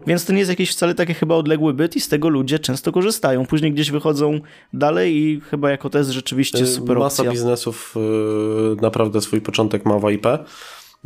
Więc 0.07 0.25
to 0.25 0.33
nie 0.33 0.39
jest 0.39 0.49
jakiś 0.49 0.71
wcale 0.71 0.95
taki 0.95 1.13
chyba 1.13 1.35
odległy 1.35 1.73
byt 1.73 1.95
i 1.95 2.01
z 2.01 2.07
tego 2.07 2.29
ludzie 2.29 2.59
często 2.59 2.91
korzystają. 2.91 3.45
Później 3.45 3.73
gdzieś 3.73 3.91
wychodzą 3.91 4.39
dalej 4.73 5.15
i 5.15 5.41
chyba 5.41 5.71
jako 5.71 5.89
to 5.89 5.97
jest 5.97 6.09
rzeczywiście 6.09 6.63
y, 6.63 6.67
super 6.67 6.97
Masa 6.97 7.23
opcja. 7.23 7.31
biznesów 7.31 7.95
yy, 7.95 8.75
naprawdę 8.81 9.21
swój 9.21 9.41
początek 9.41 9.85
ma 9.85 9.99
w 9.99 10.11
IP. 10.11 10.27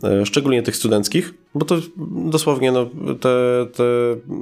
E, 0.04 0.26
szczególnie 0.26 0.64
tych 0.64 0.76
studenckich, 0.76 1.34
bo 1.56 1.66
to 1.66 1.76
dosłownie 2.08 2.72
no, 2.72 2.86
te, 3.20 3.66
te 3.74 3.84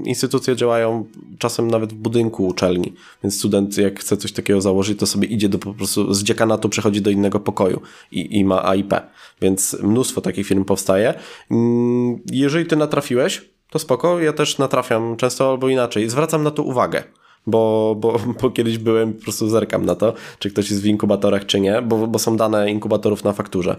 instytucje 0.05 0.55
działają 0.55 1.05
czasem 1.38 1.72
nawet 1.72 1.93
w 1.93 1.95
budynku 1.95 2.47
uczelni, 2.47 2.93
więc 3.24 3.38
student 3.38 3.78
jak 3.78 3.99
chce 3.99 4.18
coś 4.18 4.32
takiego 4.32 4.62
założyć, 4.62 4.99
to 4.99 5.08
sobie 5.08 5.28
idzie 5.28 5.49
do 5.49 5.60
po 5.60 5.74
prostu 5.74 6.14
z 6.14 6.24
dziekanatu 6.24 6.70
przechodzi 6.70 7.01
do 7.01 7.10
innego 7.10 7.39
pokoju 7.39 7.82
i, 8.12 8.38
i 8.38 8.45
ma 8.45 8.66
AIP, 8.66 8.93
więc 9.41 9.78
mnóstwo 9.84 10.22
takich 10.22 10.47
firm 10.47 10.66
powstaje. 10.66 11.14
Mm, 11.51 12.20
jeżeli 12.32 12.66
ty 12.66 12.76
natrafiłeś, 12.76 13.49
to 13.70 13.80
spoko, 13.80 14.20
ja 14.20 14.34
też 14.34 14.58
natrafiam 14.58 15.18
często 15.18 15.49
albo 15.49 15.70
inaczej. 15.70 16.10
Zwracam 16.10 16.43
na 16.43 16.51
to 16.51 16.64
uwagę 16.64 17.03
bo, 17.47 17.95
bo, 17.99 18.20
bo 18.41 18.49
kiedyś 18.51 18.78
byłem, 18.78 19.14
po 19.14 19.24
prostu 19.24 19.49
zerkam 19.49 19.86
na 19.86 19.95
to, 19.95 20.14
czy 20.39 20.49
ktoś 20.49 20.70
jest 20.70 20.82
w 20.82 20.86
inkubatorach, 20.86 21.45
czy 21.45 21.60
nie, 21.60 21.82
bo, 21.82 22.08
bo 22.08 22.20
są 22.20 22.38
dane 22.38 22.72
inkubatorów 22.72 23.24
na 23.24 23.34
fakturze. 23.34 23.76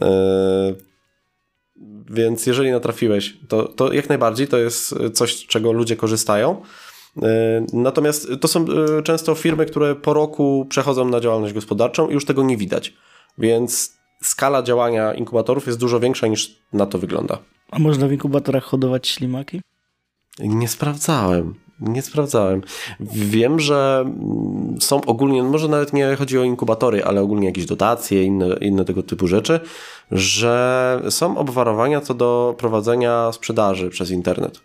Yy, 0.00 0.88
więc 2.10 2.46
jeżeli 2.46 2.70
natrafiłeś, 2.70 3.36
to, 3.48 3.68
to 3.68 3.92
jak 3.92 4.08
najbardziej 4.08 4.48
to 4.48 4.58
jest 4.58 4.94
coś, 5.12 5.36
z 5.36 5.46
czego 5.46 5.72
ludzie 5.72 5.96
korzystają. 5.96 6.62
E, 7.22 7.66
natomiast 7.72 8.28
to 8.40 8.48
są 8.48 8.64
e, 8.98 9.02
często 9.02 9.34
firmy, 9.34 9.66
które 9.66 9.94
po 9.94 10.14
roku 10.14 10.66
przechodzą 10.70 11.08
na 11.08 11.20
działalność 11.20 11.54
gospodarczą 11.54 12.08
i 12.08 12.12
już 12.12 12.24
tego 12.24 12.42
nie 12.42 12.56
widać. 12.56 12.94
Więc 13.38 13.98
skala 14.22 14.62
działania 14.62 15.14
inkubatorów 15.14 15.66
jest 15.66 15.78
dużo 15.78 16.00
większa 16.00 16.26
niż 16.26 16.58
na 16.72 16.86
to 16.86 16.98
wygląda. 16.98 17.38
A 17.70 17.78
można 17.78 18.08
w 18.08 18.12
inkubatorach 18.12 18.64
hodować 18.64 19.08
ślimaki? 19.08 19.60
Nie 20.38 20.68
sprawdzałem. 20.68 21.54
Nie 21.80 22.02
sprawdzałem. 22.02 22.62
Wiem, 23.10 23.60
że 23.60 24.04
mm, 24.06 24.80
są 24.80 25.00
ogólnie, 25.00 25.42
może 25.42 25.68
nawet 25.68 25.92
nie 25.92 26.16
chodzi 26.16 26.38
o 26.38 26.44
inkubatory, 26.44 27.04
ale 27.04 27.20
ogólnie 27.20 27.46
jakieś 27.46 27.66
dotacje, 27.66 28.24
inne, 28.24 28.56
inne 28.60 28.84
tego 28.84 29.02
typu 29.02 29.26
rzeczy, 29.26 29.60
że 30.10 31.02
są 31.10 31.38
obwarowania 31.38 32.00
co 32.00 32.14
do 32.14 32.54
prowadzenia 32.58 33.32
sprzedaży 33.32 33.90
przez 33.90 34.10
internet. 34.10 34.60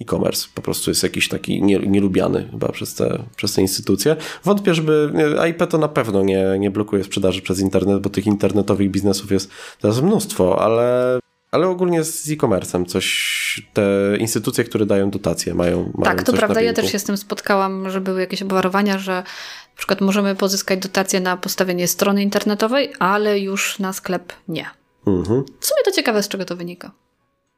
E-commerce 0.00 0.48
po 0.54 0.62
prostu 0.62 0.90
jest 0.90 1.02
jakiś 1.02 1.28
taki 1.28 1.62
nie, 1.62 1.78
nielubiany 1.78 2.48
chyba 2.50 2.72
przez 2.72 2.94
te, 2.94 3.22
przez 3.36 3.52
te 3.54 3.62
instytucje. 3.62 4.16
Wątpię, 4.44 4.74
żeby 4.74 5.12
AIP 5.38 5.66
to 5.66 5.78
na 5.78 5.88
pewno 5.88 6.22
nie, 6.22 6.44
nie 6.58 6.70
blokuje 6.70 7.04
sprzedaży 7.04 7.42
przez 7.42 7.60
internet, 7.60 8.02
bo 8.02 8.10
tych 8.10 8.26
internetowych 8.26 8.90
biznesów 8.90 9.32
jest 9.32 9.50
teraz 9.80 10.00
mnóstwo, 10.00 10.62
ale 10.62 11.18
ale 11.56 11.68
ogólnie 11.68 12.04
z 12.04 12.30
e-commerce'em 12.30 12.86
coś, 12.86 13.66
te 13.72 14.16
instytucje, 14.18 14.64
które 14.64 14.86
dają 14.86 15.10
dotacje, 15.10 15.54
mają. 15.54 15.76
mają 15.76 16.16
tak, 16.16 16.22
to 16.22 16.32
prawda. 16.32 16.60
Ja 16.60 16.72
też 16.72 16.92
się 16.92 16.98
z 16.98 17.04
tym 17.04 17.16
spotkałam, 17.16 17.90
że 17.90 18.00
były 18.00 18.20
jakieś 18.20 18.42
obwarowania, 18.42 18.98
że 18.98 19.12
na 19.12 19.76
przykład 19.76 20.00
możemy 20.00 20.34
pozyskać 20.34 20.80
dotację 20.80 21.20
na 21.20 21.36
postawienie 21.36 21.88
strony 21.88 22.22
internetowej, 22.22 22.92
ale 22.98 23.40
już 23.40 23.78
na 23.78 23.92
sklep 23.92 24.32
nie. 24.48 24.66
Mhm. 25.06 25.44
W 25.60 25.66
sumie 25.66 25.82
to 25.84 25.92
ciekawe, 25.92 26.22
z 26.22 26.28
czego 26.28 26.44
to 26.44 26.56
wynika. 26.56 26.90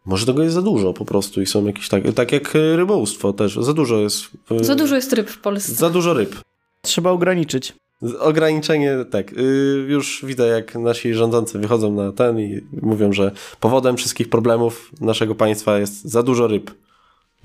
Może 0.04 0.26
tego 0.26 0.42
jest 0.42 0.54
za 0.54 0.62
dużo 0.62 0.92
po 0.92 1.04
prostu 1.04 1.42
i 1.42 1.46
są 1.46 1.66
jakieś 1.66 1.88
tak, 1.88 2.02
tak 2.14 2.32
jak 2.32 2.54
rybołówstwo 2.54 3.32
też. 3.32 3.58
Za 3.60 3.72
dużo 3.72 3.98
jest. 3.98 4.24
Za 4.60 4.74
dużo 4.74 4.96
jest 4.96 5.12
ryb 5.12 5.30
w 5.30 5.40
Polsce. 5.40 5.74
Za 5.74 5.90
dużo 5.90 6.14
ryb. 6.14 6.36
Trzeba 6.82 7.10
ograniczyć. 7.10 7.74
Ograniczenie, 8.20 8.96
tak. 9.10 9.32
Y, 9.32 9.86
już 9.88 10.24
widzę, 10.26 10.48
jak 10.48 10.74
nasi 10.74 11.14
rządzący 11.14 11.58
wychodzą 11.58 11.92
na 11.92 12.12
ten 12.12 12.40
i 12.40 12.60
mówią, 12.82 13.12
że 13.12 13.30
powodem 13.60 13.96
wszystkich 13.96 14.28
problemów 14.28 14.90
naszego 15.00 15.34
państwa 15.34 15.78
jest 15.78 16.04
za 16.04 16.22
dużo 16.22 16.46
ryb. 16.46 16.70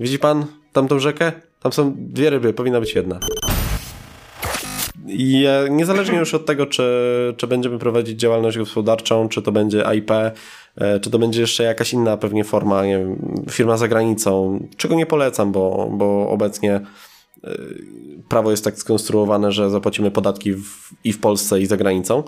Widzi 0.00 0.18
pan 0.18 0.46
tamtą 0.72 0.98
rzekę? 0.98 1.32
Tam 1.62 1.72
są 1.72 1.94
dwie 1.96 2.30
ryby, 2.30 2.52
powinna 2.52 2.80
być 2.80 2.94
jedna. 2.94 3.20
I 5.06 5.46
niezależnie 5.70 6.18
już 6.18 6.34
od 6.34 6.46
tego, 6.46 6.66
czy, 6.66 6.84
czy 7.36 7.46
będziemy 7.46 7.78
prowadzić 7.78 8.20
działalność 8.20 8.58
gospodarczą, 8.58 9.28
czy 9.28 9.42
to 9.42 9.52
będzie 9.52 9.86
AIP, 9.86 10.10
e, 10.10 10.34
czy 11.00 11.10
to 11.10 11.18
będzie 11.18 11.40
jeszcze 11.40 11.64
jakaś 11.64 11.92
inna 11.92 12.16
pewnie 12.16 12.44
forma, 12.44 12.86
nie 12.86 12.98
wiem, 12.98 13.44
firma 13.50 13.76
za 13.76 13.88
granicą, 13.88 14.60
czego 14.76 14.94
nie 14.94 15.06
polecam, 15.06 15.52
bo, 15.52 15.88
bo 15.92 16.28
obecnie 16.28 16.80
prawo 18.28 18.50
jest 18.50 18.64
tak 18.64 18.78
skonstruowane, 18.78 19.52
że 19.52 19.70
zapłacimy 19.70 20.10
podatki 20.10 20.52
w, 20.52 20.90
i 21.04 21.12
w 21.12 21.20
Polsce, 21.20 21.60
i 21.60 21.66
za 21.66 21.76
granicą. 21.76 22.22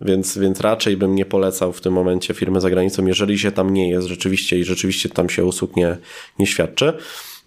Więc, 0.00 0.38
więc 0.38 0.60
raczej 0.60 0.96
bym 0.96 1.14
nie 1.14 1.24
polecał 1.24 1.72
w 1.72 1.80
tym 1.80 1.92
momencie 1.92 2.34
firmy 2.34 2.60
za 2.60 2.70
granicą, 2.70 3.06
jeżeli 3.06 3.38
się 3.38 3.52
tam 3.52 3.74
nie 3.74 3.90
jest 3.90 4.08
rzeczywiście 4.08 4.58
i 4.58 4.64
rzeczywiście 4.64 5.08
tam 5.08 5.28
się 5.28 5.44
usług 5.44 5.76
nie, 5.76 5.96
nie 6.38 6.46
świadczy. 6.46 6.92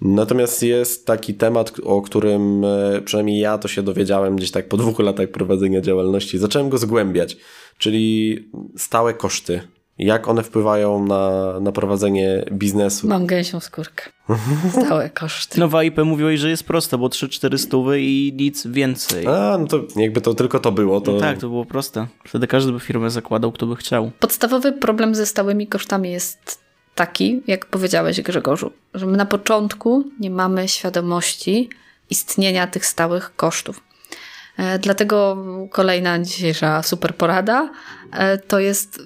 Natomiast 0.01 0.63
jest 0.63 1.05
taki 1.05 1.33
temat, 1.33 1.73
o 1.83 2.01
którym 2.01 2.65
e, 2.65 3.01
przynajmniej 3.05 3.39
ja 3.39 3.57
to 3.57 3.67
się 3.67 3.83
dowiedziałem 3.83 4.35
gdzieś 4.35 4.51
tak 4.51 4.67
po 4.67 4.77
dwóch 4.77 4.99
latach 4.99 5.29
prowadzenia 5.29 5.81
działalności. 5.81 6.37
Zacząłem 6.37 6.69
go 6.69 6.77
zgłębiać, 6.77 7.37
czyli 7.77 8.37
stałe 8.77 9.13
koszty 9.13 9.61
jak 9.99 10.27
one 10.27 10.43
wpływają 10.43 11.05
na, 11.05 11.53
na 11.59 11.71
prowadzenie 11.71 12.45
biznesu. 12.51 13.07
Mam 13.07 13.25
gęsią 13.25 13.59
skórkę. 13.59 14.03
Stałe 14.85 15.09
koszty. 15.09 15.59
No 15.59 15.67
w 15.67 15.75
AIP 15.75 15.97
mówiłeś, 15.97 16.39
że 16.39 16.49
jest 16.49 16.63
prosto, 16.63 16.97
bo 16.97 17.07
3-4 17.07 17.57
stówy 17.57 18.01
i 18.01 18.33
nic 18.35 18.67
więcej. 18.67 19.27
A, 19.27 19.57
no 19.57 19.67
to 19.67 19.79
jakby 19.95 20.21
to 20.21 20.33
tylko 20.33 20.59
to 20.59 20.71
było. 20.71 21.01
To... 21.01 21.11
No 21.11 21.19
tak, 21.19 21.37
to 21.37 21.49
było 21.49 21.65
proste. 21.65 22.07
Wtedy 22.25 22.47
każdy 22.47 22.71
by 22.71 22.79
firmę 22.79 23.09
zakładał, 23.09 23.51
kto 23.51 23.65
by 23.65 23.75
chciał. 23.75 24.11
Podstawowy 24.19 24.71
problem 24.71 25.15
ze 25.15 25.25
stałymi 25.25 25.67
kosztami 25.67 26.11
jest 26.11 26.59
taki, 26.95 27.41
jak 27.47 27.65
powiedziałeś 27.65 28.21
Grzegorzu, 28.21 28.71
że 28.93 29.05
my 29.05 29.17
na 29.17 29.25
początku 29.25 30.03
nie 30.19 30.29
mamy 30.29 30.67
świadomości 30.67 31.69
istnienia 32.09 32.67
tych 32.67 32.85
stałych 32.85 33.35
kosztów. 33.35 33.81
E, 34.57 34.79
dlatego 34.79 35.37
kolejna 35.71 36.19
dzisiejsza 36.19 36.83
super 36.83 37.15
porada 37.15 37.69
e, 38.11 38.37
to 38.37 38.59
jest 38.59 39.01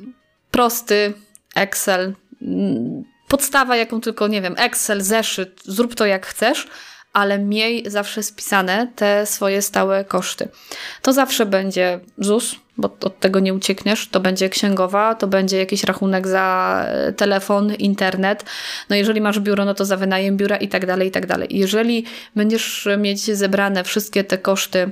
prosty 0.53 1.13
Excel, 1.55 2.13
podstawa, 3.27 3.75
jaką 3.75 4.01
tylko, 4.01 4.27
nie 4.27 4.41
wiem, 4.41 4.55
Excel, 4.57 5.01
zeszyt, 5.01 5.61
zrób 5.65 5.95
to 5.95 6.05
jak 6.05 6.25
chcesz, 6.25 6.67
ale 7.13 7.39
miej 7.39 7.83
zawsze 7.87 8.23
spisane 8.23 8.87
te 8.95 9.25
swoje 9.25 9.61
stałe 9.61 10.05
koszty. 10.05 10.47
To 11.01 11.13
zawsze 11.13 11.45
będzie 11.45 11.99
ZUS, 12.17 12.55
bo 12.77 12.97
od 13.01 13.19
tego 13.19 13.39
nie 13.39 13.53
uciekniesz, 13.53 14.07
to 14.07 14.19
będzie 14.19 14.49
księgowa, 14.49 15.15
to 15.15 15.27
będzie 15.27 15.57
jakiś 15.57 15.83
rachunek 15.83 16.27
za 16.27 16.85
e, 16.87 17.13
telefon, 17.13 17.73
internet. 17.73 18.45
No 18.89 18.95
jeżeli 18.95 19.21
masz 19.21 19.39
biuro, 19.39 19.65
no 19.65 19.73
to 19.73 19.85
za 19.85 19.97
wynajem 19.97 20.37
biura 20.37 20.57
i 20.57 20.67
tak 20.67 20.85
dalej, 20.85 21.07
i 21.07 21.11
tak 21.11 21.25
dalej. 21.25 21.47
Jeżeli 21.51 22.05
będziesz 22.35 22.87
mieć 22.97 23.21
zebrane 23.25 23.83
wszystkie 23.83 24.23
te 24.23 24.37
koszty 24.37 24.91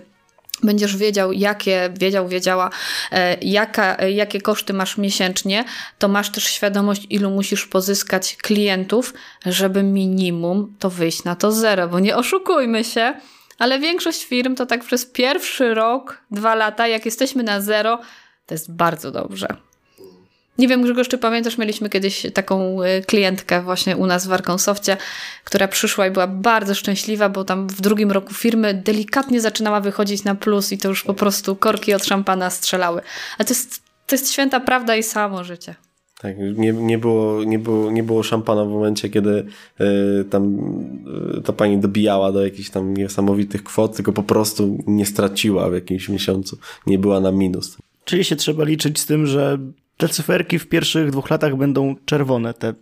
będziesz 0.64 0.98
wiedział, 0.98 1.32
jakie, 1.32 1.90
wiedział, 2.00 2.28
wiedziała, 2.28 2.70
e, 3.12 3.38
jaka, 3.42 3.98
e, 3.98 4.12
jakie 4.12 4.42
koszty 4.42 4.74
masz 4.74 4.98
miesięcznie, 4.98 5.66
to 6.00 6.08
masz 6.08 6.30
też 6.30 6.44
świadomość, 6.44 7.08
ilu 7.10 7.30
musisz 7.30 7.66
pozyskać 7.66 8.36
klientów, 8.36 9.14
żeby 9.46 9.84
minimum 9.84 10.76
to 10.80 10.90
wyjść 10.90 11.24
na 11.24 11.36
to 11.36 11.52
zero, 11.52 11.88
bo 11.88 12.00
nie 12.00 12.16
oszukujmy 12.16 12.84
się, 12.84 13.14
ale 13.58 13.80
większość 13.80 14.26
firm 14.26 14.56
to 14.56 14.66
tak 14.66 14.84
przez 14.84 15.06
pierwszy 15.06 15.74
rok, 15.74 16.22
dwa 16.32 16.56
lata, 16.56 16.88
jak 16.88 17.06
jesteśmy 17.06 17.44
na 17.44 17.62
zero, 17.62 18.00
to 18.46 18.54
jest 18.54 18.76
bardzo 18.76 19.12
dobrze. 19.12 19.71
Nie 20.58 20.68
wiem, 20.68 20.82
Grzegorz, 20.82 21.08
czy 21.08 21.18
pamiętasz, 21.18 21.58
mieliśmy 21.58 21.90
kiedyś 21.90 22.26
taką 22.34 22.84
y, 22.84 23.02
klientkę 23.08 23.62
właśnie 23.62 23.98
u 23.98 24.06
nas 24.06 24.28
w 24.28 24.34
Arkonsoftie, 24.34 24.98
która 25.44 25.68
przyszła 25.68 26.08
i 26.08 26.12
była 26.12 26.28
bardzo 26.28 26.76
szczęśliwa, 26.76 27.30
bo 27.30 27.44
tam 27.44 27.68
w 27.68 27.82
drugim 27.82 28.12
roku 28.12 28.34
firmy 28.34 28.74
delikatnie 28.74 29.42
zaczynała 29.42 29.82
wychodzić 29.82 30.24
na 30.24 30.36
plus 30.36 30.72
i 30.72 30.78
to 30.78 30.90
już 30.90 31.04
po 31.04 31.14
prostu 31.14 31.56
korki 31.56 31.94
od 31.94 32.06
szampana 32.06 32.50
strzelały. 32.50 33.02
A 33.38 33.44
to 33.44 33.50
jest, 33.50 33.84
to 34.08 34.16
jest 34.16 34.32
święta 34.32 34.60
prawda 34.60 34.96
i 34.96 35.04
samo 35.04 35.44
życie. 35.44 35.76
Tak, 36.22 36.36
nie, 36.38 36.74
nie, 36.74 36.98
było, 36.98 37.44
nie, 37.44 37.60
było, 37.60 37.92
nie 37.92 38.04
było 38.04 38.24
szampana 38.24 38.66
w 38.66 38.70
momencie, 38.70 39.10
kiedy 39.10 39.46
y, 39.82 40.26
tam 40.30 40.58
y, 41.38 41.42
ta 41.42 41.54
pani 41.54 41.78
dobijała 41.78 42.32
do 42.32 42.44
jakichś 42.44 42.70
tam 42.70 42.94
niesamowitych 42.94 43.64
kwot, 43.64 43.96
tylko 43.96 44.14
po 44.14 44.24
prostu 44.24 44.84
nie 44.88 45.06
straciła 45.06 45.70
w 45.70 45.74
jakimś 45.74 46.10
miesiącu. 46.10 46.58
Nie 46.88 47.00
była 47.00 47.20
na 47.20 47.32
minus. 47.32 47.78
Czyli 48.06 48.24
się 48.24 48.36
trzeba 48.36 48.64
liczyć 48.64 49.00
z 49.00 49.06
tym, 49.06 49.28
że 49.28 49.58
te 50.02 50.10
cyferki 50.10 50.60
w 50.60 50.68
pierwszych 50.68 51.12
dwóch 51.12 51.30
latach 51.30 51.56
będą 51.56 51.96
czerwone, 52.06 52.54
te 52.54 52.74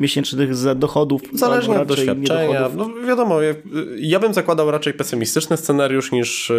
miesięcznych 0.00 0.74
dochodów. 0.76 1.22
Zależnie 1.32 1.80
od 1.80 1.88
doświadczenia. 1.88 2.70
No 2.76 2.90
wiadomo, 3.06 3.40
ja, 3.42 3.54
ja, 3.98 4.20
bym 4.20 4.34
zakładał 4.34 4.70
raczej 4.70 4.94
pesymistyczny 4.94 5.56
scenariusz 5.56 6.12
niż 6.12 6.50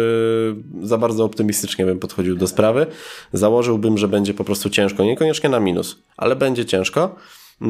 yy, 0.80 0.86
za 0.86 0.98
bardzo 0.98 1.24
optymistycznie 1.24 1.86
bym 1.86 1.98
podchodził 1.98 2.36
do 2.36 2.46
sprawy. 2.46 2.86
Założyłbym, 3.32 3.98
że 3.98 4.08
będzie 4.08 4.34
po 4.34 4.44
prostu 4.44 4.70
ciężko, 4.70 5.04
niekoniecznie 5.04 5.50
na 5.50 5.60
minus, 5.60 6.02
ale 6.16 6.36
będzie 6.36 6.64
ciężko. 6.64 7.16
Yy, 7.60 7.68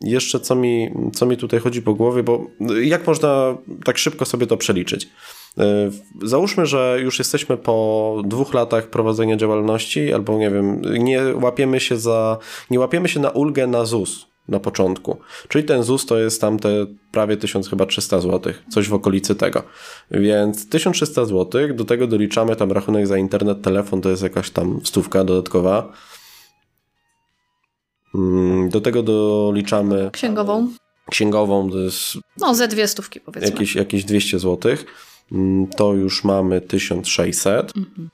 jeszcze 0.00 0.40
co 0.40 0.54
mi, 0.54 0.90
co 1.14 1.26
mi 1.26 1.36
tutaj 1.36 1.60
chodzi 1.60 1.82
po 1.82 1.94
głowie, 1.94 2.22
bo 2.22 2.46
jak 2.82 3.06
można 3.06 3.56
tak 3.84 3.98
szybko 3.98 4.24
sobie 4.24 4.46
to 4.46 4.56
przeliczyć? 4.56 5.08
E, 5.58 5.90
załóżmy, 6.22 6.66
że 6.66 6.98
już 7.02 7.18
jesteśmy 7.18 7.56
po 7.56 8.16
dwóch 8.24 8.54
latach 8.54 8.86
prowadzenia 8.86 9.36
działalności, 9.36 10.12
albo 10.12 10.38
nie 10.38 10.50
wiem, 10.50 10.82
nie 10.98 11.22
łapiemy 11.34 11.80
się 11.80 11.96
za, 11.96 12.38
nie 12.70 12.80
łapiemy 12.80 13.08
się 13.08 13.20
na 13.20 13.30
ulgę 13.30 13.66
na 13.66 13.84
ZUS 13.84 14.32
na 14.48 14.60
początku. 14.60 15.18
Czyli 15.48 15.64
ten 15.64 15.82
ZUS 15.82 16.06
to 16.06 16.18
jest 16.18 16.40
tam 16.40 16.58
te 16.58 16.86
prawie 17.12 17.36
1000 17.36 17.68
chyba 17.68 17.86
300 17.86 18.20
zł, 18.20 18.52
coś 18.70 18.88
w 18.88 18.94
okolicy 18.94 19.34
tego. 19.34 19.62
Więc 20.10 20.68
1300 20.68 21.24
zł, 21.24 21.74
do 21.74 21.84
tego 21.84 22.06
doliczamy 22.06 22.56
tam 22.56 22.72
rachunek 22.72 23.06
za 23.06 23.18
internet, 23.18 23.62
telefon, 23.62 24.00
to 24.00 24.10
jest 24.10 24.22
jakaś 24.22 24.50
tam 24.50 24.80
stówka 24.84 25.24
dodatkowa. 25.24 25.92
Mm, 28.14 28.68
do 28.68 28.80
tego 28.80 29.02
doliczamy... 29.02 30.10
Księgową. 30.12 30.68
Księgową 31.10 31.70
to 31.70 31.78
jest... 31.78 32.18
No, 32.40 32.54
ze 32.54 32.68
dwie 32.68 32.88
stówki 32.88 33.20
powiedzmy. 33.20 33.50
Jakieś, 33.50 33.74
jakieś 33.74 34.04
200 34.04 34.38
złotych. 34.38 34.86
Mm, 35.32 35.66
to 35.66 35.94
już 35.94 36.24
mamy 36.24 36.60
1600. 36.60 37.76
Mhm. 37.76 38.10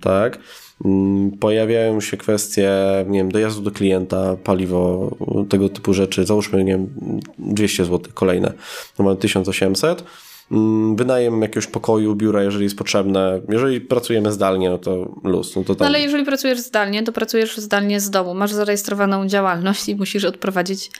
Tak. 0.00 0.38
Mm, 0.84 1.30
pojawiają 1.30 2.00
się 2.00 2.16
kwestie, 2.16 2.70
nie 3.08 3.18
wiem, 3.18 3.32
dojazdu 3.32 3.62
do 3.62 3.70
klienta, 3.70 4.36
paliwo, 4.44 5.10
tego 5.48 5.68
typu 5.68 5.94
rzeczy. 5.94 6.26
Załóżmy, 6.26 6.64
nie 6.64 6.72
wiem, 6.72 7.20
200 7.38 7.84
zł 7.84 8.12
kolejne. 8.14 8.52
To 8.96 9.02
mamy 9.02 9.16
1800 9.16 10.04
mm, 10.52 10.96
wynajem 10.96 11.42
jakiegoś 11.42 11.66
pokoju, 11.66 12.14
biura, 12.14 12.42
jeżeli 12.42 12.64
jest 12.64 12.78
potrzebne. 12.78 13.40
Jeżeli 13.48 13.80
pracujemy 13.80 14.32
zdalnie, 14.32 14.70
no 14.70 14.78
to 14.78 15.14
luz. 15.24 15.56
No 15.56 15.64
to 15.64 15.74
tam... 15.74 15.84
no 15.84 15.86
ale 15.86 16.00
jeżeli 16.00 16.24
pracujesz 16.24 16.58
zdalnie, 16.58 17.02
to 17.02 17.12
pracujesz 17.12 17.58
zdalnie 17.58 18.00
z 18.00 18.10
domu. 18.10 18.34
Masz 18.34 18.52
zarejestrowaną 18.52 19.26
działalność 19.26 19.88
i 19.88 19.96
musisz 19.96 20.24
odprowadzić 20.24 20.90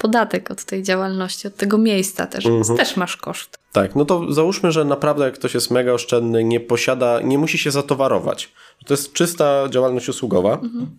podatek 0.00 0.50
od 0.50 0.64
tej 0.64 0.82
działalności, 0.82 1.48
od 1.48 1.56
tego 1.56 1.78
miejsca 1.78 2.26
też, 2.26 2.44
więc 2.44 2.70
mhm. 2.70 2.78
też 2.78 2.96
masz 2.96 3.16
koszt. 3.16 3.58
Tak, 3.72 3.96
no 3.96 4.04
to 4.04 4.32
załóżmy, 4.32 4.72
że 4.72 4.84
naprawdę 4.84 5.24
jak 5.24 5.34
ktoś 5.34 5.54
jest 5.54 5.70
mega 5.70 5.92
oszczędny, 5.92 6.44
nie 6.44 6.60
posiada, 6.60 7.20
nie 7.20 7.38
musi 7.38 7.58
się 7.58 7.70
zatowarować. 7.70 8.52
To 8.86 8.94
jest 8.94 9.12
czysta 9.12 9.68
działalność 9.70 10.08
usługowa. 10.08 10.52
Mhm. 10.52 10.98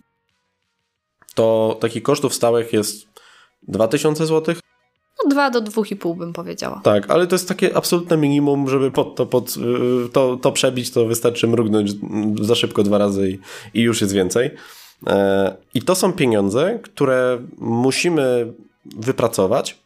To 1.34 1.76
takich 1.80 2.02
kosztów 2.02 2.34
stałych 2.34 2.72
jest 2.72 3.06
2000 3.62 4.26
zł. 4.26 4.54
No, 5.24 5.30
dwa 5.30 5.50
do 5.50 5.60
dwóch 5.60 5.90
i 5.90 5.96
pół 5.96 6.14
bym 6.14 6.32
powiedziała. 6.32 6.80
Tak, 6.84 7.10
ale 7.10 7.26
to 7.26 7.34
jest 7.34 7.48
takie 7.48 7.76
absolutne 7.76 8.16
minimum, 8.16 8.68
żeby 8.68 8.90
pod 8.90 9.16
to, 9.16 9.26
pod, 9.26 9.56
y, 9.56 10.08
to, 10.12 10.36
to 10.36 10.52
przebić, 10.52 10.90
to 10.90 11.06
wystarczy 11.06 11.46
mrugnąć 11.46 11.90
za 12.40 12.54
szybko 12.54 12.82
dwa 12.82 12.98
razy 12.98 13.30
i, 13.30 13.38
i 13.78 13.82
już 13.82 14.00
jest 14.00 14.12
więcej. 14.12 14.50
E, 15.06 15.56
I 15.74 15.82
to 15.82 15.94
są 15.94 16.12
pieniądze, 16.12 16.78
które 16.82 17.38
musimy 17.58 18.52
wypracować. 18.84 19.78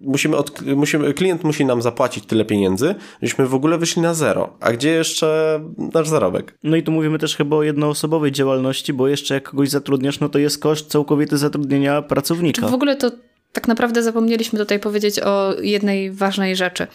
Musimy 0.00 0.36
od, 0.36 0.62
musimy, 0.62 1.14
klient 1.14 1.44
musi 1.44 1.64
nam 1.64 1.82
zapłacić 1.82 2.26
tyle 2.26 2.44
pieniędzy, 2.44 2.94
żebyśmy 3.22 3.46
w 3.46 3.54
ogóle 3.54 3.78
wyszli 3.78 4.02
na 4.02 4.14
zero. 4.14 4.56
A 4.60 4.72
gdzie 4.72 4.90
jeszcze 4.90 5.60
nasz 5.94 6.08
zarobek? 6.08 6.58
No 6.62 6.76
i 6.76 6.82
tu 6.82 6.92
mówimy 6.92 7.18
też 7.18 7.36
chyba 7.36 7.56
o 7.56 7.62
jednoosobowej 7.62 8.32
działalności, 8.32 8.92
bo 8.92 9.08
jeszcze 9.08 9.34
jak 9.34 9.50
kogoś 9.50 9.68
zatrudniasz, 9.68 10.20
no 10.20 10.28
to 10.28 10.38
jest 10.38 10.62
koszt 10.62 10.90
całkowity 10.90 11.38
zatrudnienia 11.38 12.02
pracownika. 12.02 12.62
Czy 12.62 12.68
w 12.68 12.74
ogóle 12.74 12.96
to 12.96 13.10
tak 13.52 13.68
naprawdę 13.68 14.02
zapomnieliśmy 14.02 14.58
tutaj 14.58 14.80
powiedzieć 14.80 15.20
o 15.20 15.54
jednej 15.62 16.10
ważnej 16.10 16.56
rzeczy. 16.56 16.86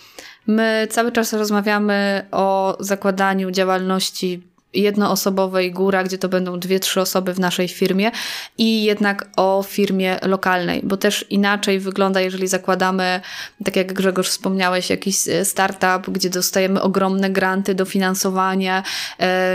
My 0.48 0.88
cały 0.89 1.12
czas 1.12 1.34
rozmawiamy 1.34 2.26
o 2.32 2.78
zakładaniu 2.80 3.52
działalności 3.52 4.41
jednoosobowej 4.76 5.72
góra, 5.72 6.04
gdzie 6.04 6.18
to 6.18 6.30
będą 6.30 6.60
dwie, 6.60 6.80
trzy 6.80 7.02
osoby 7.02 7.34
w 7.34 7.40
naszej 7.40 7.68
firmie 7.68 8.12
i 8.58 8.84
jednak 8.84 9.30
o 9.36 9.64
firmie 9.68 10.20
lokalnej, 10.22 10.82
bo 10.84 10.98
też 10.98 11.26
inaczej 11.30 11.80
wygląda, 11.80 12.22
jeżeli 12.22 12.48
zakładamy, 12.48 13.22
tak 13.66 13.76
jak 13.76 13.94
Grzegorz 13.94 14.30
wspomniałeś, 14.30 14.90
jakiś 14.90 15.28
e, 15.28 15.46
startup, 15.46 16.10
gdzie 16.14 16.30
dostajemy 16.30 16.82
ogromne 16.82 17.30
granty, 17.30 17.76
dofinansowanie, 17.76 18.84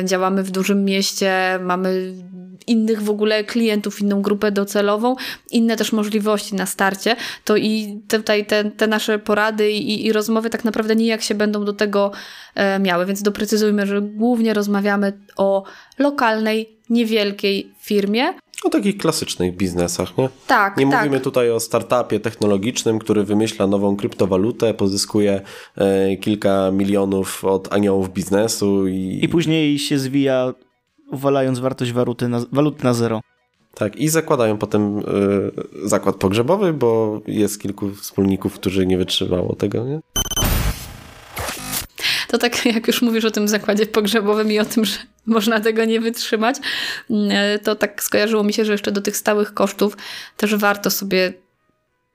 działamy 0.05 0.43
w 0.43 0.51
dużym 0.51 0.85
mieście, 0.85 1.59
mamy 1.63 2.13
innych 2.71 3.03
w 3.03 3.11
ogóle 3.11 3.45
klientów, 3.45 4.01
inną 4.01 4.23
grupę 4.23 4.53
docelową, 4.53 5.17
inne 5.51 5.77
też 5.77 5.93
możliwości 5.93 6.55
na 6.55 6.67
starcie, 6.67 7.17
to 7.45 7.57
i 7.57 8.01
tutaj 8.09 8.47
te, 8.47 8.65
te 8.65 8.87
nasze 8.87 9.19
porady 9.19 9.71
i, 9.71 10.07
i 10.07 10.13
rozmowy 10.13 10.51
tak 10.51 10.65
naprawdę 10.65 10.97
nijak 10.97 11.23
się 11.23 11.35
będą 11.35 11.65
do 11.65 11.73
tego 11.73 12.13
e, 12.55 12.79
miały, 12.79 13.07
więc 13.07 13.23
doprecyzujmy, 13.23 13.87
że 13.87 14.03
głównie 14.03 14.55
rozmawiamy 14.55 15.13
o 15.37 15.65
lokalnej, 15.99 16.81
niewielkiej 16.91 17.73
firmie, 17.81 18.35
o 18.65 18.71
takich 18.71 18.99
klasycznych 18.99 19.57
biznesach, 19.57 20.19
nie? 20.19 20.29
Tak, 20.47 20.77
Nie 20.77 20.91
tak. 20.91 21.01
mówimy 21.01 21.21
tutaj 21.21 21.51
o 21.51 21.61
startupie 21.61 22.21
technologicznym, 22.21 22.99
który 22.99 23.25
wymyśla 23.25 23.67
nową 23.67 23.97
kryptowalutę, 23.97 24.75
pozyskuje 24.75 25.41
e, 25.77 26.17
kilka 26.17 26.71
milionów 26.71 27.45
od 27.45 27.73
aniołów 27.73 28.13
biznesu 28.13 28.89
i... 28.89 29.19
I 29.23 29.29
później 29.29 29.79
się 29.79 29.99
zwija, 29.99 30.55
uwalając 31.11 31.59
wartość 31.59 31.93
waluty 31.93 32.29
na, 32.29 32.41
waluty 32.53 32.85
na 32.85 32.95
zero. 32.95 33.21
Tak, 33.75 33.97
i 33.97 34.09
zakładają 34.09 34.59
potem 34.59 34.99
e, 34.99 35.03
zakład 35.89 36.17
pogrzebowy, 36.17 36.73
bo 36.73 37.21
jest 37.27 37.61
kilku 37.61 37.91
wspólników, 37.91 38.55
którzy 38.55 38.87
nie 38.87 38.99
wytrzymało 38.99 39.57
tego, 39.57 39.85
nie? 39.85 40.01
To 42.29 42.39
tak 42.39 42.67
jak 42.75 42.87
już 42.87 43.03
mówisz 43.03 43.25
o 43.25 43.31
tym 43.31 43.49
zakładzie 43.49 43.87
pogrzebowym 43.87 44.53
i 44.53 44.59
o 44.59 44.65
tym, 44.65 44.85
że 44.85 44.99
można 45.27 45.61
tego 45.61 45.85
nie 45.85 46.01
wytrzymać, 46.01 46.57
mm, 47.11 47.59
to 47.59 47.77
tak 47.77 48.03
skojarzyło 48.03 48.43
mi 48.43 48.53
się, 48.53 48.65
że 48.65 48.73
jeszcze 48.73 48.93
do 48.93 49.01
tych 49.01 49.17
stałych 49.17 49.55
kosztów 49.55 49.97
też 50.37 50.57
warto 50.57 50.91
sobie 50.91 51.33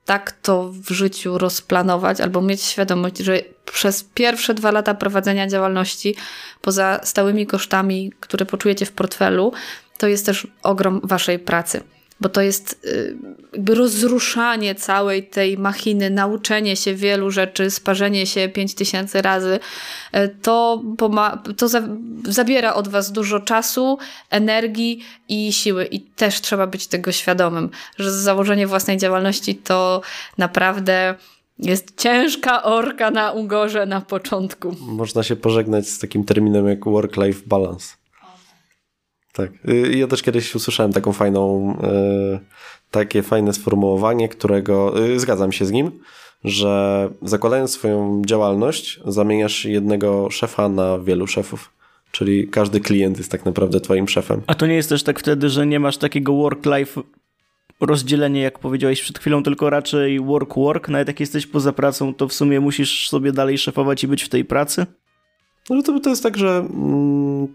tak 0.04 0.32
to 0.32 0.72
w 0.72 0.90
życiu 0.90 1.38
rozplanować 1.38 2.20
albo 2.20 2.42
mieć 2.42 2.62
świadomość, 2.62 3.18
że 3.18 3.40
przez 3.72 4.04
pierwsze 4.04 4.54
dwa 4.54 4.70
lata 4.70 4.94
prowadzenia 4.94 5.46
działalności, 5.46 6.14
poza 6.60 7.00
stałymi 7.04 7.46
kosztami, 7.46 8.12
które 8.20 8.46
poczujecie 8.46 8.86
w 8.86 8.92
portfelu, 8.92 9.52
to 9.98 10.06
jest 10.06 10.26
też 10.26 10.46
ogrom 10.62 11.00
waszej 11.04 11.38
pracy 11.38 11.82
bo 12.20 12.28
to 12.28 12.42
jest 12.42 12.84
y, 12.84 13.16
jakby 13.52 13.74
rozruszanie 13.74 14.74
całej 14.74 15.26
tej 15.26 15.58
machiny, 15.58 16.10
nauczenie 16.10 16.76
się 16.76 16.94
wielu 16.94 17.30
rzeczy, 17.30 17.70
sparzenie 17.70 18.26
się 18.26 18.48
pięć 18.48 18.74
tysięcy 18.74 19.22
razy. 19.22 19.60
Y, 20.16 20.36
to, 20.42 20.82
to 21.56 21.68
za 21.68 21.82
zabiera 22.24 22.74
od 22.74 22.88
Was 22.88 23.12
dużo 23.12 23.40
czasu, 23.40 23.98
energii 24.30 25.04
i 25.28 25.52
siły, 25.52 25.84
i 25.84 26.00
też 26.00 26.40
trzeba 26.40 26.66
być 26.66 26.86
tego 26.86 27.12
świadomym, 27.12 27.70
że 27.98 28.12
założenie 28.12 28.66
własnej 28.66 28.96
działalności 28.96 29.54
to 29.54 30.00
naprawdę. 30.38 31.14
Jest 31.58 32.00
ciężka 32.00 32.62
orka 32.62 33.10
na 33.10 33.32
ugorze 33.32 33.86
na 33.86 34.00
początku. 34.00 34.74
Można 34.80 35.22
się 35.22 35.36
pożegnać 35.36 35.88
z 35.88 35.98
takim 35.98 36.24
terminem 36.24 36.68
jak 36.68 36.84
work-life 36.84 37.42
balance. 37.46 37.86
Tak. 39.32 39.50
Y, 39.68 39.96
ja 39.96 40.06
też 40.06 40.22
kiedyś 40.22 40.54
usłyszałem 40.54 40.92
taką 40.92 41.12
fajną, 41.12 41.72
y, 42.34 42.38
takie 42.90 43.22
fajne 43.22 43.52
sformułowanie, 43.52 44.28
którego 44.28 45.04
y, 45.06 45.20
zgadzam 45.20 45.52
się 45.52 45.64
z 45.66 45.70
nim, 45.70 45.90
że 46.44 47.08
zakładając 47.22 47.70
swoją 47.70 48.22
działalność, 48.26 49.00
zamieniasz 49.06 49.64
jednego 49.64 50.30
szefa 50.30 50.68
na 50.68 50.98
wielu 50.98 51.26
szefów. 51.26 51.72
Czyli 52.10 52.48
każdy 52.48 52.80
klient 52.80 53.18
jest 53.18 53.30
tak 53.30 53.44
naprawdę 53.44 53.80
twoim 53.80 54.08
szefem. 54.08 54.42
A 54.46 54.54
to 54.54 54.66
nie 54.66 54.74
jest 54.74 54.88
też 54.88 55.02
tak 55.02 55.20
wtedy, 55.20 55.48
że 55.48 55.66
nie 55.66 55.80
masz 55.80 55.96
takiego 55.96 56.32
work-life 56.32 57.02
rozdzielenia, 57.80 58.42
jak 58.42 58.58
powiedziałeś 58.58 59.02
przed 59.02 59.18
chwilą, 59.18 59.42
tylko 59.42 59.70
raczej 59.70 60.20
work-work. 60.20 60.88
Nawet 60.88 61.08
jak 61.08 61.20
jesteś 61.20 61.46
poza 61.46 61.72
pracą, 61.72 62.14
to 62.14 62.28
w 62.28 62.32
sumie 62.32 62.60
musisz 62.60 63.08
sobie 63.08 63.32
dalej 63.32 63.58
szefować 63.58 64.04
i 64.04 64.08
być 64.08 64.22
w 64.22 64.28
tej 64.28 64.44
pracy? 64.44 64.86
No 65.70 65.82
to, 65.82 66.00
to 66.00 66.10
jest 66.10 66.22
tak, 66.22 66.36
że 66.36 66.66
mm, 66.70 67.48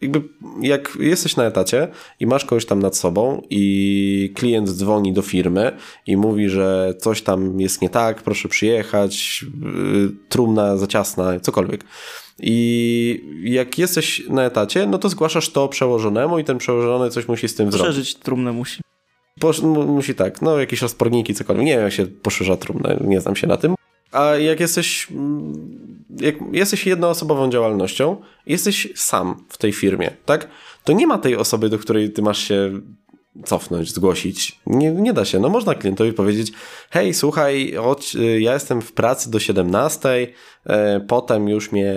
jakby 0.00 0.22
jak 0.60 0.96
jesteś 1.00 1.36
na 1.36 1.44
etacie 1.44 1.88
i 2.20 2.26
masz 2.26 2.44
kogoś 2.44 2.66
tam 2.66 2.82
nad 2.82 2.96
sobą 2.96 3.42
i 3.50 4.32
klient 4.34 4.68
dzwoni 4.68 5.12
do 5.12 5.22
firmy 5.22 5.72
i 6.06 6.16
mówi, 6.16 6.48
że 6.48 6.94
coś 6.98 7.22
tam 7.22 7.60
jest 7.60 7.82
nie 7.82 7.90
tak, 7.90 8.22
proszę 8.22 8.48
przyjechać, 8.48 9.44
yy, 9.62 10.12
trumna 10.28 10.76
za 10.76 10.86
ciasna, 10.86 11.40
cokolwiek. 11.40 11.84
I 12.40 13.40
jak 13.42 13.78
jesteś 13.78 14.28
na 14.28 14.44
etacie, 14.44 14.86
no 14.86 14.98
to 14.98 15.08
zgłaszasz 15.08 15.50
to 15.50 15.68
przełożonemu 15.68 16.38
i 16.38 16.44
ten 16.44 16.58
przełożony 16.58 17.10
coś 17.10 17.28
musi 17.28 17.48
z 17.48 17.54
tym 17.54 17.66
Poszerzyć 17.66 17.80
zrobić. 17.80 17.96
Poszerzyć 17.96 18.24
trumnę 18.24 18.52
musi. 18.52 18.82
Musi 19.86 20.14
tak, 20.14 20.42
no 20.42 20.58
jakieś 20.58 20.82
rozporniki, 20.82 21.34
cokolwiek. 21.34 21.66
Nie 21.66 21.72
wiem, 21.72 21.82
jak 21.82 21.92
się 21.92 22.06
poszerza 22.06 22.56
trumnę, 22.56 22.96
nie 23.00 23.20
znam 23.20 23.36
się 23.36 23.46
na 23.46 23.56
tym. 23.56 23.74
A 24.12 24.36
jak 24.36 24.60
jesteś, 24.60 25.08
jak 26.20 26.34
jesteś 26.52 26.86
jednoosobową 26.86 27.50
działalnością, 27.50 28.16
jesteś 28.46 28.88
sam 28.94 29.44
w 29.48 29.58
tej 29.58 29.72
firmie, 29.72 30.10
tak? 30.24 30.48
To 30.84 30.92
nie 30.92 31.06
ma 31.06 31.18
tej 31.18 31.36
osoby, 31.36 31.68
do 31.68 31.78
której 31.78 32.12
ty 32.12 32.22
masz 32.22 32.38
się 32.38 32.80
cofnąć, 33.44 33.92
zgłosić. 33.92 34.60
Nie, 34.66 34.90
nie 34.90 35.12
da 35.12 35.24
się. 35.24 35.38
No 35.38 35.48
można 35.48 35.74
klientowi 35.74 36.12
powiedzieć, 36.12 36.52
hej, 36.90 37.14
słuchaj, 37.14 37.74
chodź, 37.78 38.16
y, 38.16 38.40
ja 38.40 38.54
jestem 38.54 38.82
w 38.82 38.92
pracy 38.92 39.30
do 39.30 39.40
17, 39.40 40.08
e, 40.08 40.26
potem 41.08 41.48
już 41.48 41.72
mnie 41.72 41.92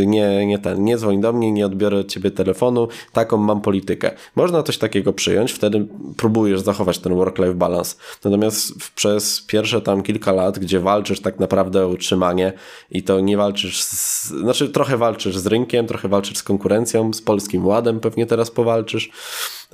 y, 0.00 0.06
nie, 0.06 0.46
nie 0.46 0.58
ten, 0.58 0.84
nie 0.84 0.96
dzwoń 0.96 1.20
do 1.20 1.32
mnie, 1.32 1.52
nie 1.52 1.66
odbiorę 1.66 1.98
od 1.98 2.08
ciebie 2.08 2.30
telefonu, 2.30 2.88
taką 3.12 3.36
mam 3.36 3.60
politykę. 3.60 4.10
Można 4.36 4.62
coś 4.62 4.78
takiego 4.78 5.12
przyjąć, 5.12 5.52
wtedy 5.52 5.86
próbujesz 6.16 6.60
zachować 6.60 6.98
ten 6.98 7.14
work-life 7.14 7.54
balance. 7.54 7.96
Natomiast 8.24 8.72
przez 8.94 9.42
pierwsze 9.42 9.80
tam 9.80 10.02
kilka 10.02 10.32
lat, 10.32 10.58
gdzie 10.58 10.80
walczysz 10.80 11.20
tak 11.20 11.40
naprawdę 11.40 11.86
o 11.86 11.88
utrzymanie 11.88 12.52
i 12.90 13.02
to 13.02 13.20
nie 13.20 13.36
walczysz, 13.36 13.82
z, 13.82 14.28
znaczy 14.28 14.68
trochę 14.68 14.96
walczysz 14.96 15.38
z 15.38 15.46
rynkiem, 15.46 15.86
trochę 15.86 16.08
walczysz 16.08 16.36
z 16.36 16.42
konkurencją, 16.42 17.12
z 17.12 17.22
polskim 17.22 17.66
ładem 17.66 18.00
pewnie 18.00 18.26
teraz 18.26 18.50
powalczysz, 18.50 19.10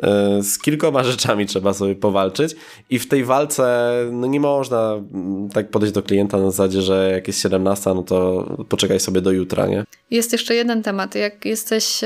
e, 0.03 0.43
z 0.43 0.59
kilkoma 0.59 1.05
rzeczami 1.12 1.47
trzeba 1.47 1.74
sobie 1.74 1.95
powalczyć 1.95 2.57
i 2.91 2.99
w 2.99 3.09
tej 3.09 3.24
walce 3.24 3.93
no 4.12 4.26
nie 4.26 4.41
można 4.41 4.93
mm, 4.93 5.49
tak 5.49 5.70
podejść 5.70 5.95
do 5.95 6.03
klienta 6.03 6.39
na 6.39 6.51
zasadzie, 6.51 6.82
że 6.82 7.11
jak 7.12 7.26
jest 7.26 7.41
17, 7.41 7.95
no 7.95 8.03
to 8.03 8.26
poczekaj 8.68 9.01
sobie 9.01 9.20
do 9.20 9.33
jutra, 9.33 9.66
nie? 9.66 9.85
Jest 10.11 10.33
jeszcze 10.33 10.55
jeden 10.55 10.83
temat. 10.83 11.14
Jak 11.14 11.45
jesteś 11.45 12.01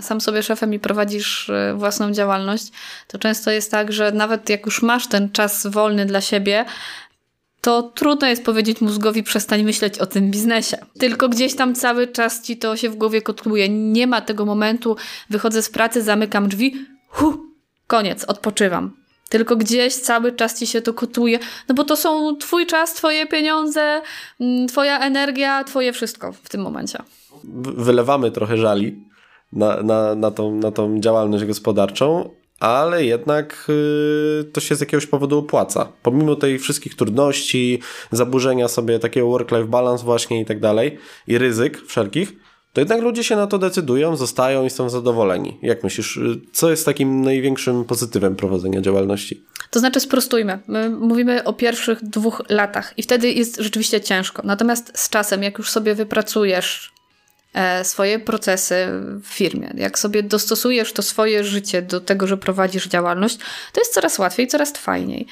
sam 0.00 0.20
sobie 0.20 0.42
szefem 0.42 0.74
i 0.74 0.78
prowadzisz 0.78 1.50
e, 1.50 1.74
własną 1.76 2.12
działalność, 2.12 2.64
to 3.06 3.18
często 3.18 3.50
jest 3.50 3.70
tak, 3.70 3.92
że 3.92 4.12
nawet 4.12 4.48
jak 4.48 4.66
już 4.66 4.82
masz 4.82 5.06
ten 5.06 5.30
czas 5.30 5.66
wolny 5.66 6.06
dla 6.06 6.20
siebie, 6.20 6.64
to 7.60 7.82
trudno 7.82 8.28
jest 8.28 8.44
powiedzieć 8.44 8.80
mózgowi 8.80 9.22
przestań 9.22 9.62
myśleć 9.62 9.98
o 9.98 10.06
tym 10.06 10.30
biznesie. 10.30 10.78
Tylko 10.98 11.28
gdzieś 11.28 11.56
tam 11.56 11.74
cały 11.74 12.08
czas 12.08 12.42
ci 12.42 12.56
to 12.56 12.76
się 12.76 12.90
w 12.90 12.96
głowie 12.96 13.22
kotluje. 13.22 13.68
Nie 13.68 14.06
ma 14.06 14.20
tego 14.20 14.44
momentu, 14.44 14.96
wychodzę 15.30 15.62
z 15.62 15.70
pracy, 15.70 16.02
zamykam 16.02 16.48
drzwi, 16.48 16.86
hu, 17.08 17.44
koniec, 17.86 18.24
odpoczywam. 18.24 18.99
Tylko 19.30 19.56
gdzieś 19.56 19.94
cały 19.94 20.32
czas 20.32 20.58
ci 20.58 20.66
się 20.66 20.82
to 20.82 20.94
kotuje, 20.94 21.38
no 21.68 21.74
bo 21.74 21.84
to 21.84 21.96
są 21.96 22.36
twój 22.36 22.66
czas, 22.66 22.94
twoje 22.94 23.26
pieniądze, 23.26 24.02
mm, 24.40 24.68
twoja 24.68 25.00
energia, 25.00 25.64
twoje 25.64 25.92
wszystko 25.92 26.32
w 26.32 26.48
tym 26.48 26.60
momencie. 26.60 26.98
Wylewamy 27.76 28.30
trochę 28.30 28.56
żali 28.56 29.04
na, 29.52 29.82
na, 29.82 30.14
na, 30.14 30.30
tą, 30.30 30.54
na 30.54 30.70
tą 30.70 31.00
działalność 31.00 31.44
gospodarczą, 31.44 32.30
ale 32.60 33.04
jednak 33.04 33.64
yy, 33.68 34.44
to 34.44 34.60
się 34.60 34.74
z 34.74 34.80
jakiegoś 34.80 35.06
powodu 35.06 35.38
opłaca. 35.38 35.92
Pomimo 36.02 36.36
tej 36.36 36.58
wszystkich 36.58 36.96
trudności, 36.96 37.82
zaburzenia 38.10 38.68
sobie 38.68 38.98
takiego 38.98 39.26
work-life 39.26 39.68
balance 39.68 40.04
właśnie 40.04 40.40
i 40.40 40.44
tak 40.44 40.60
dalej 40.60 40.98
i 41.26 41.38
ryzyk 41.38 41.82
wszelkich, 41.86 42.32
to 42.72 42.80
jednak 42.80 43.00
ludzie 43.00 43.24
się 43.24 43.36
na 43.36 43.46
to 43.46 43.58
decydują, 43.58 44.16
zostają 44.16 44.64
i 44.64 44.70
są 44.70 44.90
zadowoleni. 44.90 45.58
Jak 45.62 45.84
myślisz, 45.84 46.18
co 46.52 46.70
jest 46.70 46.84
takim 46.84 47.22
największym 47.22 47.84
pozytywem 47.84 48.36
prowadzenia 48.36 48.80
działalności? 48.80 49.44
To 49.70 49.80
znaczy 49.80 50.00
sprostujmy. 50.00 50.58
My 50.66 50.90
mówimy 50.90 51.44
o 51.44 51.52
pierwszych 51.52 52.04
dwóch 52.04 52.42
latach 52.48 52.94
i 52.96 53.02
wtedy 53.02 53.32
jest 53.32 53.56
rzeczywiście 53.56 54.00
ciężko. 54.00 54.42
Natomiast 54.44 54.98
z 54.98 55.08
czasem, 55.08 55.42
jak 55.42 55.58
już 55.58 55.70
sobie 55.70 55.94
wypracujesz 55.94 56.92
e, 57.54 57.84
swoje 57.84 58.18
procesy 58.18 58.86
w 59.22 59.26
firmie, 59.26 59.72
jak 59.74 59.98
sobie 59.98 60.22
dostosujesz 60.22 60.92
to 60.92 61.02
swoje 61.02 61.44
życie 61.44 61.82
do 61.82 62.00
tego, 62.00 62.26
że 62.26 62.36
prowadzisz 62.36 62.88
działalność, 62.88 63.38
to 63.72 63.80
jest 63.80 63.94
coraz 63.94 64.18
łatwiej, 64.18 64.48
coraz 64.48 64.72
fajniej. 64.72 65.26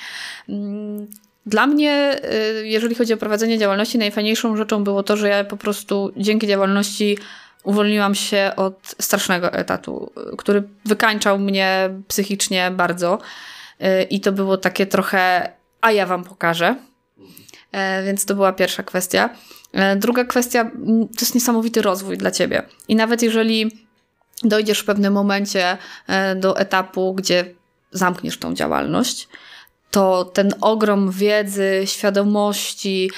Dla 1.49 1.67
mnie, 1.67 2.21
y, 2.61 2.69
jeżeli 2.69 2.95
chodzi 2.95 3.13
o 3.13 3.17
prowadzenie 3.17 3.59
działalności, 3.59 3.99
najfajniejszą 3.99 4.57
rzeczą 4.57 4.85
było 4.85 5.03
to, 5.03 5.17
że 5.17 5.29
ja 5.29 5.45
po 5.45 5.57
prostu 5.57 6.13
dzięki 6.17 6.47
działalności 6.47 7.19
uwolniłam 7.65 8.15
się 8.15 8.53
od 8.57 8.95
strasznego 9.01 9.53
etatu, 9.53 10.13
który 10.39 10.63
wykańczał 10.85 11.39
mnie 11.39 11.91
psychicznie 12.09 12.71
bardzo. 12.71 13.19
Y, 13.81 14.03
I 14.03 14.21
to 14.21 14.33
było 14.33 14.57
takie 14.57 14.87
trochę, 14.87 15.53
a 15.81 15.93
ja 15.93 16.07
wam 16.07 16.25
pokażę. 16.25 16.77
E, 17.73 18.03
więc 18.03 18.25
to 18.25 18.35
była 18.35 18.53
pierwsza 18.53 18.83
kwestia. 18.83 19.31
E, 19.73 19.97
druga 19.97 20.25
kwestia 20.25 20.65
to 21.17 21.21
jest 21.21 21.35
niesamowity 21.35 21.83
rozwój 21.83 22.19
dla 22.19 22.31
ciebie. 22.31 22.63
I 22.89 22.97
nawet 22.97 23.23
jeżeli 23.23 23.87
dojdziesz 24.43 24.79
w 24.79 24.85
pewnym 24.85 25.13
momencie 25.13 25.79
e, 26.07 26.35
do 26.35 26.59
etapu, 26.59 27.15
gdzie 27.15 27.55
zamkniesz 27.93 28.39
tą 28.39 28.55
działalność, 28.55 29.29
to 29.91 30.25
ten 30.25 30.55
ogrom 30.61 31.11
wiedzy, 31.11 31.83
świadomości, 31.85 33.11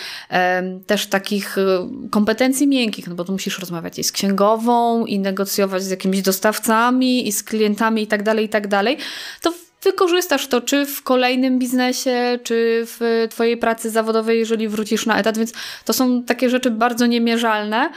też 0.87 1.07
takich 1.07 1.59
y, 1.59 1.63
kompetencji 2.11 2.69
miękkich, 2.69 3.09
no 3.09 3.15
bo 3.15 3.25
tu 3.25 3.33
musisz 3.33 3.59
rozmawiać 3.59 3.99
i 3.99 4.05
z 4.05 4.13
księgową, 4.13 5.07
i 5.07 5.19
negocjować 5.19 5.83
z 5.83 5.91
jakimiś 5.91 6.23
dostawcami, 6.23 7.29
i 7.29 7.33
z 7.33 7.43
klientami, 7.43 8.03
i 8.03 8.07
tak 8.07 8.23
dalej, 8.23 8.45
i 8.45 8.49
tak 8.49 8.69
dalej, 8.69 8.99
to 9.41 9.53
wykorzystasz 9.83 10.47
to 10.47 10.61
czy 10.61 10.87
w 10.87 11.03
kolejnym 11.03 11.59
biznesie, 11.59 12.39
czy 12.43 12.83
w 12.87 13.27
twojej 13.31 13.57
pracy 13.57 13.91
zawodowej, 13.91 14.39
jeżeli 14.39 14.69
wrócisz 14.69 15.07
na 15.07 15.19
etat, 15.19 15.39
więc 15.39 15.53
to 15.85 15.93
są 15.93 16.23
takie 16.23 16.51
rzeczy 16.51 16.71
bardzo 16.71 17.07
niemierzalne, 17.07 17.91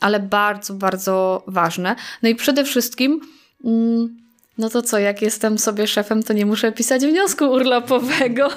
ale 0.00 0.20
bardzo, 0.20 0.74
bardzo 0.74 1.44
ważne. 1.46 1.96
No 2.22 2.28
i 2.28 2.34
przede 2.34 2.64
wszystkim... 2.64 3.20
Mm, 3.64 4.27
no 4.58 4.70
to 4.70 4.82
co, 4.82 4.98
jak 4.98 5.22
jestem 5.22 5.58
sobie 5.58 5.86
szefem, 5.86 6.22
to 6.22 6.32
nie 6.32 6.46
muszę 6.46 6.72
pisać 6.72 7.06
wniosku 7.06 7.44
urlopowego. 7.44 8.48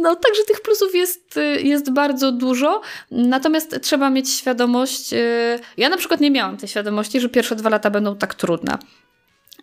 No, 0.00 0.16
także 0.16 0.42
tych 0.48 0.60
plusów 0.60 0.94
jest, 0.94 1.36
y, 1.36 1.62
jest 1.62 1.92
bardzo 1.92 2.32
dużo, 2.32 2.80
natomiast 3.10 3.80
trzeba 3.82 4.10
mieć 4.10 4.30
świadomość. 4.30 5.12
Y, 5.12 5.58
ja 5.76 5.88
na 5.88 5.96
przykład 5.96 6.20
nie 6.20 6.30
miałam 6.30 6.56
tej 6.56 6.68
świadomości, 6.68 7.20
że 7.20 7.28
pierwsze 7.28 7.56
dwa 7.56 7.70
lata 7.70 7.90
będą 7.90 8.16
tak 8.16 8.34
trudne. 8.34 8.78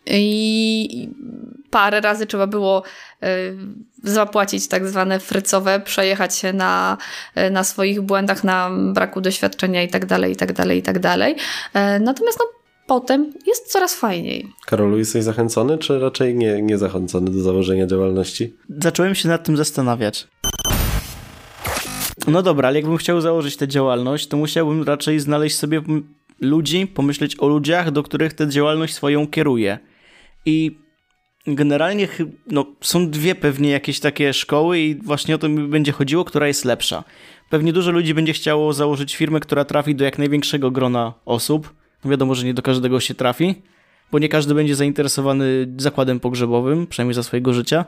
I 0.08 1.10
parę 1.70 2.02
razy 2.02 2.26
trzeba 2.26 2.48
było 2.48 2.84
y, 3.24 3.28
zapłacić 4.04 4.68
tak 4.68 4.88
zwane 4.88 5.20
frycowe, 5.20 5.80
przejechać 5.80 6.38
się 6.38 6.54
na, 6.54 6.98
na 7.52 7.64
swoich 7.64 8.02
błędach, 8.02 8.44
na 8.44 8.70
braku 8.94 9.22
doświadczenia 9.22 9.84
i 9.84 9.88
tak 9.88 10.06
dalej, 10.06 10.32
i 10.32 10.36
tak 10.36 10.54
dalej, 10.54 10.80
i 10.80 10.82
tak 10.82 11.00
dalej. 11.00 11.36
Natomiast 12.00 12.40
no, 12.40 12.65
potem 12.88 13.34
jest 13.48 13.72
coraz 13.72 13.96
fajniej. 13.96 14.48
Karolu, 14.66 14.98
jesteś 14.98 15.24
zachęcony, 15.24 15.78
czy 15.78 16.00
raczej 16.00 16.36
nie, 16.36 16.62
nie 16.62 16.78
zachęcony 16.78 17.32
do 17.32 17.42
założenia 17.42 17.88
działalności? 17.88 18.54
Zacząłem 18.70 19.16
się 19.16 19.30
nad 19.30 19.44
tym 19.44 19.58
zastanawiać. 19.58 20.28
No 22.28 22.42
dobra, 22.42 22.68
ale 22.68 22.80
jakbym 22.80 22.98
chciał 22.98 23.22
założyć 23.22 23.58
tę 23.58 23.68
działalność, 23.68 24.28
to 24.28 24.38
musiałbym 24.38 24.84
raczej 24.84 25.20
znaleźć 25.20 25.58
sobie 25.58 25.82
ludzi, 26.42 26.88
pomyśleć 26.88 27.40
o 27.40 27.48
ludziach, 27.48 27.92
do 27.92 28.04
których 28.04 28.34
tę 28.34 28.50
działalność 28.50 28.94
swoją 28.94 29.28
kieruje. 29.28 29.80
I 30.46 30.78
generalnie 31.48 32.08
no, 32.48 32.66
są 32.82 33.10
dwie 33.10 33.36
pewnie 33.36 33.70
jakieś 33.70 34.00
takie 34.00 34.34
szkoły 34.34 34.80
i 34.80 34.96
właśnie 34.96 35.36
o 35.36 35.38
to 35.38 35.50
mi 35.50 35.68
będzie 35.68 35.92
chodziło, 35.92 36.26
która 36.26 36.48
jest 36.48 36.66
lepsza. 36.66 37.04
Pewnie 37.50 37.74
dużo 37.74 37.92
ludzi 37.92 38.14
będzie 38.14 38.34
chciało 38.34 38.74
założyć 38.74 39.16
firmę, 39.16 39.40
która 39.40 39.66
trafi 39.66 39.96
do 39.96 40.06
jak 40.06 40.18
największego 40.18 40.72
grona 40.72 41.14
osób, 41.26 41.74
Wiadomo, 42.10 42.36
że 42.36 42.46
nie 42.46 42.54
do 42.54 42.62
każdego 42.62 43.00
się 43.00 43.14
trafi, 43.14 43.56
bo 44.12 44.20
nie 44.20 44.30
każdy 44.30 44.54
będzie 44.54 44.76
zainteresowany 44.76 45.68
zakładem 45.78 46.20
pogrzebowym, 46.20 46.88
przynajmniej 46.88 47.14
za 47.14 47.24
swojego 47.24 47.54
życia, 47.54 47.86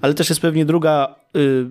ale 0.00 0.14
też 0.14 0.28
jest 0.28 0.40
pewnie 0.40 0.64
druga 0.64 1.14
y, 1.36 1.66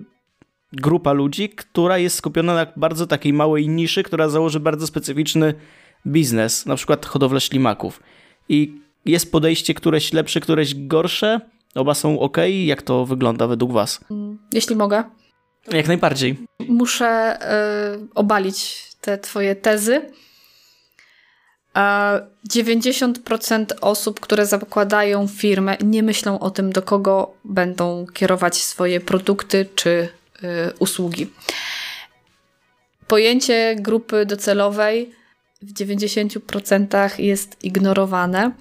grupa 0.72 1.12
ludzi, 1.12 1.48
która 1.48 1.98
jest 1.98 2.16
skupiona 2.16 2.54
na 2.54 2.66
bardzo 2.76 3.06
takiej 3.06 3.32
małej 3.32 3.68
niszy, 3.68 4.02
która 4.02 4.28
założy 4.28 4.60
bardzo 4.60 4.86
specyficzny 4.86 5.54
biznes, 6.06 6.66
na 6.66 6.76
przykład 6.76 7.06
hodowlę 7.06 7.40
ślimaków. 7.40 8.02
I 8.48 8.74
jest 9.04 9.32
podejście 9.32 9.74
któreś 9.74 10.12
lepsze, 10.12 10.40
któreś 10.40 10.74
gorsze, 10.74 11.40
oba 11.74 11.94
są 11.94 12.20
ok. 12.20 12.36
Jak 12.64 12.82
to 12.82 13.06
wygląda 13.06 13.46
według 13.46 13.72
Was? 13.72 14.04
Jeśli 14.52 14.76
mogę. 14.76 15.04
Jak 15.72 15.88
najbardziej. 15.88 16.36
Muszę 16.68 17.38
y, 17.94 18.08
obalić 18.14 18.84
te 19.00 19.18
Twoje 19.18 19.56
tezy. 19.56 20.10
90% 21.74 23.64
osób, 23.80 24.20
które 24.20 24.46
zakładają 24.46 25.28
firmę, 25.28 25.76
nie 25.84 26.02
myślą 26.02 26.38
o 26.38 26.50
tym, 26.50 26.72
do 26.72 26.82
kogo 26.82 27.34
będą 27.44 28.06
kierować 28.14 28.62
swoje 28.62 29.00
produkty 29.00 29.66
czy 29.74 29.90
y, 29.90 30.08
usługi. 30.78 31.30
Pojęcie 33.06 33.76
grupy 33.78 34.26
docelowej 34.26 35.10
w 35.62 35.72
90% 35.72 37.20
jest 37.20 37.64
ignorowane 37.64 38.52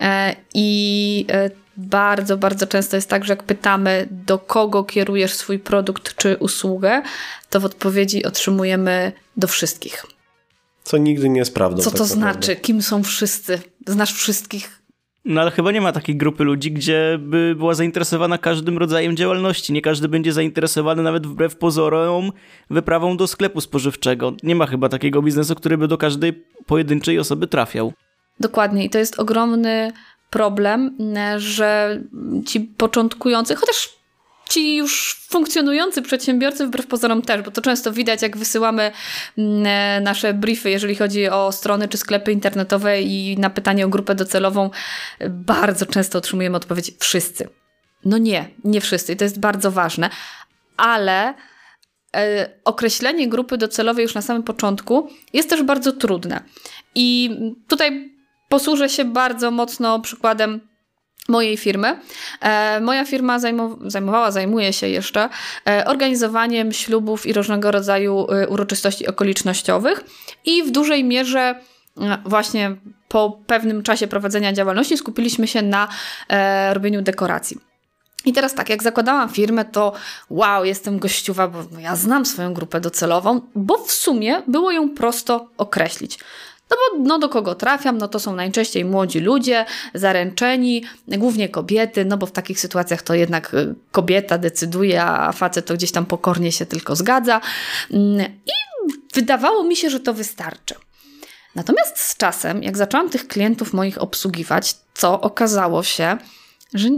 e, 0.00 0.36
i 0.54 1.26
e, 1.28 1.50
bardzo, 1.76 2.36
bardzo 2.36 2.66
często 2.66 2.96
jest 2.96 3.08
tak, 3.08 3.24
że 3.24 3.32
jak 3.32 3.42
pytamy, 3.42 4.08
do 4.10 4.38
kogo 4.38 4.84
kierujesz 4.84 5.34
swój 5.34 5.58
produkt 5.58 6.16
czy 6.16 6.36
usługę, 6.36 7.02
to 7.50 7.60
w 7.60 7.64
odpowiedzi 7.64 8.24
otrzymujemy 8.24 9.12
do 9.36 9.46
wszystkich. 9.46 10.06
Co 10.82 10.98
nigdy 10.98 11.28
nie 11.28 11.38
jest 11.38 11.54
prawdą. 11.54 11.82
Co 11.82 11.90
to 11.90 11.98
tak 11.98 12.06
znaczy? 12.06 12.56
Kim 12.56 12.82
są 12.82 13.02
wszyscy? 13.02 13.60
Znasz 13.86 14.14
wszystkich? 14.14 14.80
No 15.24 15.40
ale 15.40 15.50
chyba 15.50 15.72
nie 15.72 15.80
ma 15.80 15.92
takiej 15.92 16.16
grupy 16.16 16.44
ludzi, 16.44 16.72
gdzie 16.72 17.18
by 17.20 17.54
była 17.58 17.74
zainteresowana 17.74 18.38
każdym 18.38 18.78
rodzajem 18.78 19.16
działalności. 19.16 19.72
Nie 19.72 19.82
każdy 19.82 20.08
będzie 20.08 20.32
zainteresowany 20.32 21.02
nawet 21.02 21.26
wbrew 21.26 21.56
pozorom 21.56 22.32
wyprawą 22.70 23.16
do 23.16 23.26
sklepu 23.26 23.60
spożywczego. 23.60 24.32
Nie 24.42 24.54
ma 24.54 24.66
chyba 24.66 24.88
takiego 24.88 25.22
biznesu, 25.22 25.54
który 25.54 25.78
by 25.78 25.88
do 25.88 25.98
każdej 25.98 26.44
pojedynczej 26.66 27.18
osoby 27.18 27.46
trafiał. 27.46 27.92
Dokładnie 28.40 28.84
i 28.84 28.90
to 28.90 28.98
jest 28.98 29.18
ogromny 29.18 29.92
problem, 30.30 30.96
że 31.36 32.00
ci 32.46 32.60
początkujący, 32.60 33.54
chociaż 33.56 33.99
ci 34.50 34.76
już 34.76 35.20
funkcjonujący 35.28 36.02
przedsiębiorcy 36.02 36.66
wbrew 36.66 36.86
pozorom 36.86 37.22
też, 37.22 37.42
bo 37.42 37.50
to 37.50 37.62
często 37.62 37.92
widać, 37.92 38.22
jak 38.22 38.36
wysyłamy 38.36 38.92
mm, 39.38 39.66
e, 39.66 40.00
nasze 40.00 40.34
briefy, 40.34 40.70
jeżeli 40.70 40.94
chodzi 40.94 41.28
o 41.28 41.52
strony 41.52 41.88
czy 41.88 41.98
sklepy 41.98 42.32
internetowe 42.32 43.02
i 43.02 43.38
na 43.38 43.50
pytanie 43.50 43.86
o 43.86 43.88
grupę 43.88 44.14
docelową, 44.14 44.70
bardzo 45.28 45.86
często 45.86 46.18
otrzymujemy 46.18 46.56
odpowiedź 46.56 46.92
wszyscy. 46.98 47.48
No 48.04 48.18
nie, 48.18 48.48
nie 48.64 48.80
wszyscy 48.80 49.16
to 49.16 49.24
jest 49.24 49.40
bardzo 49.40 49.70
ważne, 49.70 50.10
ale 50.76 51.34
e, 52.16 52.50
określenie 52.64 53.28
grupy 53.28 53.58
docelowej 53.58 54.02
już 54.02 54.14
na 54.14 54.22
samym 54.22 54.42
początku 54.42 55.08
jest 55.32 55.50
też 55.50 55.62
bardzo 55.62 55.92
trudne. 55.92 56.42
I 56.94 57.36
tutaj 57.68 58.14
posłużę 58.48 58.88
się 58.88 59.04
bardzo 59.04 59.50
mocno 59.50 60.00
przykładem 60.00 60.69
mojej 61.28 61.56
firmy. 61.56 61.98
E, 62.40 62.80
moja 62.80 63.04
firma 63.04 63.38
zajmowała, 63.86 64.30
zajmuje 64.30 64.72
się 64.72 64.88
jeszcze 64.88 65.28
e, 65.66 65.84
organizowaniem 65.84 66.72
ślubów 66.72 67.26
i 67.26 67.32
różnego 67.32 67.70
rodzaju 67.70 68.26
e, 68.30 68.48
uroczystości 68.48 69.06
okolicznościowych 69.06 70.04
i 70.44 70.62
w 70.62 70.70
dużej 70.70 71.04
mierze 71.04 71.54
właśnie 72.24 72.76
po 73.08 73.40
pewnym 73.46 73.82
czasie 73.82 74.06
prowadzenia 74.06 74.52
działalności 74.52 74.96
skupiliśmy 74.96 75.46
się 75.46 75.62
na 75.62 75.88
robieniu 76.72 77.02
dekoracji. 77.02 77.58
I 78.24 78.32
teraz 78.32 78.54
tak, 78.54 78.68
jak 78.68 78.82
zakładałam 78.82 79.28
firmę, 79.28 79.64
to 79.64 79.92
wow, 80.30 80.64
jestem 80.64 80.98
gościuwa, 80.98 81.48
bo 81.48 81.58
ja 81.78 81.96
znam 81.96 82.26
swoją 82.26 82.54
grupę 82.54 82.80
docelową, 82.80 83.40
bo 83.54 83.78
w 83.78 83.92
sumie 83.92 84.42
było 84.46 84.70
ją 84.70 84.94
prosto 84.94 85.48
określić. 85.56 86.18
No 86.70 86.76
bo 86.76 87.04
no, 87.04 87.18
do 87.18 87.28
kogo 87.28 87.54
trafiam, 87.54 87.98
no 87.98 88.08
to 88.08 88.18
są 88.20 88.34
najczęściej 88.34 88.84
młodzi 88.84 89.20
ludzie, 89.20 89.64
zaręczeni, 89.94 90.84
głównie 91.08 91.48
kobiety, 91.48 92.04
no 92.04 92.16
bo 92.16 92.26
w 92.26 92.32
takich 92.32 92.60
sytuacjach 92.60 93.02
to 93.02 93.14
jednak 93.14 93.54
y, 93.54 93.74
kobieta 93.90 94.38
decyduje, 94.38 95.02
a 95.02 95.32
facet 95.32 95.66
to 95.66 95.74
gdzieś 95.74 95.92
tam 95.92 96.06
pokornie 96.06 96.52
się 96.52 96.66
tylko 96.66 96.96
zgadza. 96.96 97.40
Mm, 97.90 98.20
I 98.46 98.52
wydawało 99.14 99.64
mi 99.64 99.76
się, 99.76 99.90
że 99.90 100.00
to 100.00 100.14
wystarczy. 100.14 100.74
Natomiast 101.54 101.98
z 101.98 102.16
czasem, 102.16 102.62
jak 102.62 102.76
zaczęłam 102.76 103.10
tych 103.10 103.28
klientów 103.28 103.72
moich 103.72 104.02
obsługiwać, 104.02 104.76
co 104.94 105.20
okazało 105.20 105.82
się, 105.82 106.18
że 106.74 106.88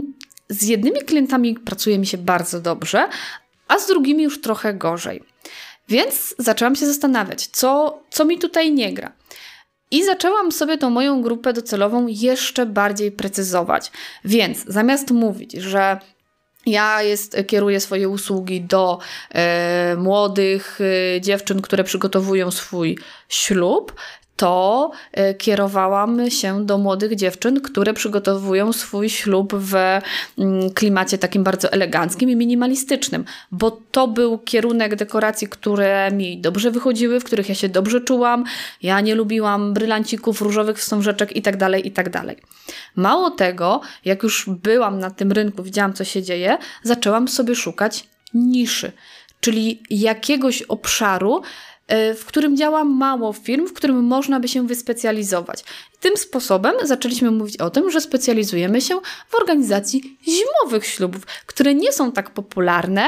z 0.49 0.63
jednymi 0.63 1.01
klientami 1.01 1.55
pracuje 1.55 1.99
mi 1.99 2.07
się 2.07 2.17
bardzo 2.17 2.61
dobrze, 2.61 3.09
a 3.67 3.79
z 3.79 3.87
drugimi 3.87 4.23
już 4.23 4.41
trochę 4.41 4.73
gorzej. 4.73 5.23
Więc 5.89 6.35
zaczęłam 6.37 6.75
się 6.75 6.85
zastanawiać, 6.85 7.47
co, 7.47 7.99
co 8.09 8.25
mi 8.25 8.39
tutaj 8.39 8.71
nie 8.71 8.93
gra. 8.93 9.11
I 9.93 10.05
zaczęłam 10.05 10.51
sobie 10.51 10.77
tą 10.77 10.89
moją 10.89 11.21
grupę 11.21 11.53
docelową 11.53 12.07
jeszcze 12.07 12.65
bardziej 12.65 13.11
precyzować. 13.11 13.91
Więc 14.25 14.65
zamiast 14.67 15.11
mówić, 15.11 15.51
że 15.51 15.99
ja 16.65 17.01
jest, 17.01 17.37
kieruję 17.47 17.79
swoje 17.79 18.09
usługi 18.09 18.61
do 18.61 18.99
e, 19.31 19.95
młodych 19.97 20.79
e, 20.81 21.21
dziewczyn, 21.21 21.61
które 21.61 21.83
przygotowują 21.83 22.51
swój 22.51 22.97
ślub, 23.29 23.93
to 24.35 24.91
e, 25.11 25.33
kierowałam 25.33 26.29
się 26.29 26.65
do 26.65 26.77
młodych 26.77 27.15
dziewczyn, 27.15 27.61
które 27.61 27.93
przygotowują 27.93 28.73
swój 28.73 29.09
ślub 29.09 29.53
w 29.55 29.75
mm, 29.75 30.69
klimacie 30.73 31.17
takim 31.17 31.43
bardzo 31.43 31.71
eleganckim 31.71 32.29
i 32.29 32.35
minimalistycznym, 32.35 33.25
bo 33.51 33.71
to 33.91 34.07
był 34.07 34.37
kierunek 34.37 34.95
dekoracji, 34.95 35.47
które 35.47 36.11
mi 36.11 36.41
dobrze 36.41 36.71
wychodziły, 36.71 37.19
w 37.19 37.23
których 37.23 37.49
ja 37.49 37.55
się 37.55 37.69
dobrze 37.69 38.01
czułam. 38.01 38.43
Ja 38.81 39.01
nie 39.01 39.15
lubiłam 39.15 39.73
brylancików, 39.73 40.41
różowych 40.41 40.77
wstążeczek 40.77 41.35
itd., 41.35 41.57
tak 41.57 41.85
itd. 41.85 42.09
Tak 42.11 42.37
Mało 42.95 43.31
tego, 43.31 43.81
jak 44.05 44.23
już 44.23 44.49
byłam 44.49 44.99
na 44.99 45.11
tym 45.11 45.31
rynku, 45.31 45.63
widziałam 45.63 45.93
co 45.93 46.03
się 46.03 46.23
dzieje, 46.23 46.57
zaczęłam 46.83 47.27
sobie 47.27 47.55
szukać 47.55 48.07
niszy, 48.33 48.91
czyli 49.39 49.83
jakiegoś 49.89 50.61
obszaru, 50.61 51.41
w 51.89 52.25
którym 52.25 52.57
działa 52.57 52.83
mało 52.83 53.33
firm, 53.33 53.67
w 53.67 53.73
którym 53.73 54.03
można 54.03 54.39
by 54.39 54.47
się 54.47 54.67
wyspecjalizować. 54.67 55.63
Tym 55.99 56.17
sposobem 56.17 56.73
zaczęliśmy 56.83 57.31
mówić 57.31 57.57
o 57.57 57.69
tym, 57.69 57.91
że 57.91 58.01
specjalizujemy 58.01 58.81
się 58.81 58.99
w 59.29 59.35
organizacji 59.35 60.17
zimowych 60.27 60.85
ślubów, 60.85 61.25
które 61.45 61.75
nie 61.75 61.91
są 61.91 62.11
tak 62.11 62.29
popularne, 62.29 63.05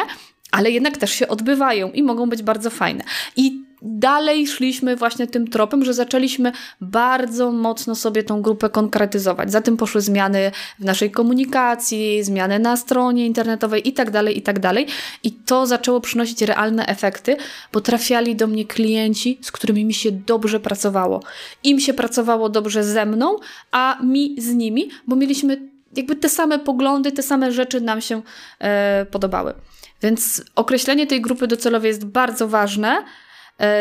ale 0.51 0.71
jednak 0.71 0.97
też 0.97 1.11
się 1.11 1.28
odbywają 1.28 1.91
i 1.91 2.03
mogą 2.03 2.30
być 2.30 2.43
bardzo 2.43 2.69
fajne. 2.69 3.03
I 3.36 3.61
dalej 3.86 4.47
szliśmy 4.47 4.95
właśnie 4.95 5.27
tym 5.27 5.47
tropem, 5.47 5.86
że 5.86 5.93
zaczęliśmy 5.93 6.51
bardzo 6.81 7.51
mocno 7.51 7.95
sobie 7.95 8.23
tą 8.23 8.41
grupę 8.41 8.69
konkretyzować. 8.69 9.51
Za 9.51 9.61
tym 9.61 9.77
poszły 9.77 10.01
zmiany 10.01 10.51
w 10.79 10.86
naszej 10.86 11.11
komunikacji, 11.11 12.23
zmiany 12.23 12.59
na 12.59 12.77
stronie 12.77 13.25
internetowej 13.25 13.93
tak 13.93 14.07
itd. 14.07 14.61
Tak 14.61 14.75
I 15.23 15.31
to 15.31 15.67
zaczęło 15.67 16.01
przynosić 16.01 16.41
realne 16.41 16.86
efekty, 16.86 17.38
bo 17.73 17.81
trafiali 17.81 18.36
do 18.36 18.47
mnie 18.47 18.65
klienci, 18.65 19.39
z 19.41 19.51
którymi 19.51 19.86
mi 19.86 19.93
się 19.93 20.11
dobrze 20.11 20.59
pracowało. 20.59 21.23
Im 21.63 21.79
się 21.79 21.93
pracowało 21.93 22.49
dobrze 22.49 22.83
ze 22.83 23.05
mną, 23.05 23.36
a 23.71 23.97
mi 24.03 24.36
z 24.41 24.53
nimi, 24.53 24.89
bo 25.07 25.15
mieliśmy 25.15 25.61
jakby 25.95 26.15
te 26.15 26.29
same 26.29 26.59
poglądy, 26.59 27.11
te 27.11 27.23
same 27.23 27.51
rzeczy 27.51 27.81
nam 27.81 28.01
się 28.01 28.21
e, 28.59 29.05
podobały. 29.11 29.53
Więc 30.01 30.43
określenie 30.55 31.07
tej 31.07 31.21
grupy 31.21 31.47
docelowej 31.47 31.89
jest 31.89 32.05
bardzo 32.05 32.47
ważne, 32.47 33.03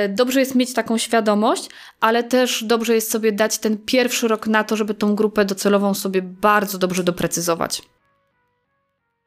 dobrze 0.09 0.41
jest 0.41 0.55
mieć 0.55 0.75
taką 0.75 0.99
świadomość, 0.99 1.71
ale 2.01 2.25
też 2.25 2.65
dobrze 2.65 2.95
jest 2.95 3.11
sobie 3.11 3.33
dać 3.33 3.59
ten 3.59 3.79
pierwszy 3.79 4.29
rok 4.29 4.47
na 4.47 4.65
to, 4.65 4.77
żeby 4.77 4.95
tą 4.95 5.15
grupę 5.15 5.45
docelową 5.45 5.95
sobie 5.95 6.23
bardzo 6.23 6.79
dobrze 6.79 7.05
doprecyzować. 7.05 7.83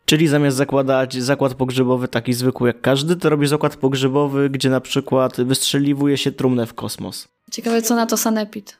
Czyli 0.05 0.27
zamiast 0.27 0.57
zakładać 0.57 1.23
zakład 1.23 1.53
pogrzebowy 1.53 2.07
taki 2.07 2.33
zwykły 2.33 2.67
jak 2.69 2.81
każdy, 2.81 3.15
to 3.15 3.29
robisz 3.29 3.49
zakład 3.49 3.75
pogrzebowy, 3.75 4.49
gdzie 4.49 4.69
na 4.69 4.81
przykład 4.81 5.41
wystrzeliwuje 5.41 6.17
się 6.17 6.31
trumnę 6.31 6.65
w 6.65 6.73
kosmos. 6.73 7.27
Ciekawe, 7.51 7.81
co 7.81 7.95
na 7.95 8.05
to 8.05 8.17
Sanepid. 8.17 8.77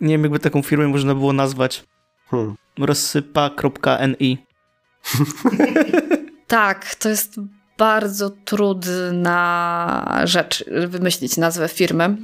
Nie 0.00 0.14
wiem, 0.14 0.22
jakby 0.22 0.38
taką 0.38 0.62
firmę 0.62 0.88
można 0.88 1.14
było 1.14 1.32
nazwać. 1.32 1.84
Hmm. 2.30 2.54
Rozsypa.ni 2.78 4.38
Tak, 6.46 6.94
to 6.94 7.08
jest 7.08 7.40
bardzo 7.80 8.30
trudna 8.30 10.20
rzecz 10.24 10.64
wymyślić 10.86 11.36
nazwę 11.36 11.68
firmy, 11.68 12.16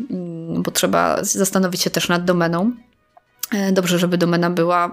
bo 0.59 0.71
trzeba 0.71 1.25
zastanowić 1.25 1.81
się 1.81 1.91
też 1.91 2.09
nad 2.09 2.25
domeną. 2.25 2.73
E, 3.53 3.73
dobrze, 3.73 3.99
żeby 3.99 4.19
domena 4.19 4.51
była 4.51 4.91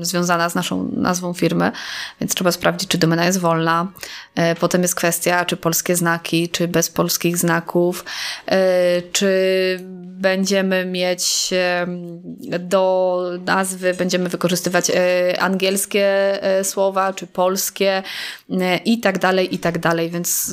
związana 0.00 0.48
z 0.48 0.54
naszą 0.54 0.90
nazwą 0.92 1.32
firmy, 1.32 1.72
więc 2.20 2.34
trzeba 2.34 2.52
sprawdzić, 2.52 2.88
czy 2.88 2.98
domena 2.98 3.24
jest 3.24 3.38
wolna. 3.38 3.92
E, 4.34 4.54
potem 4.54 4.82
jest 4.82 4.94
kwestia, 4.94 5.44
czy 5.44 5.56
polskie 5.56 5.96
znaki, 5.96 6.48
czy 6.48 6.68
bez 6.68 6.90
polskich 6.90 7.38
znaków, 7.38 8.04
e, 8.46 9.02
czy 9.02 9.30
będziemy 10.04 10.84
mieć 10.84 11.50
do 12.58 13.22
nazwy, 13.46 13.94
będziemy 13.94 14.28
wykorzystywać 14.28 14.90
angielskie 15.38 16.38
słowa, 16.62 17.12
czy 17.12 17.26
polskie 17.26 18.02
i 18.84 19.00
tak 19.00 19.18
dalej, 19.18 19.54
i 19.54 19.58
tak 19.58 19.78
dalej. 19.78 20.10
Więc 20.10 20.52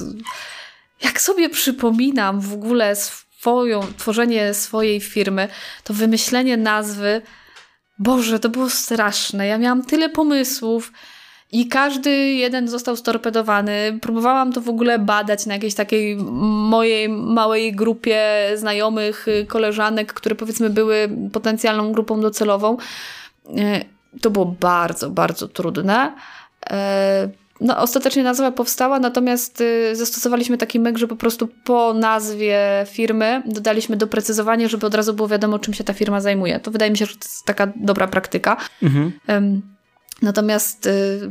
jak 1.03 1.21
sobie 1.21 1.49
przypominam 1.49 2.41
w 2.41 2.53
ogóle 2.53 2.95
swoją, 2.95 3.81
tworzenie 3.97 4.53
swojej 4.53 5.01
firmy, 5.01 5.47
to 5.83 5.93
wymyślenie 5.93 6.57
nazwy, 6.57 7.21
Boże, 7.99 8.39
to 8.39 8.49
było 8.49 8.69
straszne. 8.69 9.47
Ja 9.47 9.57
miałam 9.57 9.85
tyle 9.85 10.09
pomysłów 10.09 10.91
i 11.51 11.67
każdy 11.67 12.11
jeden 12.15 12.67
został 12.67 12.95
storpedowany. 12.95 13.99
Próbowałam 14.01 14.53
to 14.53 14.61
w 14.61 14.69
ogóle 14.69 14.99
badać 14.99 15.45
na 15.45 15.53
jakiejś 15.53 15.75
takiej 15.75 16.15
mojej 16.15 17.09
małej 17.09 17.75
grupie 17.75 18.49
znajomych, 18.55 19.25
koleżanek, 19.47 20.13
które 20.13 20.35
powiedzmy 20.35 20.69
były 20.69 21.09
potencjalną 21.33 21.91
grupą 21.91 22.21
docelową. 22.21 22.77
E, 23.57 23.81
to 24.21 24.29
było 24.29 24.45
bardzo, 24.45 25.09
bardzo 25.09 25.47
trudne. 25.47 26.13
No, 27.61 27.77
ostatecznie 27.77 28.23
nazwa 28.23 28.51
powstała, 28.51 28.99
natomiast 28.99 29.61
y, 29.61 29.95
zastosowaliśmy 29.95 30.57
taki 30.57 30.79
myk, 30.79 30.97
że 30.97 31.07
po 31.07 31.15
prostu 31.15 31.49
po 31.63 31.93
nazwie 31.93 32.85
firmy 32.91 33.43
dodaliśmy 33.45 33.97
doprecyzowanie, 33.97 34.69
żeby 34.69 34.85
od 34.85 34.93
razu 34.93 35.13
było 35.13 35.27
wiadomo, 35.27 35.59
czym 35.59 35.73
się 35.73 35.83
ta 35.83 35.93
firma 35.93 36.21
zajmuje. 36.21 36.59
To 36.59 36.71
wydaje 36.71 36.91
mi 36.91 36.97
się, 36.97 37.05
że 37.05 37.15
to 37.15 37.25
jest 37.25 37.45
taka 37.45 37.67
dobra 37.75 38.07
praktyka. 38.07 38.57
Mhm. 38.83 39.11
Natomiast 40.21 40.85
y, 40.85 41.29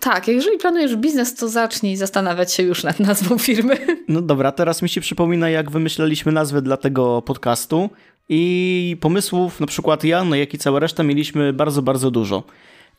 tak, 0.00 0.28
jeżeli 0.28 0.58
planujesz 0.58 0.96
biznes, 0.96 1.34
to 1.34 1.48
zacznij 1.48 1.96
zastanawiać 1.96 2.52
się 2.52 2.62
już 2.62 2.84
nad 2.84 3.00
nazwą 3.00 3.38
firmy. 3.38 3.76
No 4.08 4.22
dobra, 4.22 4.52
teraz 4.52 4.82
mi 4.82 4.88
się 4.88 5.00
przypomina, 5.00 5.50
jak 5.50 5.70
wymyśleliśmy 5.70 6.32
nazwę 6.32 6.62
dla 6.62 6.76
tego 6.76 7.22
podcastu 7.22 7.90
i 8.28 8.96
pomysłów, 9.00 9.60
na 9.60 9.66
przykład 9.66 10.04
ja, 10.04 10.24
no 10.24 10.36
jak 10.36 10.54
i 10.54 10.58
cała 10.58 10.80
reszta, 10.80 11.02
mieliśmy 11.02 11.52
bardzo, 11.52 11.82
bardzo 11.82 12.10
dużo. 12.10 12.42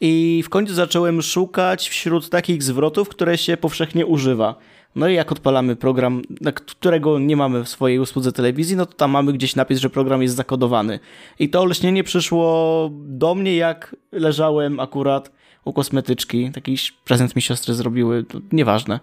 I 0.01 0.43
w 0.45 0.49
końcu 0.49 0.73
zacząłem 0.73 1.21
szukać 1.21 1.89
wśród 1.89 2.29
takich 2.29 2.63
zwrotów, 2.63 3.09
które 3.09 3.37
się 3.37 3.57
powszechnie 3.57 4.05
używa. 4.05 4.55
No 4.95 5.07
i 5.07 5.13
jak 5.13 5.31
odpalamy 5.31 5.75
program, 5.75 6.21
którego 6.53 7.19
nie 7.19 7.37
mamy 7.37 7.63
w 7.63 7.69
swojej 7.69 7.99
usłudze 7.99 8.31
telewizji, 8.31 8.75
no 8.75 8.85
to 8.85 8.93
tam 8.93 9.11
mamy 9.11 9.33
gdzieś 9.33 9.55
napis, 9.55 9.79
że 9.79 9.89
program 9.89 10.21
jest 10.21 10.35
zakodowany. 10.35 10.99
I 11.39 11.49
to 11.49 11.61
olśnienie 11.61 12.03
przyszło 12.03 12.89
do 12.93 13.35
mnie, 13.35 13.55
jak 13.55 13.95
leżałem 14.11 14.79
akurat 14.79 15.31
u 15.65 15.73
kosmetyczki. 15.73 16.51
Taki 16.51 16.77
prezent 17.05 17.35
mi 17.35 17.41
siostry 17.41 17.73
zrobiły, 17.73 18.25
nieważne. 18.51 18.99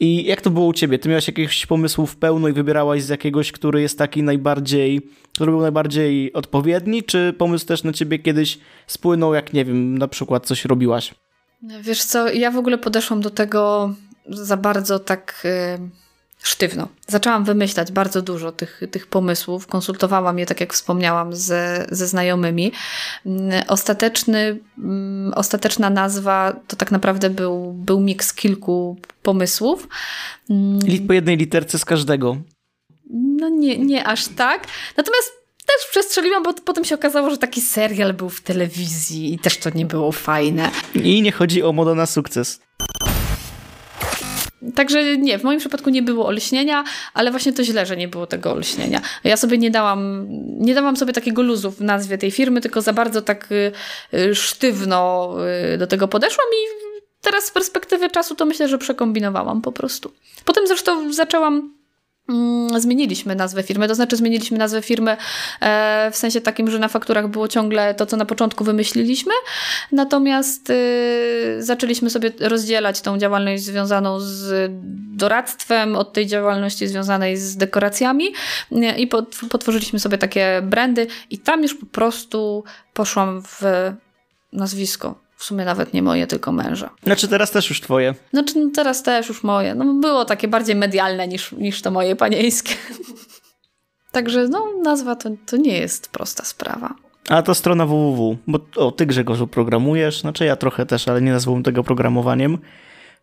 I 0.00 0.24
jak 0.24 0.40
to 0.40 0.50
było 0.50 0.66
u 0.66 0.72
ciebie? 0.72 0.98
Ty 0.98 1.08
miałeś 1.08 1.26
jakichś 1.26 1.66
pomysłów 1.66 2.16
pełno 2.16 2.48
i 2.48 2.52
wybierałaś 2.52 3.02
z 3.02 3.08
jakiegoś, 3.08 3.52
który 3.52 3.80
jest 3.80 3.98
taki 3.98 4.22
najbardziej, 4.22 5.02
który 5.32 5.50
był 5.50 5.60
najbardziej 5.60 6.32
odpowiedni, 6.32 7.02
czy 7.02 7.34
pomysł 7.38 7.66
też 7.66 7.84
na 7.84 7.92
ciebie 7.92 8.18
kiedyś 8.18 8.58
spłynął, 8.86 9.34
jak 9.34 9.52
nie 9.52 9.64
wiem, 9.64 9.98
na 9.98 10.08
przykład 10.08 10.46
coś 10.46 10.64
robiłaś? 10.64 11.14
Wiesz 11.80 12.04
co, 12.04 12.32
ja 12.32 12.50
w 12.50 12.56
ogóle 12.56 12.78
podeszłam 12.78 13.20
do 13.20 13.30
tego 13.30 13.94
za 14.28 14.56
bardzo 14.56 14.98
tak... 14.98 15.46
Yy 15.80 16.03
sztywno. 16.44 16.88
Zaczęłam 17.06 17.44
wymyślać 17.44 17.92
bardzo 17.92 18.22
dużo 18.22 18.52
tych, 18.52 18.80
tych 18.90 19.06
pomysłów, 19.06 19.66
konsultowałam 19.66 20.38
je, 20.38 20.46
tak 20.46 20.60
jak 20.60 20.72
wspomniałam, 20.72 21.36
ze, 21.36 21.86
ze 21.90 22.06
znajomymi. 22.06 22.72
Mm, 23.26 23.62
ostateczny, 23.68 24.58
mm, 24.78 25.32
ostateczna 25.34 25.90
nazwa 25.90 26.56
to 26.68 26.76
tak 26.76 26.90
naprawdę 26.90 27.30
był, 27.30 27.72
był 27.72 28.00
miks 28.00 28.34
kilku 28.34 28.96
pomysłów. 29.22 29.88
Mm. 30.50 31.06
Po 31.06 31.12
jednej 31.12 31.36
literce 31.36 31.78
z 31.78 31.84
każdego. 31.84 32.36
No 33.10 33.48
nie, 33.48 33.78
nie 33.78 34.06
aż 34.06 34.28
tak. 34.28 34.66
Natomiast 34.96 35.32
też 35.66 35.90
przestrzeliłam, 35.90 36.42
bo 36.42 36.54
potem 36.54 36.84
się 36.84 36.94
okazało, 36.94 37.30
że 37.30 37.38
taki 37.38 37.60
serial 37.60 38.14
był 38.14 38.28
w 38.28 38.40
telewizji 38.40 39.34
i 39.34 39.38
też 39.38 39.56
to 39.56 39.70
nie 39.70 39.86
było 39.86 40.12
fajne. 40.12 40.70
I 40.94 41.22
nie 41.22 41.32
chodzi 41.32 41.62
o 41.62 41.72
modę 41.72 41.94
na 41.94 42.06
sukces. 42.06 42.60
Także 44.74 45.16
nie, 45.18 45.38
w 45.38 45.44
moim 45.44 45.58
przypadku 45.58 45.90
nie 45.90 46.02
było 46.02 46.26
olśnienia, 46.26 46.84
ale 47.14 47.30
właśnie 47.30 47.52
to 47.52 47.64
źle, 47.64 47.86
że 47.86 47.96
nie 47.96 48.08
było 48.08 48.26
tego 48.26 48.52
olśnienia. 48.52 49.00
Ja 49.24 49.36
sobie 49.36 49.58
nie 49.58 49.70
dałam, 49.70 50.26
nie 50.60 50.74
dałam 50.74 50.96
sobie 50.96 51.12
takiego 51.12 51.42
luzu 51.42 51.70
w 51.70 51.80
nazwie 51.80 52.18
tej 52.18 52.30
firmy, 52.30 52.60
tylko 52.60 52.82
za 52.82 52.92
bardzo 52.92 53.22
tak 53.22 53.52
y, 53.52 53.72
y, 54.14 54.34
sztywno 54.34 55.30
y, 55.74 55.78
do 55.78 55.86
tego 55.86 56.08
podeszłam 56.08 56.46
i 56.48 56.92
teraz 57.20 57.44
z 57.44 57.50
perspektywy 57.50 58.10
czasu 58.10 58.34
to 58.34 58.44
myślę, 58.44 58.68
że 58.68 58.78
przekombinowałam 58.78 59.62
po 59.62 59.72
prostu. 59.72 60.12
Potem 60.44 60.66
zresztą 60.66 61.12
zaczęłam 61.12 61.73
zmieniliśmy 62.78 63.34
nazwę 63.34 63.62
firmy. 63.62 63.88
To 63.88 63.94
znaczy, 63.94 64.16
zmieniliśmy 64.16 64.58
nazwę 64.58 64.82
firmy 64.82 65.16
e, 65.60 66.10
w 66.12 66.16
sensie 66.16 66.40
takim, 66.40 66.70
że 66.70 66.78
na 66.78 66.88
fakturach 66.88 67.28
było 67.28 67.48
ciągle 67.48 67.94
to, 67.94 68.06
co 68.06 68.16
na 68.16 68.24
początku 68.24 68.64
wymyśliliśmy, 68.64 69.32
natomiast 69.92 70.70
y, 70.70 71.56
zaczęliśmy 71.58 72.10
sobie 72.10 72.32
rozdzielać 72.40 73.00
tą 73.00 73.18
działalność 73.18 73.62
związaną 73.62 74.20
z 74.20 74.72
doradztwem 75.16 75.96
od 75.96 76.12
tej 76.12 76.26
działalności 76.26 76.88
związanej 76.88 77.36
z 77.36 77.56
dekoracjami 77.56 78.24
i 78.96 79.06
pot, 79.06 79.36
potworzyliśmy 79.50 79.98
sobie 79.98 80.18
takie 80.18 80.62
brandy, 80.62 81.06
i 81.30 81.38
tam 81.38 81.62
już 81.62 81.74
po 81.74 81.86
prostu 81.86 82.64
poszłam 82.94 83.42
w 83.42 83.62
nazwisko. 84.52 85.23
W 85.44 85.46
sumie 85.46 85.64
nawet 85.64 85.94
nie 85.94 86.02
moje, 86.02 86.26
tylko 86.26 86.52
męża. 86.52 86.90
Znaczy 87.02 87.28
teraz 87.28 87.50
też 87.50 87.68
już 87.68 87.80
twoje. 87.80 88.14
Znaczy 88.32 88.58
no 88.58 88.70
teraz 88.74 89.02
też 89.02 89.28
już 89.28 89.42
moje. 89.42 89.74
No 89.74 89.94
było 89.94 90.24
takie 90.24 90.48
bardziej 90.48 90.76
medialne 90.76 91.28
niż, 91.28 91.52
niż 91.52 91.82
to 91.82 91.90
moje 91.90 92.16
panieńskie. 92.16 92.74
Także 94.12 94.48
no 94.48 94.66
nazwa 94.82 95.16
to, 95.16 95.30
to 95.46 95.56
nie 95.56 95.78
jest 95.78 96.10
prosta 96.10 96.44
sprawa. 96.44 96.94
A 97.28 97.42
to 97.42 97.54
strona 97.54 97.86
www, 97.86 98.36
bo 98.46 98.58
o, 98.76 98.92
ty 98.92 99.06
Grzegorzu 99.06 99.46
programujesz, 99.46 100.20
znaczy 100.20 100.44
ja 100.44 100.56
trochę 100.56 100.86
też, 100.86 101.08
ale 101.08 101.22
nie 101.22 101.32
nazwałbym 101.32 101.62
tego 101.62 101.84
programowaniem. 101.84 102.58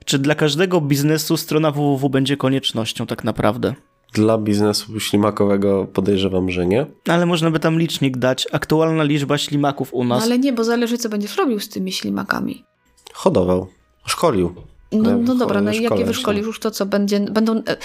Czy 0.05 0.19
dla 0.19 0.35
każdego 0.35 0.81
biznesu 0.81 1.37
strona 1.37 1.71
www 1.71 2.09
będzie 2.09 2.37
koniecznością 2.37 3.07
tak 3.07 3.23
naprawdę? 3.23 3.73
Dla 4.13 4.37
biznesu 4.37 4.99
ślimakowego 4.99 5.87
podejrzewam, 5.93 6.51
że 6.51 6.65
nie. 6.65 6.85
Ale 7.07 7.25
można 7.25 7.51
by 7.51 7.59
tam 7.59 7.79
licznik 7.79 8.17
dać. 8.17 8.47
Aktualna 8.51 9.03
liczba 9.03 9.37
ślimaków 9.37 9.93
u 9.93 10.03
nas. 10.03 10.19
No 10.19 10.25
ale 10.25 10.39
nie, 10.39 10.53
bo 10.53 10.63
zależy, 10.63 10.97
co 10.97 11.09
będziesz 11.09 11.37
robił 11.37 11.59
z 11.59 11.69
tymi 11.69 11.91
ślimakami. 11.91 12.65
Hodował, 13.13 13.67
szkolił. 14.05 14.55
No, 14.91 15.17
no 15.17 15.35
dobra, 15.35 15.61
no 15.61 15.71
i 15.71 15.83
jakie 15.83 15.97
się. 15.97 16.05
wyszkolisz 16.05 16.45
już 16.45 16.59
to, 16.59 16.71
co 16.71 16.85
będzie, 16.85 17.19
będą... 17.19 17.57
e, 17.57 17.77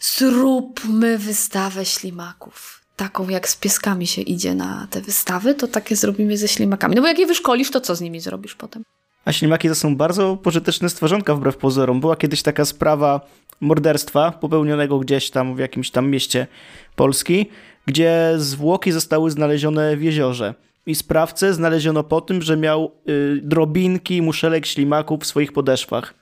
Zróbmy 0.00 1.18
wystawę 1.18 1.84
ślimaków. 1.84 2.80
Taką, 2.96 3.28
jak 3.28 3.48
z 3.48 3.56
pieskami 3.56 4.06
się 4.06 4.22
idzie 4.22 4.54
na 4.54 4.86
te 4.90 5.00
wystawy, 5.00 5.54
to 5.54 5.68
takie 5.68 5.96
zrobimy 5.96 6.36
ze 6.36 6.48
ślimakami. 6.48 6.94
No 6.96 7.02
bo 7.02 7.08
jak 7.08 7.18
je 7.18 7.26
wyszkolisz, 7.26 7.70
to 7.70 7.80
co 7.80 7.94
z 7.96 8.00
nimi 8.00 8.20
zrobisz 8.20 8.54
potem? 8.54 8.82
A 9.24 9.32
ślimaki 9.32 9.68
to 9.68 9.74
są 9.74 9.96
bardzo 9.96 10.36
pożyteczne 10.36 10.88
stworzonka 10.88 11.34
wbrew 11.34 11.56
pozorom. 11.56 12.00
Była 12.00 12.16
kiedyś 12.16 12.42
taka 12.42 12.64
sprawa 12.64 13.20
morderstwa 13.60 14.30
popełnionego 14.30 14.98
gdzieś 14.98 15.30
tam 15.30 15.56
w 15.56 15.58
jakimś 15.58 15.90
tam 15.90 16.10
mieście 16.10 16.46
Polski, 16.96 17.46
gdzie 17.86 18.32
zwłoki 18.36 18.92
zostały 18.92 19.30
znalezione 19.30 19.96
w 19.96 20.02
jeziorze. 20.02 20.54
I 20.86 20.94
sprawcę 20.94 21.54
znaleziono 21.54 22.04
po 22.04 22.20
tym, 22.20 22.42
że 22.42 22.56
miał 22.56 22.92
y, 23.08 23.40
drobinki 23.42 24.22
muszelek 24.22 24.66
ślimaków 24.66 25.20
w 25.20 25.26
swoich 25.26 25.52
podeszwach. 25.52 26.14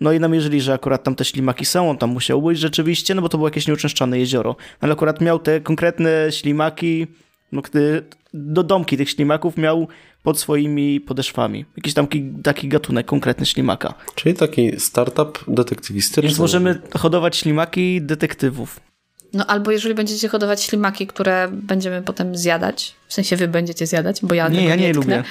No 0.00 0.12
i 0.12 0.20
namierzyli, 0.20 0.60
że 0.60 0.72
akurat 0.72 1.02
tam 1.02 1.14
te 1.14 1.24
ślimaki 1.24 1.64
są, 1.64 1.90
on 1.90 1.98
tam 1.98 2.10
musiał 2.10 2.42
być 2.42 2.58
rzeczywiście, 2.58 3.14
no 3.14 3.22
bo 3.22 3.28
to 3.28 3.38
było 3.38 3.48
jakieś 3.48 3.66
nieuczęszczane 3.66 4.18
jezioro. 4.18 4.56
Ale 4.80 4.92
akurat 4.92 5.20
miał 5.20 5.38
te 5.38 5.60
konkretne 5.60 6.26
ślimaki, 6.30 7.06
no 7.52 7.62
gdy 7.62 8.04
do 8.34 8.62
domki 8.62 8.96
tych 8.96 9.10
ślimaków 9.10 9.56
miał 9.56 9.88
pod 10.22 10.38
swoimi 10.38 11.00
podeszwami. 11.00 11.64
Jakiś 11.76 11.94
tam 11.94 12.06
ki- 12.06 12.32
taki 12.42 12.68
gatunek 12.68 13.06
konkretny 13.06 13.46
ślimaka. 13.46 13.94
Czyli 14.14 14.34
taki 14.34 14.80
startup 14.80 15.44
detektywistyczny. 15.48 16.22
Więc 16.22 16.38
możemy 16.38 16.80
hodować 16.98 17.36
ślimaki 17.36 18.02
detektywów. 18.02 18.80
No 19.32 19.46
albo 19.46 19.70
jeżeli 19.70 19.94
będziecie 19.94 20.28
hodować 20.28 20.62
ślimaki, 20.62 21.06
które 21.06 21.48
będziemy 21.52 22.02
potem 22.02 22.36
zjadać, 22.36 22.94
w 23.08 23.14
sensie 23.14 23.36
wy 23.36 23.48
będziecie 23.48 23.86
zjadać, 23.86 24.18
bo 24.22 24.34
ja 24.34 24.48
Nie, 24.48 24.64
ja 24.64 24.76
nie 24.76 24.90
tknę, 24.90 25.00
lubię. 25.16 25.24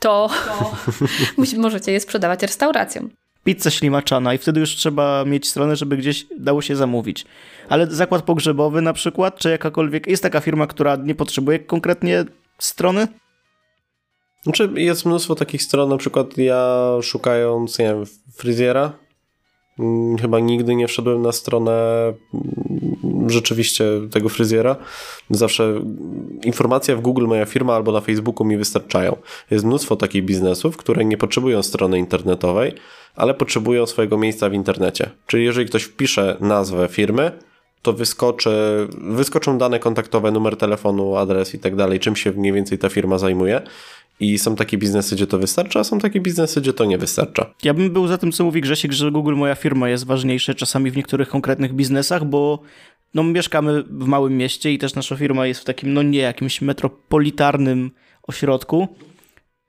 To 0.00 0.30
musi- 1.38 1.58
możecie 1.58 1.92
je 1.92 2.00
sprzedawać 2.00 2.42
restauracjom. 2.42 3.10
Pizza 3.44 3.70
ślimaczana 3.70 4.34
i 4.34 4.38
wtedy 4.38 4.60
już 4.60 4.70
trzeba 4.70 5.24
mieć 5.24 5.48
stronę, 5.48 5.76
żeby 5.76 5.96
gdzieś 5.96 6.26
dało 6.38 6.62
się 6.62 6.76
zamówić. 6.76 7.24
Ale 7.68 7.86
zakład 7.86 8.22
pogrzebowy 8.22 8.82
na 8.82 8.92
przykład, 8.92 9.38
czy 9.38 9.50
jakakolwiek, 9.50 10.06
jest 10.06 10.22
taka 10.22 10.40
firma, 10.40 10.66
która 10.66 10.96
nie 10.96 11.14
potrzebuje 11.14 11.58
konkretnie 11.58 12.24
strony? 12.58 13.08
Znaczy 14.42 14.70
jest 14.76 15.06
mnóstwo 15.06 15.34
takich 15.34 15.62
stron, 15.62 15.88
na 15.88 15.96
przykład 15.96 16.38
ja 16.38 16.88
szukając, 17.02 17.78
nie 17.78 17.84
wiem, 17.84 18.04
fryzjera, 18.34 18.92
mm, 19.78 20.18
chyba 20.18 20.40
nigdy 20.40 20.74
nie 20.74 20.88
wszedłem 20.88 21.22
na 21.22 21.32
stronę 21.32 21.72
mm, 23.04 23.30
rzeczywiście 23.30 23.84
tego 24.10 24.28
fryzjera. 24.28 24.76
Zawsze 25.30 25.80
informacja 26.42 26.96
w 26.96 27.00
Google 27.00 27.26
moja 27.26 27.46
firma 27.46 27.74
albo 27.74 27.92
na 27.92 28.00
Facebooku 28.00 28.46
mi 28.46 28.56
wystarczają. 28.56 29.16
Jest 29.50 29.64
mnóstwo 29.64 29.96
takich 29.96 30.24
biznesów, 30.24 30.76
które 30.76 31.04
nie 31.04 31.16
potrzebują 31.16 31.62
strony 31.62 31.98
internetowej, 31.98 32.72
ale 33.14 33.34
potrzebują 33.34 33.86
swojego 33.86 34.18
miejsca 34.18 34.48
w 34.48 34.54
internecie. 34.54 35.10
Czyli 35.26 35.44
jeżeli 35.44 35.66
ktoś 35.66 35.82
wpisze 35.82 36.36
nazwę 36.40 36.88
firmy, 36.88 37.32
to 37.82 37.92
wyskoczy, 37.92 38.50
wyskoczą 38.98 39.58
dane 39.58 39.78
kontaktowe, 39.78 40.30
numer 40.30 40.56
telefonu, 40.56 41.16
adres 41.16 41.54
i 41.54 41.58
tak 41.58 41.76
dalej, 41.76 42.00
czym 42.00 42.16
się 42.16 42.32
mniej 42.32 42.52
więcej 42.52 42.78
ta 42.78 42.88
firma 42.88 43.18
zajmuje. 43.18 43.62
I 44.20 44.38
są 44.38 44.56
takie 44.56 44.78
biznesy, 44.78 45.14
gdzie 45.14 45.26
to 45.26 45.38
wystarcza, 45.38 45.80
a 45.80 45.84
są 45.84 45.98
takie 45.98 46.20
biznesy, 46.20 46.60
gdzie 46.60 46.72
to 46.72 46.84
nie 46.84 46.98
wystarcza. 46.98 47.54
Ja 47.62 47.74
bym 47.74 47.90
był 47.90 48.06
za 48.06 48.18
tym, 48.18 48.32
co 48.32 48.44
mówi 48.44 48.60
Grzesiek, 48.60 48.92
że 48.92 49.10
Google 49.10 49.34
Moja 49.34 49.54
Firma 49.54 49.88
jest 49.88 50.06
ważniejsze 50.06 50.54
czasami 50.54 50.90
w 50.90 50.96
niektórych 50.96 51.28
konkretnych 51.28 51.72
biznesach, 51.72 52.24
bo 52.24 52.62
no, 53.14 53.24
mieszkamy 53.24 53.82
w 53.82 54.06
małym 54.06 54.36
mieście 54.36 54.72
i 54.72 54.78
też 54.78 54.94
nasza 54.94 55.16
firma 55.16 55.46
jest 55.46 55.60
w 55.60 55.64
takim, 55.64 55.92
no 55.92 56.02
nie 56.02 56.18
jakimś 56.18 56.62
metropolitarnym 56.62 57.90
ośrodku 58.22 58.88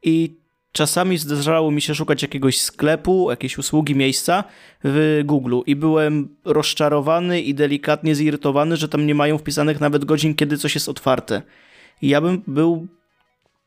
i 0.04 0.38
czasami 0.76 1.18
zdarzało 1.18 1.72
mi 1.72 1.82
się 1.82 1.96
szukać 1.96 2.22
jakiegoś 2.22 2.62
sklepu, 2.62 3.30
jakiejś 3.30 3.58
usługi, 3.58 3.96
miejsca 3.96 4.44
w 4.84 5.22
Google 5.26 5.60
i 5.66 5.76
byłem 5.76 6.36
rozczarowany 6.46 7.42
i 7.42 7.54
delikatnie 7.54 8.16
zirytowany, 8.16 8.78
że 8.78 8.90
tam 8.90 9.08
nie 9.08 9.16
mają 9.16 9.38
wpisanych 9.38 9.80
nawet 9.80 10.06
godzin, 10.06 10.36
kiedy 10.36 10.58
coś 10.58 10.76
jest 10.76 10.90
otwarte. 10.90 11.42
I 12.02 12.10
ja 12.10 12.22
bym 12.22 12.42
był 12.48 12.88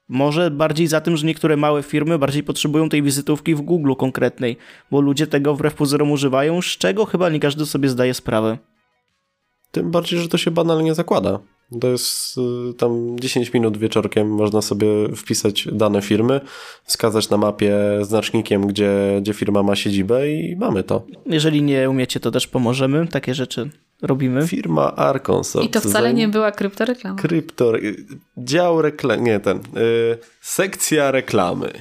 może 0.08 0.50
bardziej 0.50 0.86
za 0.86 1.00
tym, 1.00 1.16
że 1.16 1.26
niektóre 1.26 1.56
małe 1.56 1.82
firmy 1.82 2.18
bardziej 2.18 2.42
potrzebują 2.42 2.88
tej 2.88 3.02
wizytówki 3.02 3.54
w 3.54 3.60
Google 3.60 3.94
konkretnej, 3.94 4.56
bo 4.90 5.00
ludzie 5.00 5.26
tego 5.26 5.54
wbrew 5.54 5.74
pozorom 5.74 6.10
używają, 6.10 6.62
z 6.62 6.66
czego 6.66 7.04
chyba 7.04 7.28
nie 7.28 7.40
każdy 7.40 7.66
sobie 7.66 7.88
zdaje 7.88 8.14
sprawę. 8.14 8.58
Tym 9.70 9.90
bardziej, 9.90 10.18
że 10.18 10.28
to 10.28 10.38
się 10.38 10.50
banalnie 10.50 10.94
zakłada. 10.94 11.38
To 11.80 11.88
jest 11.88 12.38
y, 12.70 12.74
tam 12.74 13.18
10 13.18 13.52
minut 13.52 13.78
wieczorkiem, 13.78 14.28
można 14.28 14.62
sobie 14.62 14.86
wpisać 15.16 15.68
dane 15.72 16.02
firmy, 16.02 16.40
wskazać 16.84 17.30
na 17.30 17.36
mapie 17.36 17.74
znacznikiem, 18.02 18.66
gdzie, 18.66 19.18
gdzie 19.20 19.34
firma 19.34 19.62
ma 19.62 19.76
siedzibę 19.76 20.32
i 20.32 20.56
mamy 20.56 20.84
to. 20.84 21.06
Jeżeli 21.26 21.62
nie 21.62 21.90
umiecie, 21.90 22.20
to 22.20 22.30
też 22.30 22.46
pomożemy. 22.46 23.06
Takie 23.06 23.34
rzeczy 23.34 23.70
robimy. 24.02 24.46
Firma 24.46 24.96
Arkansas. 24.96 25.64
I 25.64 25.68
to 25.68 25.80
wcale 25.80 26.14
nie 26.14 26.28
była 26.28 26.52
kryptoreklama. 26.52 27.18
Krypto, 27.18 27.72
dział 28.38 28.82
reklamy, 28.82 29.22
nie 29.22 29.40
ten, 29.40 29.56
y, 29.58 29.60
sekcja 30.40 31.10
reklamy. 31.10 31.72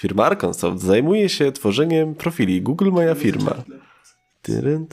Firma 0.00 0.24
Arkansas 0.24 0.80
zajmuje 0.80 1.28
się 1.28 1.52
tworzeniem 1.52 2.14
profili 2.14 2.62
Google 2.62 2.90
Moja 2.90 3.14
Firma. 3.14 3.54
Tyryn. 4.42 4.86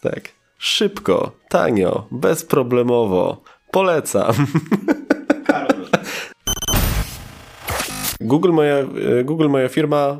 Tak. 0.00 0.39
Szybko, 0.62 1.32
tanio, 1.48 2.06
bezproblemowo. 2.10 3.42
Polecam. 3.70 4.34
Google 8.20 8.52
moja, 8.52 8.78
y, 9.20 9.24
Google 9.24 9.48
moja 9.48 9.68
firma, 9.68 10.18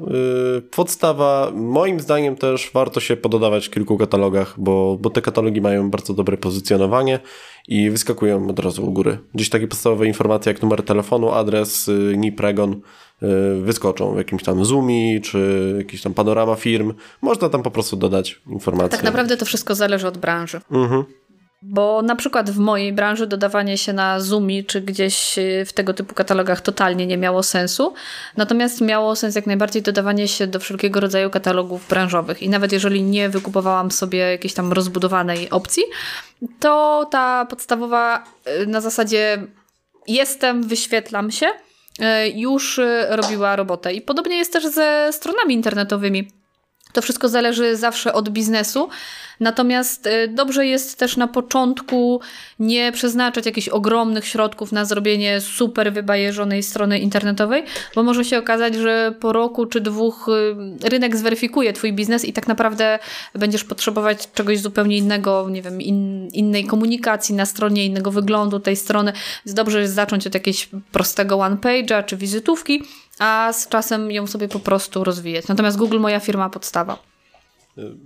y, 0.58 0.62
podstawa, 0.62 1.50
moim 1.54 2.00
zdaniem 2.00 2.36
też 2.36 2.70
warto 2.74 3.00
się 3.00 3.16
pododawać 3.16 3.66
w 3.66 3.70
kilku 3.70 3.98
katalogach, 3.98 4.54
bo, 4.58 4.98
bo 5.00 5.10
te 5.10 5.22
katalogi 5.22 5.60
mają 5.60 5.90
bardzo 5.90 6.14
dobre 6.14 6.36
pozycjonowanie 6.36 7.20
i 7.68 7.90
wyskakują 7.90 8.48
od 8.48 8.58
razu 8.58 8.86
u 8.86 8.92
góry. 8.92 9.18
Gdzieś 9.34 9.48
takie 9.48 9.68
podstawowe 9.68 10.06
informacje 10.06 10.52
jak 10.52 10.62
numer 10.62 10.82
telefonu, 10.82 11.32
adres, 11.32 11.88
y, 11.88 12.14
NIP, 12.16 12.40
REGON 12.40 12.80
wyskoczą 13.62 14.14
w 14.14 14.16
jakimś 14.16 14.42
tam 14.42 14.64
Zoomie, 14.64 15.20
czy 15.20 15.74
jakiś 15.78 16.02
tam 16.02 16.14
panorama 16.14 16.54
firm. 16.54 16.94
Można 17.22 17.48
tam 17.48 17.62
po 17.62 17.70
prostu 17.70 17.96
dodać 17.96 18.40
informacje. 18.46 18.90
Tak 18.90 19.02
naprawdę 19.02 19.36
to 19.36 19.44
wszystko 19.44 19.74
zależy 19.74 20.08
od 20.08 20.18
branży. 20.18 20.60
Mhm. 20.70 21.04
Bo 21.62 22.02
na 22.02 22.16
przykład 22.16 22.50
w 22.50 22.58
mojej 22.58 22.92
branży 22.92 23.26
dodawanie 23.26 23.78
się 23.78 23.92
na 23.92 24.20
Zoomie 24.20 24.64
czy 24.64 24.80
gdzieś 24.80 25.38
y, 25.38 25.64
w 25.66 25.72
tego 25.72 25.94
typu 25.94 26.14
katalogach 26.14 26.60
totalnie 26.60 27.06
nie 27.06 27.16
miało 27.16 27.42
sensu. 27.42 27.94
Natomiast 28.36 28.80
miało 28.80 29.16
sens 29.16 29.34
jak 29.34 29.46
najbardziej 29.46 29.82
dodawanie 29.82 30.28
się 30.28 30.46
do 30.46 30.60
wszelkiego 30.60 31.00
rodzaju 31.00 31.30
katalogów 31.30 31.88
branżowych. 31.88 32.42
I 32.42 32.48
nawet 32.48 32.72
jeżeli 32.72 33.02
nie 33.02 33.28
wykupowałam 33.28 33.90
sobie 33.90 34.18
jakiejś 34.18 34.54
tam 34.54 34.72
rozbudowanej 34.72 35.50
opcji, 35.50 35.82
to 36.60 37.04
ta 37.10 37.46
podstawowa 37.50 38.24
y, 38.62 38.66
na 38.66 38.80
zasadzie 38.80 39.46
jestem, 40.08 40.62
wyświetlam 40.62 41.30
się, 41.30 41.46
y, 41.46 41.69
już 42.34 42.78
y, 42.78 43.06
robiła 43.08 43.56
robotę. 43.56 43.92
I 43.92 44.00
podobnie 44.00 44.36
jest 44.36 44.52
też 44.52 44.66
ze 44.66 45.08
stronami 45.12 45.54
internetowymi. 45.54 46.39
To 46.92 47.02
wszystko 47.02 47.28
zależy 47.28 47.76
zawsze 47.76 48.12
od 48.12 48.28
biznesu. 48.28 48.88
Natomiast 49.40 50.06
y, 50.06 50.28
dobrze 50.28 50.66
jest 50.66 50.98
też 50.98 51.16
na 51.16 51.28
początku 51.28 52.20
nie 52.58 52.92
przeznaczać 52.92 53.46
jakichś 53.46 53.68
ogromnych 53.68 54.26
środków 54.26 54.72
na 54.72 54.84
zrobienie 54.84 55.40
super 55.40 55.92
wybajeżonej 55.92 56.62
strony 56.62 56.98
internetowej, 56.98 57.64
bo 57.94 58.02
może 58.02 58.24
się 58.24 58.38
okazać, 58.38 58.74
że 58.74 59.14
po 59.20 59.32
roku 59.32 59.66
czy 59.66 59.80
dwóch 59.80 60.28
y, 60.84 60.88
rynek 60.88 61.16
zweryfikuje 61.16 61.72
twój 61.72 61.92
biznes 61.92 62.24
i 62.24 62.32
tak 62.32 62.48
naprawdę 62.48 62.98
będziesz 63.34 63.64
potrzebować 63.64 64.32
czegoś 64.34 64.60
zupełnie 64.60 64.96
innego, 64.96 65.48
nie 65.50 65.62
wiem, 65.62 65.80
in, 65.80 66.28
innej 66.32 66.64
komunikacji 66.64 67.34
na 67.34 67.46
stronie, 67.46 67.84
innego 67.84 68.10
wyglądu 68.10 68.60
tej 68.60 68.76
strony. 68.76 69.12
Więc 69.46 69.54
dobrze 69.54 69.80
jest 69.80 69.94
zacząć 69.94 70.26
od 70.26 70.34
jakiegoś 70.34 70.68
prostego 70.92 71.38
one 71.38 71.56
page'a 71.56 72.04
czy 72.04 72.16
wizytówki, 72.16 72.82
a 73.20 73.52
z 73.52 73.68
czasem 73.68 74.10
ją 74.10 74.26
sobie 74.26 74.48
po 74.48 74.60
prostu 74.60 75.04
rozwijać. 75.04 75.48
Natomiast 75.48 75.76
Google, 75.76 75.98
moja 75.98 76.20
firma, 76.20 76.50
podstawa. 76.50 76.98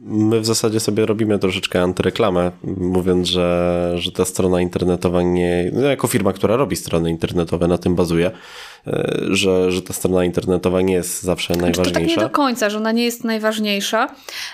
My 0.03 0.41
w 0.41 0.47
zasadzie 0.47 0.81
sobie 0.81 1.07
robimy 1.07 1.39
troszeczkę 1.39 1.83
antyreklamę, 1.83 2.53
mówiąc, 2.65 3.29
że, 3.29 3.93
że 3.97 4.13
ta 4.13 4.25
strona 4.25 4.61
internetowa 4.61 5.23
nie. 5.23 5.71
No 5.73 5.81
jako 5.81 6.09
firma, 6.09 6.33
która 6.33 6.57
robi 6.57 6.77
strony 6.77 7.11
internetowe, 7.11 7.69
na 7.69 7.79
tym 7.79 7.95
bazuje, 7.95 8.31
że, 9.31 9.73
że 9.73 9.83
ta 9.83 9.93
strona 9.93 10.25
internetowa 10.25 10.81
nie 10.81 10.95
jest 10.95 11.23
zawsze 11.23 11.55
Znaczy, 11.55 11.73
to 11.73 11.83
tak 11.83 11.85
najważniejsza. 11.93 12.21
nie 12.21 12.27
do 12.27 12.31
końca, 12.31 12.71
że 12.71 12.77
ona 12.79 12.93
nie 12.93 13.05
jest 13.05 13.25
najważniejsza. 13.25 14.09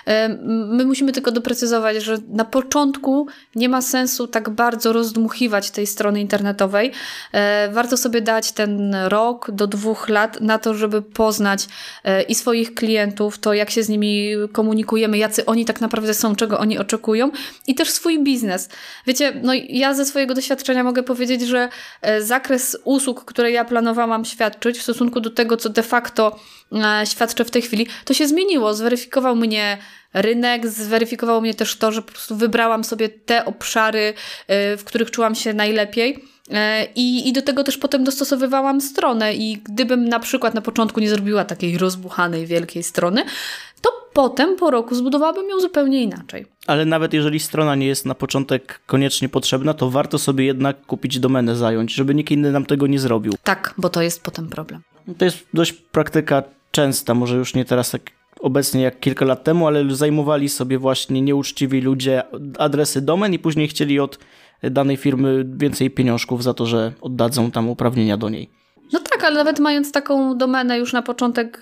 Em, 0.05 0.39
My 0.75 0.85
musimy 0.85 1.11
tylko 1.11 1.31
doprecyzować, 1.31 2.03
że 2.03 2.17
na 2.29 2.45
początku 2.45 3.27
nie 3.55 3.69
ma 3.69 3.81
sensu 3.81 4.27
tak 4.27 4.49
bardzo 4.49 4.93
rozdmuchiwać 4.93 5.71
tej 5.71 5.87
strony 5.87 6.21
internetowej. 6.21 6.91
E, 7.31 7.69
Warto 7.71 7.97
sobie 7.97 8.21
dać 8.21 8.51
ten 8.51 8.95
rok 8.95 9.51
do 9.51 9.67
dwóch 9.67 10.09
lat 10.09 10.41
na 10.41 10.59
to, 10.59 10.73
żeby 10.73 11.01
poznać 11.01 11.67
e, 12.03 12.21
i 12.21 12.35
swoich 12.35 12.73
klientów, 12.73 13.39
to 13.39 13.53
jak 13.53 13.69
się 13.69 13.83
z 13.83 13.89
nimi 13.89 14.29
komunikujemy, 14.51 15.17
jacy 15.17 15.45
oni 15.45 15.65
tak 15.65 15.81
naprawdę 15.81 16.13
są, 16.13 16.35
czego 16.35 16.59
oni 16.59 16.77
oczekują 16.77 17.31
i 17.67 17.75
też 17.75 17.89
swój 17.89 18.23
biznes. 18.23 18.69
Wiecie, 19.07 19.33
no 19.43 19.53
ja 19.69 19.93
ze 19.93 20.05
swojego 20.05 20.33
doświadczenia 20.33 20.83
mogę 20.83 21.03
powiedzieć, 21.03 21.41
że 21.41 21.69
e, 22.01 22.21
zakres 22.21 22.77
usług, 22.83 23.25
które 23.25 23.51
ja 23.51 23.65
planowałam 23.65 24.20
świadczyć 24.25 24.77
w 24.77 24.83
stosunku 24.83 25.19
do 25.19 25.29
tego, 25.29 25.57
co 25.57 25.69
de 25.69 25.83
facto 25.83 26.39
e, 26.73 27.05
świadczę 27.05 27.45
w 27.45 27.51
tej 27.51 27.61
chwili, 27.61 27.87
to 28.05 28.13
się 28.13 28.27
zmieniło. 28.27 28.73
Zweryfikował 28.73 29.35
mnie 29.35 29.77
rynek, 30.13 30.67
zweryfikowało 30.67 31.41
mnie 31.41 31.53
też 31.53 31.75
to, 31.75 31.91
że 31.91 32.01
po 32.01 32.11
prostu 32.11 32.35
wybrałam 32.35 32.83
sobie 32.83 33.09
te 33.09 33.45
obszary, 33.45 34.13
e, 34.47 34.77
w 34.77 34.83
których 34.83 35.11
czułam 35.11 35.35
się 35.35 35.53
najlepiej. 35.53 36.25
E, 36.51 36.87
I, 36.95 37.29
I 37.29 37.33
do 37.33 37.41
tego 37.41 37.63
też 37.63 37.77
potem 37.77 38.03
dostosowywałam 38.03 38.81
stronę. 38.81 39.35
I 39.35 39.57
gdybym 39.57 40.09
na 40.09 40.19
przykład 40.19 40.53
na 40.53 40.61
początku 40.61 40.99
nie 40.99 41.09
zrobiła 41.09 41.45
takiej 41.45 41.77
rozbuchanej, 41.77 42.45
wielkiej 42.45 42.83
strony, 42.83 43.23
to 43.81 43.89
potem 44.13 44.55
po 44.55 44.71
roku 44.71 44.95
zbudowałabym 44.95 45.49
ją 45.49 45.59
zupełnie 45.59 46.03
inaczej. 46.03 46.45
Ale 46.67 46.85
nawet 46.85 47.13
jeżeli 47.13 47.39
strona 47.39 47.75
nie 47.75 47.87
jest 47.87 48.05
na 48.05 48.15
początek 48.15 48.81
koniecznie 48.85 49.29
potrzebna, 49.29 49.73
to 49.73 49.89
warto 49.89 50.19
sobie 50.19 50.45
jednak 50.45 50.85
kupić 50.85 51.19
domenę 51.19 51.55
zająć, 51.55 51.93
żeby 51.93 52.15
nikt 52.15 52.31
inny 52.31 52.51
nam 52.51 52.65
tego 52.65 52.87
nie 52.87 52.99
zrobił. 52.99 53.33
Tak, 53.43 53.73
bo 53.77 53.89
to 53.89 54.01
jest 54.01 54.23
potem 54.23 54.49
problem. 54.49 54.81
To 55.17 55.25
jest 55.25 55.37
dość 55.53 55.73
praktyka 55.73 56.43
częsta, 56.71 57.13
może 57.13 57.37
już 57.37 57.53
nie 57.53 57.65
teraz 57.65 57.91
tak 57.91 58.01
obecnie 58.39 58.81
jak 58.81 58.99
kilka 58.99 59.25
lat 59.25 59.43
temu, 59.43 59.67
ale 59.67 59.95
zajmowali 59.95 60.49
sobie 60.49 60.77
właśnie 60.77 61.21
nieuczciwi 61.21 61.81
ludzie 61.81 62.23
adresy 62.57 63.01
domen 63.01 63.33
i 63.33 63.39
później 63.39 63.67
chcieli 63.67 63.99
od 63.99 64.19
danej 64.63 64.97
firmy 64.97 65.45
więcej 65.57 65.91
pieniążków 65.91 66.43
za 66.43 66.53
to, 66.53 66.65
że 66.65 66.93
oddadzą 67.01 67.51
tam 67.51 67.69
uprawnienia 67.69 68.17
do 68.17 68.29
niej. 68.29 68.49
No 68.91 68.99
tak, 68.99 69.23
ale 69.23 69.35
nawet 69.35 69.59
mając 69.59 69.91
taką 69.91 70.37
domenę 70.37 70.77
już 70.79 70.93
na 70.93 71.01
początek 71.01 71.59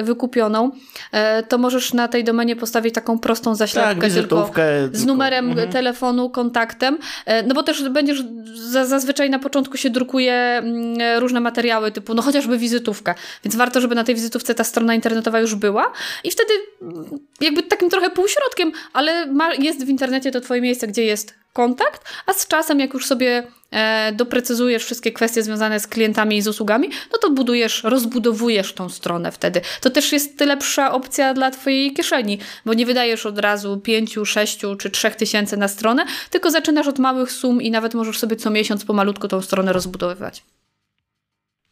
y, 0.00 0.02
wykupioną, 0.02 0.70
e, 1.12 1.42
to 1.42 1.58
możesz 1.58 1.92
na 1.94 2.08
tej 2.08 2.24
domenie 2.24 2.56
postawić 2.56 2.94
taką 2.94 3.18
prostą 3.18 3.54
zaślepkę 3.54 3.88
Tak, 3.90 4.00
tylko 4.00 4.14
wizytówkę. 4.16 4.62
z 4.88 4.92
tylko- 4.92 5.06
numerem 5.06 5.50
Mhm. 5.50 5.68
telefonu, 5.72 6.30
kontaktem, 6.30 6.98
e, 7.26 7.42
no 7.42 7.54
bo 7.54 7.62
też 7.62 7.88
będziesz, 7.88 8.22
za, 8.54 8.84
zazwyczaj 8.86 9.30
na 9.30 9.38
początku 9.38 9.76
się 9.76 9.90
drukuje 9.90 10.32
mm, 10.34 10.98
różne 11.20 11.40
materiały 11.40 11.92
typu, 11.92 12.14
no 12.14 12.22
chociażby 12.22 12.58
wizytówka, 12.58 13.14
więc 13.44 13.56
warto, 13.56 13.80
żeby 13.80 13.94
na 13.94 14.04
tej 14.04 14.14
wizytówce 14.14 14.54
ta 14.54 14.64
strona 14.64 14.94
internetowa 14.94 15.40
już 15.40 15.54
była 15.54 15.92
i 16.24 16.30
wtedy 16.30 16.52
mm, 16.82 17.04
jakby 17.40 17.62
takim 17.62 17.90
trochę 17.90 18.10
półśrodkiem, 18.10 18.72
ale 18.92 19.26
ma, 19.26 19.54
jest 19.54 19.84
w 19.84 19.88
internecie 19.88 20.30
to 20.30 20.40
twoje 20.40 20.60
miejsce, 20.60 20.86
gdzie 20.86 21.04
jest 21.04 21.34
kontakt, 21.58 22.04
a 22.26 22.32
z 22.32 22.46
czasem 22.46 22.80
jak 22.80 22.94
już 22.94 23.06
sobie 23.06 23.46
e, 23.70 24.12
doprecyzujesz 24.12 24.84
wszystkie 24.84 25.12
kwestie 25.12 25.42
związane 25.42 25.80
z 25.80 25.86
klientami 25.86 26.36
i 26.36 26.42
z 26.42 26.48
usługami, 26.48 26.88
no 27.12 27.18
to 27.18 27.30
budujesz, 27.30 27.84
rozbudowujesz 27.84 28.72
tą 28.72 28.88
stronę 28.88 29.32
wtedy. 29.32 29.60
To 29.80 29.90
też 29.90 30.12
jest 30.12 30.40
lepsza 30.40 30.92
opcja 30.92 31.34
dla 31.34 31.50
twojej 31.50 31.92
kieszeni, 31.92 32.38
bo 32.66 32.74
nie 32.74 32.86
wydajesz 32.86 33.26
od 33.26 33.38
razu 33.38 33.76
5, 33.76 34.18
6 34.24 34.60
czy 34.78 34.90
3 34.90 35.10
tysięcy 35.10 35.56
na 35.56 35.68
stronę, 35.68 36.04
tylko 36.30 36.50
zaczynasz 36.50 36.86
od 36.86 36.98
małych 36.98 37.32
sum 37.32 37.62
i 37.62 37.70
nawet 37.70 37.94
możesz 37.94 38.18
sobie 38.18 38.36
co 38.36 38.50
miesiąc 38.50 38.84
pomalutku 38.84 39.28
tą 39.28 39.42
stronę 39.42 39.72
rozbudowywać. 39.72 40.44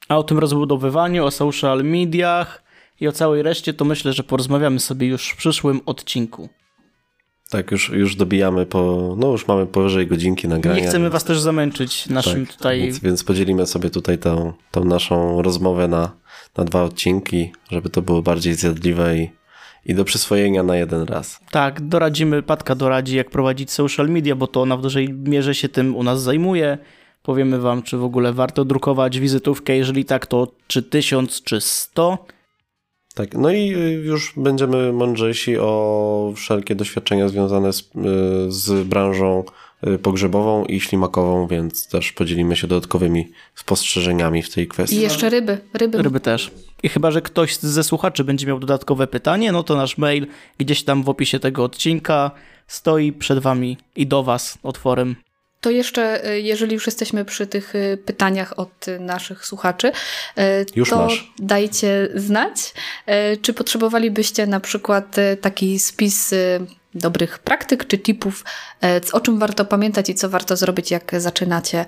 A 0.08 0.18
o 0.18 0.22
tym 0.22 0.38
rozbudowywaniu, 0.38 1.24
o 1.24 1.30
social 1.30 1.84
mediach 1.84 2.62
i 3.00 3.08
o 3.08 3.12
całej 3.12 3.42
reszcie, 3.42 3.74
to 3.74 3.84
myślę, 3.84 4.12
że 4.12 4.22
porozmawiamy 4.22 4.80
sobie 4.80 5.06
już 5.06 5.30
w 5.30 5.36
przyszłym 5.36 5.80
odcinku. 5.86 6.48
Tak, 7.50 7.70
już, 7.70 7.88
już 7.88 8.16
dobijamy 8.16 8.66
po. 8.66 9.14
No 9.18 9.28
już 9.28 9.48
mamy 9.48 9.66
powyżej 9.66 10.06
godzinki 10.06 10.48
nagrania. 10.48 10.80
Nie 10.80 10.88
chcemy 10.88 11.10
was 11.10 11.24
też 11.24 11.40
zamęczyć 11.40 12.08
naszym 12.08 12.46
tak, 12.46 12.56
tutaj... 12.56 12.80
Więc, 12.80 12.98
więc 12.98 13.24
podzielimy 13.24 13.66
sobie 13.66 13.90
tutaj 13.90 14.18
tą, 14.18 14.52
tą 14.70 14.84
naszą 14.84 15.42
rozmowę 15.42 15.88
na, 15.88 16.12
na 16.56 16.64
dwa 16.64 16.82
odcinki, 16.82 17.52
żeby 17.70 17.90
to 17.90 18.02
było 18.02 18.22
bardziej 18.22 18.54
zjadliwe 18.54 19.16
i, 19.18 19.30
i 19.84 19.94
do 19.94 20.04
przyswojenia 20.04 20.62
na 20.62 20.76
jeden 20.76 21.02
raz. 21.02 21.40
Tak, 21.50 21.80
doradzimy, 21.88 22.42
Patka 22.42 22.74
doradzi, 22.74 23.16
jak 23.16 23.30
prowadzić 23.30 23.70
social 23.70 24.08
media, 24.08 24.36
bo 24.36 24.46
to 24.46 24.62
ona 24.62 24.76
w 24.76 24.82
dużej 24.82 25.12
mierze 25.12 25.54
się 25.54 25.68
tym 25.68 25.96
u 25.96 26.02
nas 26.02 26.22
zajmuje. 26.22 26.78
Powiemy 27.22 27.58
wam, 27.58 27.82
czy 27.82 27.96
w 27.96 28.04
ogóle 28.04 28.32
warto 28.32 28.64
drukować 28.64 29.18
wizytówkę, 29.18 29.76
jeżeli 29.76 30.04
tak, 30.04 30.26
to 30.26 30.52
czy 30.66 30.82
tysiąc, 30.82 31.42
czy 31.42 31.60
sto. 31.60 32.26
Tak, 33.16 33.34
no 33.34 33.50
i 33.50 33.74
y, 33.74 33.90
już 33.90 34.32
będziemy 34.36 34.92
mądrzejsi 34.92 35.58
o 35.58 36.32
wszelkie 36.36 36.74
doświadczenia 36.74 37.28
związane 37.28 37.72
z, 37.72 37.80
y, 37.80 37.82
z 38.48 38.86
branżą 38.88 39.44
y, 39.86 39.98
pogrzebową 39.98 40.64
i 40.64 40.80
ślimakową, 40.80 41.46
więc 41.46 41.88
też 41.88 42.12
podzielimy 42.12 42.56
się 42.56 42.66
dodatkowymi 42.66 43.28
spostrzeżeniami 43.54 44.42
w 44.42 44.54
tej 44.54 44.68
kwestii. 44.68 44.96
I 44.96 45.00
jeszcze 45.00 45.30
ryby. 45.30 45.58
Ryby. 45.74 46.02
Ryby 46.02 46.20
też. 46.20 46.50
I 46.82 46.88
chyba, 46.88 47.10
że 47.10 47.22
ktoś 47.22 47.56
ze 47.56 47.84
słuchaczy 47.84 48.24
będzie 48.24 48.46
miał 48.46 48.58
dodatkowe 48.58 49.06
pytanie, 49.06 49.52
no 49.52 49.62
to 49.62 49.76
nasz 49.76 49.98
mail 49.98 50.26
gdzieś 50.58 50.82
tam 50.82 51.02
w 51.02 51.08
opisie 51.08 51.38
tego 51.38 51.64
odcinka 51.64 52.30
stoi 52.66 53.12
przed 53.12 53.38
wami 53.38 53.76
i 53.96 54.06
do 54.06 54.22
was 54.22 54.58
otworem. 54.62 55.16
To 55.66 55.70
jeszcze, 55.70 56.30
y, 56.30 56.40
jeżeli 56.40 56.74
już 56.74 56.86
jesteśmy 56.86 57.24
przy 57.24 57.46
tych 57.46 57.74
y, 57.74 57.98
pytaniach 58.04 58.58
od 58.58 58.88
y, 58.88 59.00
naszych 59.00 59.46
słuchaczy, 59.46 59.92
Już 60.76 60.90
to 60.90 60.96
masz. 60.96 61.32
dajcie 61.38 62.08
znać, 62.14 62.74
czy 63.42 63.54
potrzebowalibyście 63.54 64.46
na 64.46 64.60
przykład 64.60 65.16
taki 65.40 65.78
spis 65.78 66.34
dobrych 66.94 67.38
praktyk 67.38 67.86
czy 67.86 67.98
tipów, 67.98 68.44
o 69.12 69.20
czym 69.20 69.38
warto 69.38 69.64
pamiętać 69.64 70.08
i 70.08 70.14
co 70.14 70.28
warto 70.28 70.56
zrobić, 70.56 70.90
jak 70.90 71.12
zaczynacie 71.18 71.84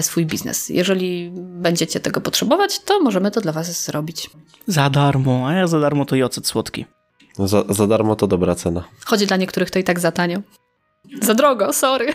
swój 0.00 0.26
biznes. 0.26 0.68
Jeżeli 0.68 1.30
będziecie 1.36 2.00
tego 2.00 2.20
potrzebować, 2.20 2.78
to 2.80 3.00
możemy 3.00 3.30
to 3.30 3.40
dla 3.40 3.52
Was 3.52 3.84
zrobić. 3.84 4.30
Za 4.66 4.90
darmo, 4.90 5.48
a 5.48 5.52
ja 5.52 5.66
za 5.66 5.80
darmo 5.80 6.04
to 6.04 6.16
i 6.16 6.22
ocet 6.22 6.46
słodki. 6.46 6.84
No 7.38 7.48
Za, 7.48 7.64
za 7.68 7.86
darmo 7.86 8.16
to 8.16 8.26
dobra 8.26 8.54
cena. 8.54 8.84
Choć 9.04 9.26
dla 9.26 9.36
niektórych 9.36 9.70
to 9.70 9.78
i 9.78 9.84
tak 9.84 10.00
za 10.00 10.12
tanio. 10.12 10.38
Za 11.22 11.34
drogo, 11.34 11.72
sorry. 11.72 12.14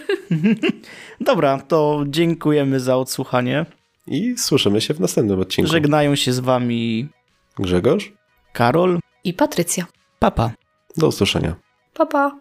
Dobra, 1.21 1.59
to 1.59 2.03
dziękujemy 2.07 2.79
za 2.79 2.97
odsłuchanie. 2.97 3.65
I 4.07 4.37
słyszymy 4.37 4.81
się 4.81 4.93
w 4.93 4.99
następnym 4.99 5.39
odcinku. 5.39 5.71
Żegnają 5.71 6.15
się 6.15 6.33
z 6.33 6.39
wami 6.39 7.09
Grzegorz, 7.59 8.13
Karol, 8.53 8.99
I 9.23 9.33
Patrycja. 9.33 9.85
Papa. 10.19 10.51
do 10.97 11.07
usłyszenia. 11.07 11.55
Pa, 11.93 12.05
pa. 12.05 12.39